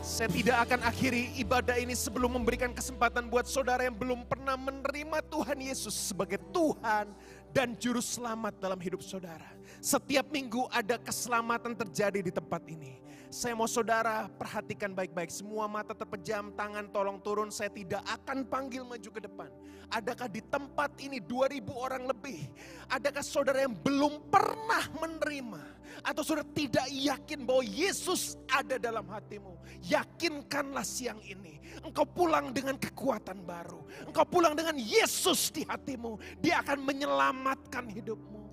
Saya 0.00 0.32
tidak 0.32 0.56
akan 0.64 0.88
akhiri 0.88 1.36
ibadah 1.36 1.76
ini 1.76 1.92
sebelum 1.92 2.32
memberikan 2.32 2.72
kesempatan 2.72 3.28
buat 3.28 3.44
saudara 3.44 3.84
yang 3.84 3.92
belum 3.92 4.24
pernah 4.24 4.56
menerima 4.56 5.20
Tuhan 5.28 5.60
Yesus 5.60 5.92
sebagai 5.92 6.40
Tuhan 6.48 7.12
dan 7.54 7.78
Juru 7.78 8.02
Selamat 8.02 8.58
dalam 8.58 8.76
hidup 8.82 8.98
saudara. 8.98 9.46
Setiap 9.78 10.26
minggu 10.34 10.66
ada 10.74 10.98
keselamatan 10.98 11.78
terjadi 11.78 12.18
di 12.18 12.34
tempat 12.34 12.66
ini. 12.66 12.98
Saya 13.30 13.54
mau 13.54 13.70
saudara 13.70 14.26
perhatikan 14.26 14.90
baik-baik. 14.90 15.30
Semua 15.30 15.70
mata 15.70 15.94
terpejam, 15.94 16.50
tangan 16.54 16.90
tolong 16.90 17.22
turun. 17.22 17.54
Saya 17.54 17.70
tidak 17.70 18.02
akan 18.06 18.46
panggil 18.46 18.82
maju 18.82 19.10
ke 19.10 19.20
depan. 19.22 19.50
Adakah 19.90 20.26
di 20.26 20.42
tempat 20.42 20.98
ini 20.98 21.22
2000 21.22 21.70
orang 21.70 22.02
lebih? 22.10 22.42
Adakah 22.90 23.22
saudara 23.22 23.62
yang 23.62 23.74
belum 23.74 24.30
pernah 24.30 24.86
menerima? 24.98 25.62
Atau 26.02 26.26
saudara 26.26 26.46
tidak 26.50 26.90
yakin 26.90 27.46
bahwa 27.46 27.62
Yesus 27.62 28.34
ada 28.50 28.78
dalam 28.82 29.06
hatimu? 29.06 29.54
Yakinkanlah 29.86 30.86
siang 30.86 31.22
ini. 31.22 31.53
Engkau 31.82 32.06
pulang 32.06 32.54
dengan 32.54 32.78
kekuatan 32.78 33.42
baru. 33.42 33.82
Engkau 34.06 34.22
pulang 34.22 34.54
dengan 34.54 34.78
Yesus 34.78 35.50
di 35.50 35.66
hatimu. 35.66 36.20
Dia 36.38 36.62
akan 36.62 36.78
menyelamatkan 36.84 37.90
hidupmu. 37.90 38.44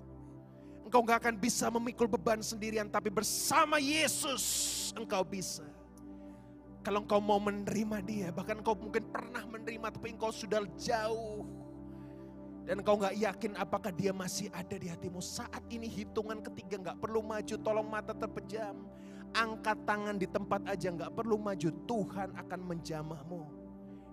Engkau 0.92 1.08
gak 1.08 1.24
akan 1.24 1.40
bisa 1.40 1.72
memikul 1.72 2.04
beban 2.04 2.44
sendirian, 2.44 2.84
tapi 2.84 3.08
bersama 3.08 3.80
Yesus 3.80 4.44
engkau 4.92 5.24
bisa. 5.24 5.64
Kalau 6.84 7.00
engkau 7.06 7.16
mau 7.16 7.40
menerima 7.40 7.98
dia, 8.04 8.28
bahkan 8.28 8.60
engkau 8.60 8.76
mungkin 8.76 9.06
pernah 9.08 9.40
menerima, 9.46 9.88
tapi 9.88 10.12
engkau 10.12 10.34
sudah 10.34 10.66
jauh. 10.76 11.46
Dan 12.68 12.84
engkau 12.84 13.00
gak 13.00 13.16
yakin 13.16 13.56
apakah 13.56 13.90
dia 13.90 14.12
masih 14.12 14.52
ada 14.54 14.76
di 14.76 14.86
hatimu. 14.86 15.18
Saat 15.18 15.64
ini 15.72 15.88
hitungan 15.88 16.44
ketiga 16.44 16.92
gak 16.92 16.98
perlu 17.00 17.24
maju, 17.24 17.54
tolong 17.56 17.88
mata 17.88 18.12
terpejam. 18.12 18.76
Angkat 19.32 19.88
tangan 19.88 20.20
di 20.20 20.28
tempat 20.28 20.60
aja 20.68 20.92
gak 20.92 21.16
perlu 21.16 21.40
maju, 21.40 21.68
Tuhan 21.88 22.36
akan 22.36 22.60
menjamahmu. 22.68 23.42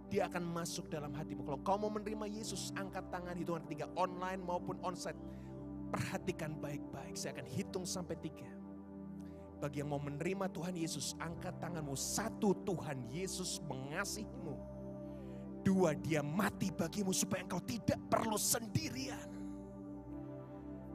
Dia 0.09 0.25
akan 0.25 0.41
masuk 0.41 0.89
dalam 0.89 1.13
hatimu. 1.13 1.45
Kalau 1.45 1.59
kau 1.61 1.77
mau 1.77 1.91
menerima 1.93 2.25
Yesus, 2.25 2.73
angkat 2.73 3.11
tangan 3.13 3.37
hitungan 3.37 3.61
ketiga 3.67 3.85
online 3.93 4.41
maupun 4.41 4.79
onsite 4.81 5.19
Perhatikan 5.89 6.53
baik-baik, 6.61 7.17
saya 7.17 7.33
akan 7.33 7.49
hitung 7.49 7.85
sampai 7.85 8.13
tiga. 8.21 8.45
Bagi 9.57 9.81
yang 9.81 9.89
mau 9.91 9.99
menerima 9.99 10.47
Tuhan 10.53 10.77
Yesus, 10.77 11.17
angkat 11.17 11.57
tanganmu. 11.57 11.97
Satu, 11.97 12.53
Tuhan 12.61 13.09
Yesus 13.09 13.57
mengasihimu. 13.65 14.55
Dua, 15.65 15.97
dia 15.97 16.23
mati 16.23 16.71
bagimu 16.71 17.11
supaya 17.11 17.43
engkau 17.43 17.59
tidak 17.65 17.99
perlu 18.07 18.37
sendirian. 18.37 19.28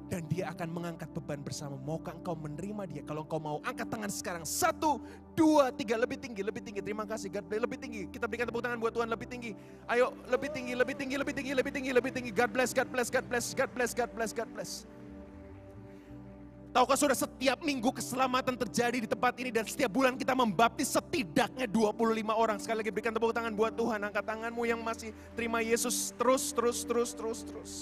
Dan 0.05 0.29
dia 0.29 0.53
akan 0.53 0.69
mengangkat 0.69 1.09
beban 1.17 1.41
bersama. 1.41 1.81
Maukah 1.81 2.13
engkau 2.13 2.37
menerima 2.37 2.83
dia? 2.85 3.03
Kalau 3.09 3.25
engkau 3.25 3.41
mau, 3.41 3.57
angkat 3.65 3.89
tangan 3.89 4.11
sekarang. 4.13 4.45
Satu, 4.45 5.01
dua, 5.33 5.73
tiga. 5.73 5.97
Lebih 5.97 6.21
tinggi, 6.21 6.45
lebih 6.45 6.61
tinggi. 6.61 6.85
Terima 6.85 7.09
kasih. 7.09 7.33
God 7.33 7.45
bless. 7.49 7.63
Lebih 7.65 7.79
tinggi. 7.81 8.03
Kita 8.13 8.29
berikan 8.29 8.47
tepuk 8.47 8.61
tangan 8.61 8.79
buat 8.79 8.93
Tuhan 8.93 9.09
lebih 9.09 9.27
tinggi. 9.27 9.57
Ayo, 9.89 10.13
lebih 10.29 10.53
tinggi, 10.53 10.73
lebih 10.77 10.95
tinggi, 10.95 11.17
lebih 11.17 11.35
tinggi, 11.35 11.53
lebih 11.57 11.73
tinggi, 11.73 11.91
lebih 11.91 12.11
tinggi. 12.13 12.31
God 12.31 12.51
bless, 12.53 12.71
God 12.77 12.89
bless, 12.93 13.09
God 13.09 13.27
bless, 13.27 13.47
God 13.57 13.71
bless, 13.73 13.91
God 13.97 14.11
bless, 14.13 14.31
God 14.37 14.51
bless. 14.53 14.73
Tahukah 16.75 16.99
sudah 16.99 17.15
setiap 17.15 17.63
minggu 17.63 17.87
keselamatan 17.95 18.59
terjadi 18.59 18.99
di 18.99 19.07
tempat 19.07 19.39
ini 19.39 19.55
dan 19.55 19.63
setiap 19.63 19.95
bulan 19.95 20.19
kita 20.19 20.35
membaptis 20.35 20.91
setidaknya 20.91 21.71
25 21.71 22.35
orang. 22.35 22.59
Sekali 22.59 22.83
lagi 22.83 22.91
berikan 22.91 23.15
tepuk 23.15 23.31
tangan 23.31 23.55
buat 23.55 23.79
Tuhan. 23.79 24.03
Angkat 24.03 24.27
tanganmu 24.27 24.63
yang 24.67 24.83
masih 24.83 25.15
terima 25.39 25.63
Yesus 25.63 26.11
terus, 26.19 26.51
terus, 26.51 26.83
terus, 26.83 27.15
terus, 27.15 27.41
terus. 27.47 27.73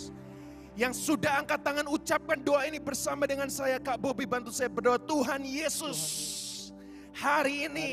Yang 0.73 1.05
sudah 1.05 1.45
angkat 1.45 1.61
tangan 1.61 1.85
ucapkan 1.85 2.41
doa 2.41 2.65
ini 2.65 2.81
bersama 2.81 3.29
dengan 3.29 3.53
saya 3.53 3.77
Kak 3.77 4.01
Bobi 4.01 4.25
bantu 4.25 4.49
saya 4.49 4.73
berdoa 4.73 4.97
Tuhan 4.97 5.45
Yesus 5.45 6.01
hari 7.13 7.69
ini 7.69 7.91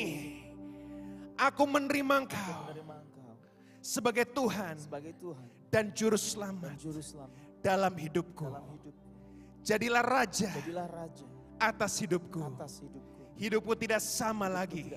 aku 1.36 1.68
menerima 1.68 2.24
Engkau 2.24 2.56
sebagai 3.84 4.24
Tuhan 4.32 4.76
dan 5.68 5.92
juru 5.92 6.16
selamat 6.16 6.80
dalam 7.60 7.94
hidupku. 8.00 8.48
Jadilah 9.60 10.04
raja 10.04 10.52
atas 11.60 12.00
hidupku. 12.00 12.56
Hidupku 13.40 13.72
tidak 13.76 14.04
sama 14.04 14.52
lagi 14.52 14.88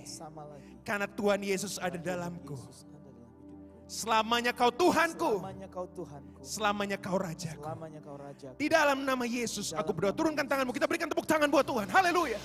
karena 0.83 1.07
Tuhan 1.07 1.41
Yesus 1.47 1.78
ada 1.78 1.99
dalamku. 1.99 2.59
Selamanya 3.93 4.57
kau 4.57 4.72
Tuhanku. 4.72 5.45
Selamanya 5.45 5.68
kau 5.68 5.84
Tuhanku. 5.84 6.40
Selamanya 6.40 6.97
kau 6.97 7.20
rajaku. 7.20 7.61
Selamanya 7.61 8.01
kau 8.01 8.16
rajaku. 8.16 8.57
Di 8.57 8.72
dalam 8.72 9.05
nama 9.05 9.28
Yesus 9.28 9.76
aku 9.76 9.93
berdoa. 9.93 10.16
Turunkan 10.16 10.49
tanganmu. 10.49 10.72
Kita 10.72 10.88
berikan 10.88 11.12
tepuk 11.12 11.28
tangan 11.28 11.53
buat 11.53 11.68
Tuhan. 11.68 11.93
Haleluya. 11.93 12.40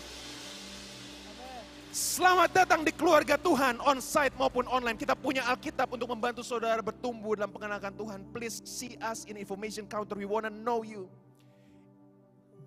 Selamat 1.96 2.52
datang 2.52 2.84
di 2.84 2.92
keluarga 2.92 3.40
Tuhan, 3.40 3.80
on-site 3.80 4.36
maupun 4.36 4.68
online. 4.68 5.00
Kita 5.00 5.16
punya 5.16 5.48
Alkitab 5.48 5.88
untuk 5.88 6.12
membantu 6.12 6.44
saudara 6.44 6.84
bertumbuh 6.84 7.40
dalam 7.40 7.50
pengenalan 7.50 7.96
Tuhan. 7.96 8.20
Please 8.36 8.60
see 8.68 9.00
us 9.00 9.24
in 9.24 9.40
information 9.40 9.88
counter. 9.88 10.20
We 10.20 10.28
wanna 10.28 10.52
know 10.52 10.84
you. 10.84 11.08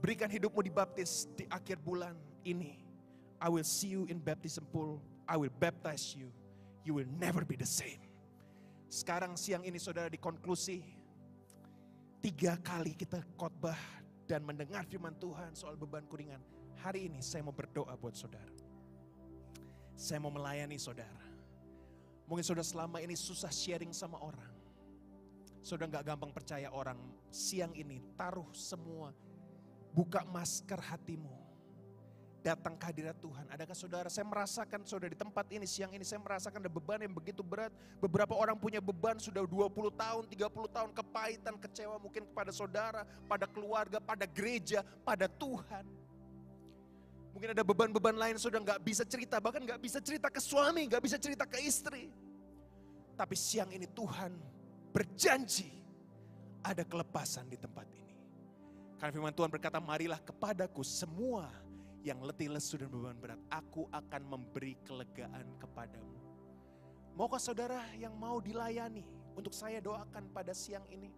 Berikan 0.00 0.32
hidupmu 0.32 0.64
dibaptis 0.64 1.28
di 1.36 1.44
akhir 1.52 1.84
bulan 1.84 2.16
ini. 2.48 2.80
I 3.44 3.52
will 3.52 3.62
see 3.62 3.92
you 3.92 4.08
in 4.08 4.24
baptism 4.24 4.64
pool. 4.72 5.04
I 5.28 5.36
will 5.36 5.52
baptize 5.60 6.16
you. 6.16 6.32
You 6.82 6.96
will 6.96 7.10
never 7.20 7.44
be 7.44 7.60
the 7.60 7.68
same. 7.68 8.09
Sekarang 8.90 9.38
siang 9.38 9.62
ini 9.62 9.78
saudara 9.78 10.10
di 10.10 10.18
konklusi, 10.18 10.82
tiga 12.18 12.58
kali 12.58 12.98
kita 12.98 13.22
khotbah 13.38 13.78
dan 14.26 14.42
mendengar 14.42 14.82
firman 14.82 15.14
Tuhan 15.14 15.54
soal 15.54 15.78
beban 15.78 16.02
kuringan. 16.10 16.42
Hari 16.82 17.06
ini 17.06 17.22
saya 17.22 17.46
mau 17.46 17.54
berdoa 17.54 17.94
buat 17.94 18.18
saudara. 18.18 18.50
Saya 19.94 20.18
mau 20.18 20.34
melayani 20.34 20.74
saudara. 20.74 21.22
Mungkin 22.26 22.42
saudara 22.42 22.66
selama 22.66 22.98
ini 22.98 23.14
susah 23.14 23.54
sharing 23.54 23.94
sama 23.94 24.18
orang. 24.18 24.50
Saudara 25.62 25.86
nggak 25.94 26.10
gampang 26.10 26.34
percaya 26.34 26.66
orang. 26.74 26.98
Siang 27.30 27.70
ini 27.78 28.02
taruh 28.18 28.50
semua, 28.50 29.14
buka 29.94 30.26
masker 30.26 30.82
hatimu 30.82 31.49
datang 32.40 32.74
ke 32.76 32.84
hadirat 32.88 33.16
Tuhan. 33.20 33.44
Adakah 33.52 33.76
saudara, 33.76 34.08
saya 34.08 34.24
merasakan 34.24 34.80
saudara 34.88 35.12
di 35.12 35.18
tempat 35.20 35.46
ini, 35.52 35.68
siang 35.68 35.92
ini 35.92 36.02
saya 36.02 36.18
merasakan 36.20 36.64
ada 36.64 36.72
beban 36.72 37.00
yang 37.04 37.12
begitu 37.12 37.44
berat. 37.44 37.70
Beberapa 38.00 38.32
orang 38.32 38.56
punya 38.56 38.80
beban 38.80 39.20
sudah 39.20 39.44
20 39.44 39.92
tahun, 39.92 40.22
30 40.26 40.76
tahun 40.76 40.90
kepahitan, 40.96 41.54
kecewa 41.60 41.96
mungkin 42.00 42.24
kepada 42.24 42.50
saudara, 42.50 43.04
pada 43.28 43.44
keluarga, 43.44 44.00
pada 44.00 44.24
gereja, 44.24 44.80
pada 45.04 45.28
Tuhan. 45.28 45.84
Mungkin 47.30 47.54
ada 47.54 47.62
beban-beban 47.62 48.16
lain 48.16 48.36
sudah 48.40 48.58
nggak 48.58 48.80
bisa 48.82 49.06
cerita, 49.06 49.38
bahkan 49.38 49.62
nggak 49.62 49.78
bisa 49.78 50.02
cerita 50.02 50.26
ke 50.32 50.40
suami, 50.42 50.88
nggak 50.90 51.02
bisa 51.04 51.16
cerita 51.20 51.46
ke 51.46 51.62
istri. 51.62 52.10
Tapi 53.14 53.36
siang 53.36 53.70
ini 53.70 53.86
Tuhan 53.86 54.32
berjanji 54.90 55.70
ada 56.64 56.82
kelepasan 56.82 57.46
di 57.46 57.60
tempat 57.60 57.86
ini. 57.94 58.16
Karena 58.98 59.12
firman 59.12 59.32
Tuhan 59.32 59.48
berkata, 59.48 59.78
marilah 59.80 60.20
kepadaku 60.20 60.84
semua 60.84 61.48
yang 62.00 62.20
letih 62.24 62.48
lesu 62.48 62.80
dan 62.80 62.88
beban 62.88 63.16
berat, 63.20 63.40
aku 63.52 63.84
akan 63.92 64.22
memberi 64.24 64.76
kelegaan 64.88 65.44
kepadamu. 65.60 66.16
Maukah 67.12 67.42
saudara 67.42 67.84
yang 68.00 68.16
mau 68.16 68.40
dilayani 68.40 69.04
untuk 69.36 69.52
saya 69.52 69.82
doakan 69.84 70.32
pada 70.32 70.56
siang 70.56 70.84
ini? 70.88 71.12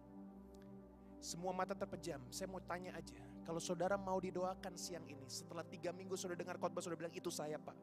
Semua 1.23 1.55
mata 1.55 1.71
terpejam, 1.71 2.19
saya 2.27 2.51
mau 2.51 2.59
tanya 2.59 2.91
aja. 2.99 3.15
Kalau 3.47 3.63
saudara 3.63 3.95
mau 3.95 4.19
didoakan 4.19 4.75
siang 4.75 5.07
ini, 5.07 5.23
setelah 5.31 5.63
tiga 5.63 5.95
minggu 5.95 6.19
saudara 6.19 6.35
dengar 6.35 6.59
khotbah, 6.59 6.83
saudara 6.83 7.07
bilang 7.07 7.15
itu 7.15 7.31
saya 7.31 7.55
pak. 7.55 7.75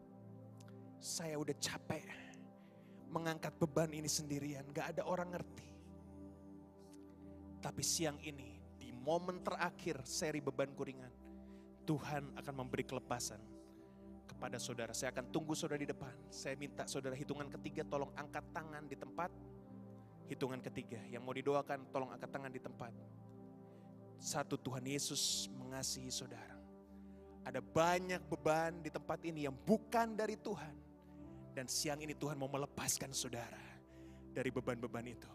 Saya 1.00 1.40
udah 1.40 1.56
capek 1.56 2.04
mengangkat 3.08 3.56
beban 3.56 3.88
ini 3.96 4.12
sendirian, 4.12 4.68
gak 4.76 4.92
ada 4.96 5.08
orang 5.08 5.32
ngerti. 5.32 5.68
Tapi 7.64 7.80
siang 7.80 8.20
ini, 8.20 8.60
di 8.76 8.92
momen 8.92 9.40
terakhir 9.40 10.04
seri 10.04 10.44
beban 10.44 10.72
kuringan, 10.76 11.12
Tuhan 11.90 12.38
akan 12.38 12.54
memberi 12.54 12.86
kelepasan 12.86 13.42
kepada 14.22 14.62
saudara. 14.62 14.94
Saya 14.94 15.10
akan 15.10 15.26
tunggu 15.34 15.58
saudara 15.58 15.82
di 15.82 15.90
depan. 15.90 16.14
Saya 16.30 16.54
minta 16.54 16.86
saudara 16.86 17.18
hitungan 17.18 17.50
ketiga 17.50 17.82
tolong 17.82 18.14
angkat 18.14 18.46
tangan 18.54 18.86
di 18.86 18.94
tempat. 18.94 19.34
Hitungan 20.30 20.62
ketiga 20.62 21.02
yang 21.10 21.26
mau 21.26 21.34
didoakan 21.34 21.90
tolong 21.90 22.14
angkat 22.14 22.30
tangan 22.30 22.54
di 22.54 22.62
tempat. 22.62 22.94
Satu 24.22 24.54
Tuhan 24.54 24.86
Yesus 24.86 25.50
mengasihi 25.50 26.14
saudara. 26.14 26.54
Ada 27.42 27.58
banyak 27.58 28.22
beban 28.30 28.78
di 28.78 28.94
tempat 28.94 29.18
ini 29.26 29.50
yang 29.50 29.56
bukan 29.58 30.14
dari 30.14 30.38
Tuhan. 30.38 30.78
Dan 31.58 31.66
siang 31.66 31.98
ini 31.98 32.14
Tuhan 32.14 32.38
mau 32.38 32.46
melepaskan 32.46 33.10
saudara 33.10 33.66
dari 34.30 34.54
beban-beban 34.54 35.10
itu. 35.10 35.32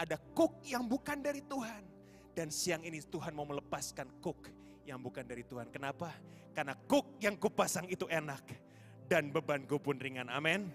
Ada 0.00 0.16
kuk 0.32 0.64
yang 0.64 0.88
bukan 0.88 1.20
dari 1.20 1.44
Tuhan. 1.44 1.84
Dan 2.32 2.48
siang 2.48 2.80
ini 2.88 3.04
Tuhan 3.04 3.36
mau 3.36 3.44
melepaskan 3.44 4.08
kuk 4.24 4.63
yang 4.84 5.00
bukan 5.00 5.24
dari 5.24 5.42
Tuhan. 5.44 5.68
Kenapa? 5.72 6.12
Karena 6.54 6.76
kuk 6.76 7.18
yang 7.18 7.34
kupasang 7.34 7.88
itu 7.90 8.06
enak 8.06 8.44
dan 9.10 9.32
bebanku 9.32 9.80
pun 9.80 9.98
ringan. 9.98 10.30
Amin. 10.30 10.70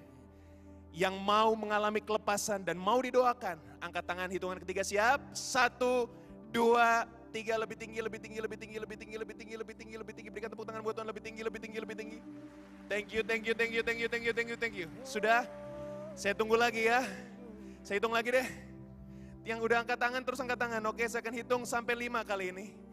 Yang 0.89 1.15
mau 1.21 1.53
mengalami 1.53 2.01
kelepasan 2.01 2.65
dan 2.65 2.75
mau 2.75 2.97
didoakan, 2.97 3.61
angkat 3.79 4.03
tangan 4.03 4.29
hitungan 4.33 4.57
ketiga 4.65 4.81
siap. 4.81 5.21
Satu, 5.37 6.09
dua, 6.49 7.05
tiga, 7.29 7.55
lebih 7.61 7.77
tinggi, 7.77 8.01
lebih 8.01 8.19
tinggi, 8.19 8.39
lebih 8.41 8.57
tinggi, 8.57 8.77
lebih 8.81 8.97
tinggi, 8.97 9.15
lebih 9.15 9.35
tinggi, 9.37 9.55
lebih 9.55 9.75
tinggi, 9.77 9.95
lebih 10.01 10.13
tinggi. 10.17 10.29
Berikan 10.33 10.49
tepuk 10.49 10.65
tangan 10.65 10.81
buat 10.81 10.97
Tuhan, 10.97 11.07
lebih 11.07 11.23
tinggi, 11.23 11.41
lebih 11.45 11.59
tinggi, 11.61 11.77
lebih 11.79 11.95
tinggi. 11.95 12.19
Thank 12.89 13.13
you, 13.13 13.21
thank 13.21 13.45
you, 13.45 13.53
thank 13.53 13.71
you, 13.71 13.85
thank 13.85 13.99
you, 14.01 14.09
thank 14.09 14.25
you, 14.25 14.33
thank 14.33 14.49
you, 14.49 14.57
thank 14.57 14.75
you. 14.75 14.87
Sudah? 15.05 15.45
Saya 16.17 16.33
tunggu 16.33 16.57
lagi 16.57 16.89
ya. 16.89 17.05
Saya 17.85 18.01
hitung 18.01 18.17
lagi 18.17 18.33
deh. 18.33 18.47
Yang 19.45 19.59
udah 19.61 19.77
angkat 19.85 19.97
tangan, 20.01 20.21
terus 20.25 20.41
angkat 20.41 20.57
tangan. 20.57 20.81
Oke, 20.89 21.05
saya 21.05 21.21
akan 21.21 21.35
hitung 21.37 21.61
sampai 21.69 21.93
lima 21.93 22.25
kali 22.25 22.49
ini. 22.49 22.88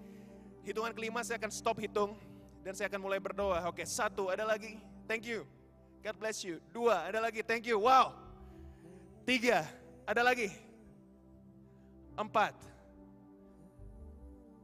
Hitungan 0.66 0.90
kelima 0.90 1.22
saya 1.22 1.38
akan 1.38 1.52
stop 1.54 1.78
hitung. 1.78 2.18
Dan 2.66 2.74
saya 2.74 2.90
akan 2.90 2.98
mulai 2.98 3.22
berdoa. 3.22 3.62
Oke, 3.70 3.86
satu, 3.86 4.26
ada 4.26 4.42
lagi. 4.42 4.82
Thank 5.06 5.30
you. 5.30 5.46
God 6.02 6.18
bless 6.18 6.42
you. 6.42 6.58
Dua, 6.74 7.06
ada 7.06 7.22
lagi. 7.22 7.46
Thank 7.46 7.70
you. 7.70 7.78
Wow. 7.78 8.10
Tiga, 9.22 9.62
ada 10.02 10.26
lagi. 10.26 10.50
Empat. 12.18 12.58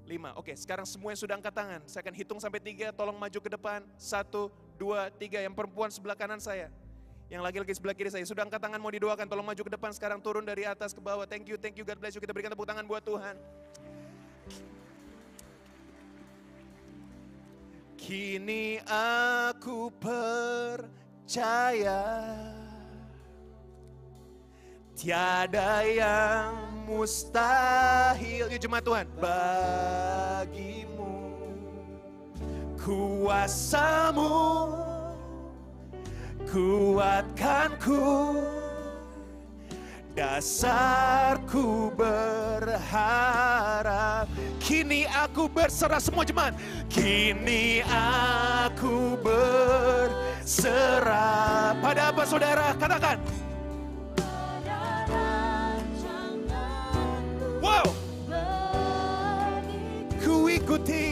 Lima. 0.02 0.34
Oke, 0.34 0.58
sekarang 0.58 0.82
semua 0.82 1.14
yang 1.14 1.20
sudah 1.22 1.38
angkat 1.38 1.54
tangan. 1.54 1.80
Saya 1.86 2.02
akan 2.02 2.14
hitung 2.18 2.42
sampai 2.42 2.58
tiga, 2.58 2.90
tolong 2.90 3.14
maju 3.14 3.38
ke 3.38 3.50
depan. 3.54 3.86
Satu, 3.94 4.50
dua, 4.74 5.06
tiga. 5.14 5.38
Yang 5.38 5.54
perempuan 5.54 5.94
sebelah 5.94 6.18
kanan 6.18 6.42
saya. 6.42 6.74
Yang 7.30 7.42
lagi-lagi 7.46 7.72
sebelah 7.78 7.94
kiri 7.94 8.10
saya. 8.10 8.26
Sudah 8.26 8.42
angkat 8.42 8.58
tangan 8.58 8.82
mau 8.82 8.90
didoakan, 8.90 9.30
tolong 9.30 9.46
maju 9.46 9.62
ke 9.62 9.72
depan. 9.78 9.94
Sekarang 9.94 10.18
turun 10.18 10.42
dari 10.42 10.66
atas 10.66 10.90
ke 10.90 10.98
bawah. 10.98 11.22
Thank 11.30 11.46
you, 11.46 11.54
thank 11.54 11.78
you, 11.78 11.86
God 11.86 12.02
bless 12.02 12.18
you. 12.18 12.22
Kita 12.22 12.34
berikan 12.34 12.50
tepuk 12.50 12.66
tangan 12.66 12.82
buat 12.82 13.06
Tuhan. 13.06 13.38
Kini 18.02 18.82
aku 18.90 19.86
percaya 20.02 20.34
Tiada 24.98 25.86
yang 25.86 26.82
mustahil. 26.82 28.50
Yuk 28.50 28.58
jemaat 28.58 28.82
Tuhan. 28.82 29.06
Bagimu 29.22 31.14
Kuasamu 32.74 34.34
Kuatkanku. 36.50 38.02
Dasarku 40.18 41.94
berharap 41.94 43.41
Kini 44.62 45.10
aku 45.10 45.50
berserah 45.50 45.98
semua 45.98 46.22
jemaat. 46.22 46.54
Kini 46.86 47.82
aku 47.90 49.18
berserah 49.18 50.54
Pada 51.82 52.14
apa 52.14 52.22
saudara? 52.22 52.70
Katakan. 52.78 53.18
Wow. 57.58 57.90
Ku 60.22 60.46
ikuti 60.46 61.11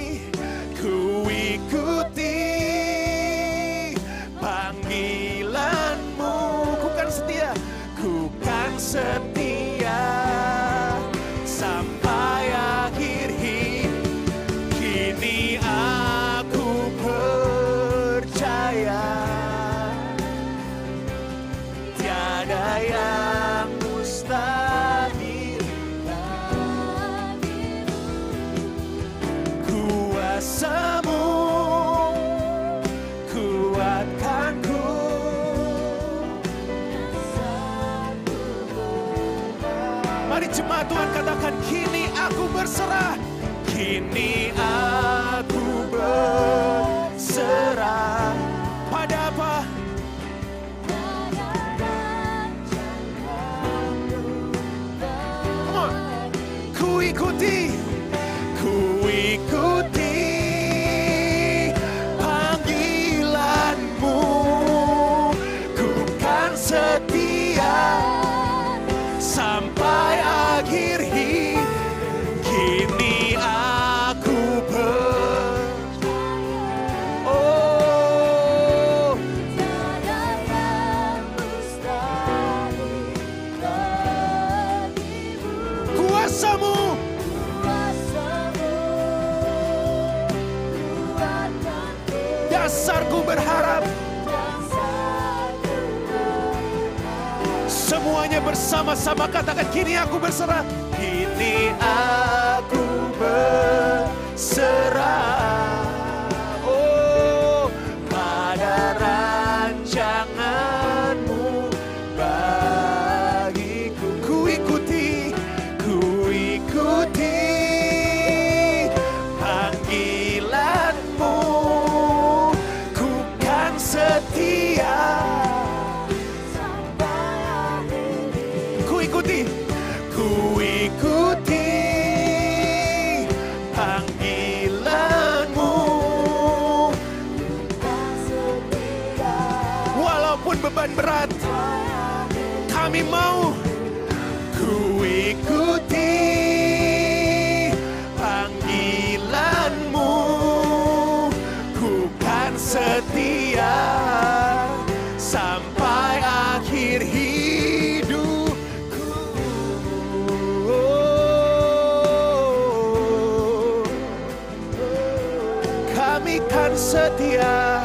Kami 166.21 166.37
kan 166.53 166.77
setia 166.77 167.81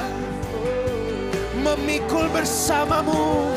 memikul 1.63 2.27
bersamamu 2.35 3.47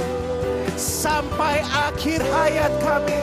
sampai 0.79 1.67
akhir 1.67 2.23
hayat 2.23 2.71
kami, 2.79 3.19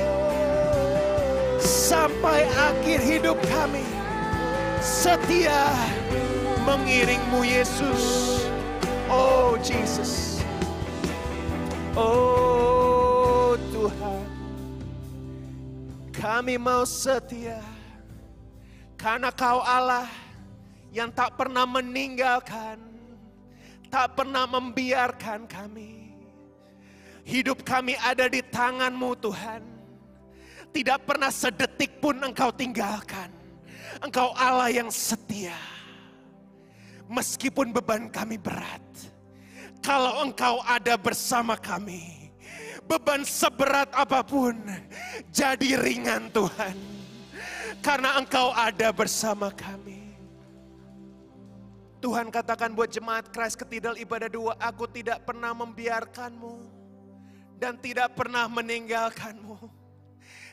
sampai 1.64 2.43
akhir 2.60 2.99
hidup 2.99 3.39
kami. 3.47 3.88
Setia 4.84 5.72
mengiringmu 6.68 7.47
Yesus. 7.47 8.03
Oh 9.08 9.56
Jesus. 9.64 10.43
Oh 11.95 13.56
Tuhan. 13.72 14.28
Kami 16.12 16.60
mau 16.60 16.84
setia 16.84 17.64
karena 18.99 19.32
kau 19.32 19.64
Allah 19.64 20.24
yang 20.96 21.12
tak 21.12 21.36
pernah 21.36 21.68
meninggalkan, 21.68 22.80
tak 23.91 24.16
pernah 24.16 24.48
membiarkan 24.48 25.43
kami. 25.43 26.16
Hidup 27.28 27.68
kami 27.68 28.00
ada 28.00 28.32
di 28.32 28.39
tanganmu 28.39 29.12
Tuhan. 29.20 29.60
Tidak 30.72 31.00
pernah 31.04 31.28
sedetik 31.28 32.00
pun 32.00 32.16
engkau 32.24 32.48
tinggalkan. 32.56 33.28
Engkau 34.00 34.32
Allah 34.39 34.72
yang 34.72 34.88
setia. 34.88 35.56
Meskipun 37.12 37.76
beban 37.76 38.08
kami 38.08 38.39
berat, 38.39 38.82
kalau 39.86 40.26
Engkau 40.26 40.66
ada 40.66 40.98
bersama 40.98 41.54
kami, 41.54 42.34
beban 42.89 43.22
seberat 43.22 43.93
apa 43.93 44.26
pun 44.26 44.58
jadi 45.30 45.78
ringan 45.78 46.34
Tuhan. 46.34 46.74
Karena 47.86 48.18
Engkau 48.18 48.50
ada 48.58 48.89
bersama 48.89 49.54
kami. 49.54 50.05
Tuhan 52.06 52.30
katakan 52.30 52.70
buat 52.78 52.86
jemaat 52.93 53.34
Christ 53.34 53.58
Ketidal 53.58 53.97
Ibadah 53.97 54.30
Dua, 54.30 54.53
aku 54.62 54.86
tidak 54.86 55.26
pernah 55.26 55.58
membiarkanmu 55.58 56.53
dan 57.58 57.82
tidak 57.82 58.14
pernah 58.14 58.45
meninggalkanmu. 58.45 59.58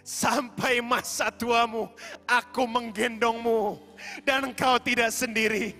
Sampai 0.01 0.81
masa 0.81 1.29
tuamu, 1.29 1.93
aku 2.25 2.65
menggendongmu 2.65 3.77
dan 4.25 4.49
engkau 4.49 4.81
tidak 4.81 5.13
sendiri. 5.13 5.77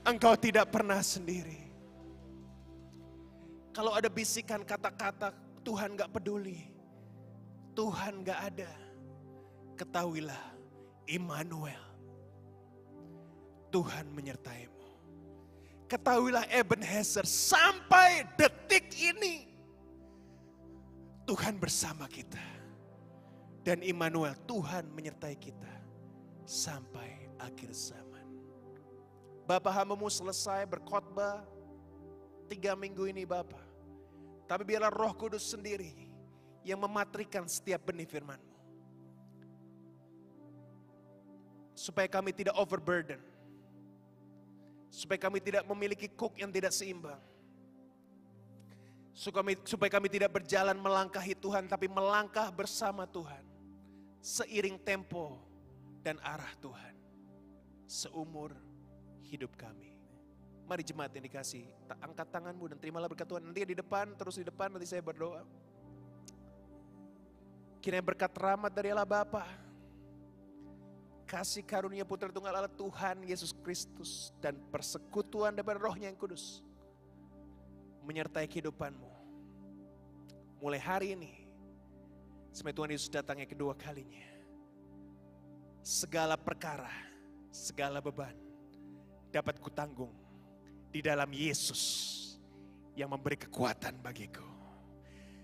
Engkau 0.00 0.32
tidak 0.32 0.72
pernah 0.72 1.04
sendiri. 1.04 1.60
Kalau 3.76 3.92
ada 3.92 4.08
bisikan 4.08 4.64
kata-kata 4.64 5.36
Tuhan 5.60 5.92
gak 5.92 6.08
peduli, 6.08 6.72
Tuhan 7.76 8.24
gak 8.24 8.40
ada, 8.48 8.72
ketahuilah 9.76 10.56
Immanuel, 11.04 11.84
Tuhan 13.68 14.08
menyertaimu. 14.08 14.81
Ketahuilah 15.92 16.48
Ebenezer 16.48 17.28
sampai 17.28 18.24
detik 18.40 18.96
ini 18.96 19.44
Tuhan 21.28 21.60
bersama 21.60 22.08
kita. 22.08 22.40
Dan 23.60 23.84
Immanuel 23.84 24.32
Tuhan 24.48 24.88
menyertai 24.88 25.36
kita 25.36 25.74
sampai 26.48 27.28
akhir 27.36 27.76
zaman. 27.76 28.24
Bapak 29.44 29.68
hambamu 29.68 30.08
selesai 30.08 30.64
berkhotbah 30.64 31.44
tiga 32.48 32.72
minggu 32.72 33.12
ini 33.12 33.28
Bapak. 33.28 33.68
Tapi 34.48 34.64
biarlah 34.64 34.88
roh 34.88 35.12
kudus 35.12 35.44
sendiri 35.44 35.92
yang 36.64 36.80
mematrikan 36.80 37.44
setiap 37.44 37.92
benih 37.92 38.08
firmanmu. 38.08 38.56
Supaya 41.76 42.08
kami 42.08 42.32
tidak 42.32 42.56
overburden 42.56 43.31
Supaya 44.92 45.16
kami 45.16 45.40
tidak 45.40 45.64
memiliki 45.64 46.04
kuk 46.04 46.36
yang 46.36 46.52
tidak 46.52 46.76
seimbang. 46.76 47.16
Supaya 49.16 49.88
kami 49.88 50.12
tidak 50.12 50.36
berjalan 50.36 50.76
melangkahi 50.76 51.32
Tuhan, 51.32 51.64
tapi 51.64 51.88
melangkah 51.88 52.52
bersama 52.52 53.08
Tuhan. 53.08 53.40
Seiring 54.20 54.76
tempo 54.84 55.40
dan 56.04 56.20
arah 56.20 56.52
Tuhan. 56.60 56.94
Seumur 57.88 58.52
hidup 59.32 59.56
kami. 59.56 59.96
Mari 60.68 60.84
jemaat 60.84 61.12
yang 61.16 61.24
dikasih, 61.24 61.64
angkat 62.04 62.28
tanganmu 62.28 62.72
dan 62.72 62.76
terimalah 62.76 63.08
berkat 63.08 63.24
Tuhan. 63.24 63.48
Nanti 63.48 63.72
di 63.72 63.76
depan, 63.76 64.12
terus 64.12 64.36
di 64.36 64.44
depan 64.44 64.76
nanti 64.76 64.84
saya 64.84 65.00
berdoa. 65.00 65.40
Kiranya 67.80 68.04
berkat 68.04 68.30
rahmat 68.36 68.70
dari 68.70 68.92
Allah 68.92 69.08
Bapa, 69.08 69.42
kasih 71.32 71.64
karunia 71.64 72.04
putra 72.04 72.28
tunggal 72.28 72.52
Allah 72.52 72.68
Tuhan 72.68 73.24
Yesus 73.24 73.56
Kristus 73.64 74.36
dan 74.44 74.52
persekutuan 74.68 75.56
daripada 75.56 75.80
rohnya 75.80 76.12
yang 76.12 76.18
kudus 76.20 76.60
menyertai 78.04 78.44
kehidupanmu. 78.44 79.08
Mulai 80.60 80.76
hari 80.76 81.16
ini, 81.16 81.32
sampai 82.52 82.76
Tuhan 82.76 82.92
Yesus 82.92 83.08
datang 83.08 83.40
yang 83.40 83.48
kedua 83.48 83.72
kalinya. 83.72 84.28
Segala 85.80 86.36
perkara, 86.36 86.92
segala 87.48 88.04
beban 88.04 88.36
dapat 89.32 89.56
kutanggung 89.56 90.12
di 90.92 91.00
dalam 91.00 91.32
Yesus 91.32 91.80
yang 92.92 93.08
memberi 93.08 93.40
kekuatan 93.40 94.04
bagiku. 94.04 94.44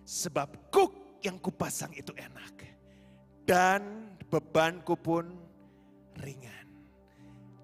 Sebab 0.05 0.69
kuk 0.69 1.25
yang 1.25 1.41
kupasang 1.41 1.97
itu 1.97 2.13
enak. 2.13 2.77
Dan 3.49 4.13
bebanku 4.29 4.93
pun 5.01 5.48
ringan. 6.21 6.67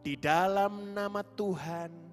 Di 0.05 0.15
dalam 0.21 0.93
nama 0.93 1.25
Tuhan 1.25 2.05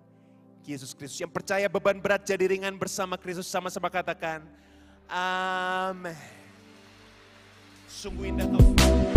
Yesus 0.66 0.94
Kristus. 0.94 1.20
Yang 1.22 1.34
percaya 1.34 1.68
beban 1.68 1.98
berat 2.00 2.24
jadi 2.24 2.48
ringan 2.48 2.78
bersama 2.78 3.18
Kristus 3.18 3.50
sama-sama 3.50 3.89
katakan. 3.89 4.46
Amin. 5.12 6.16
Sungguh 7.92 8.32
indah 8.32 8.48
kau. 8.48 9.11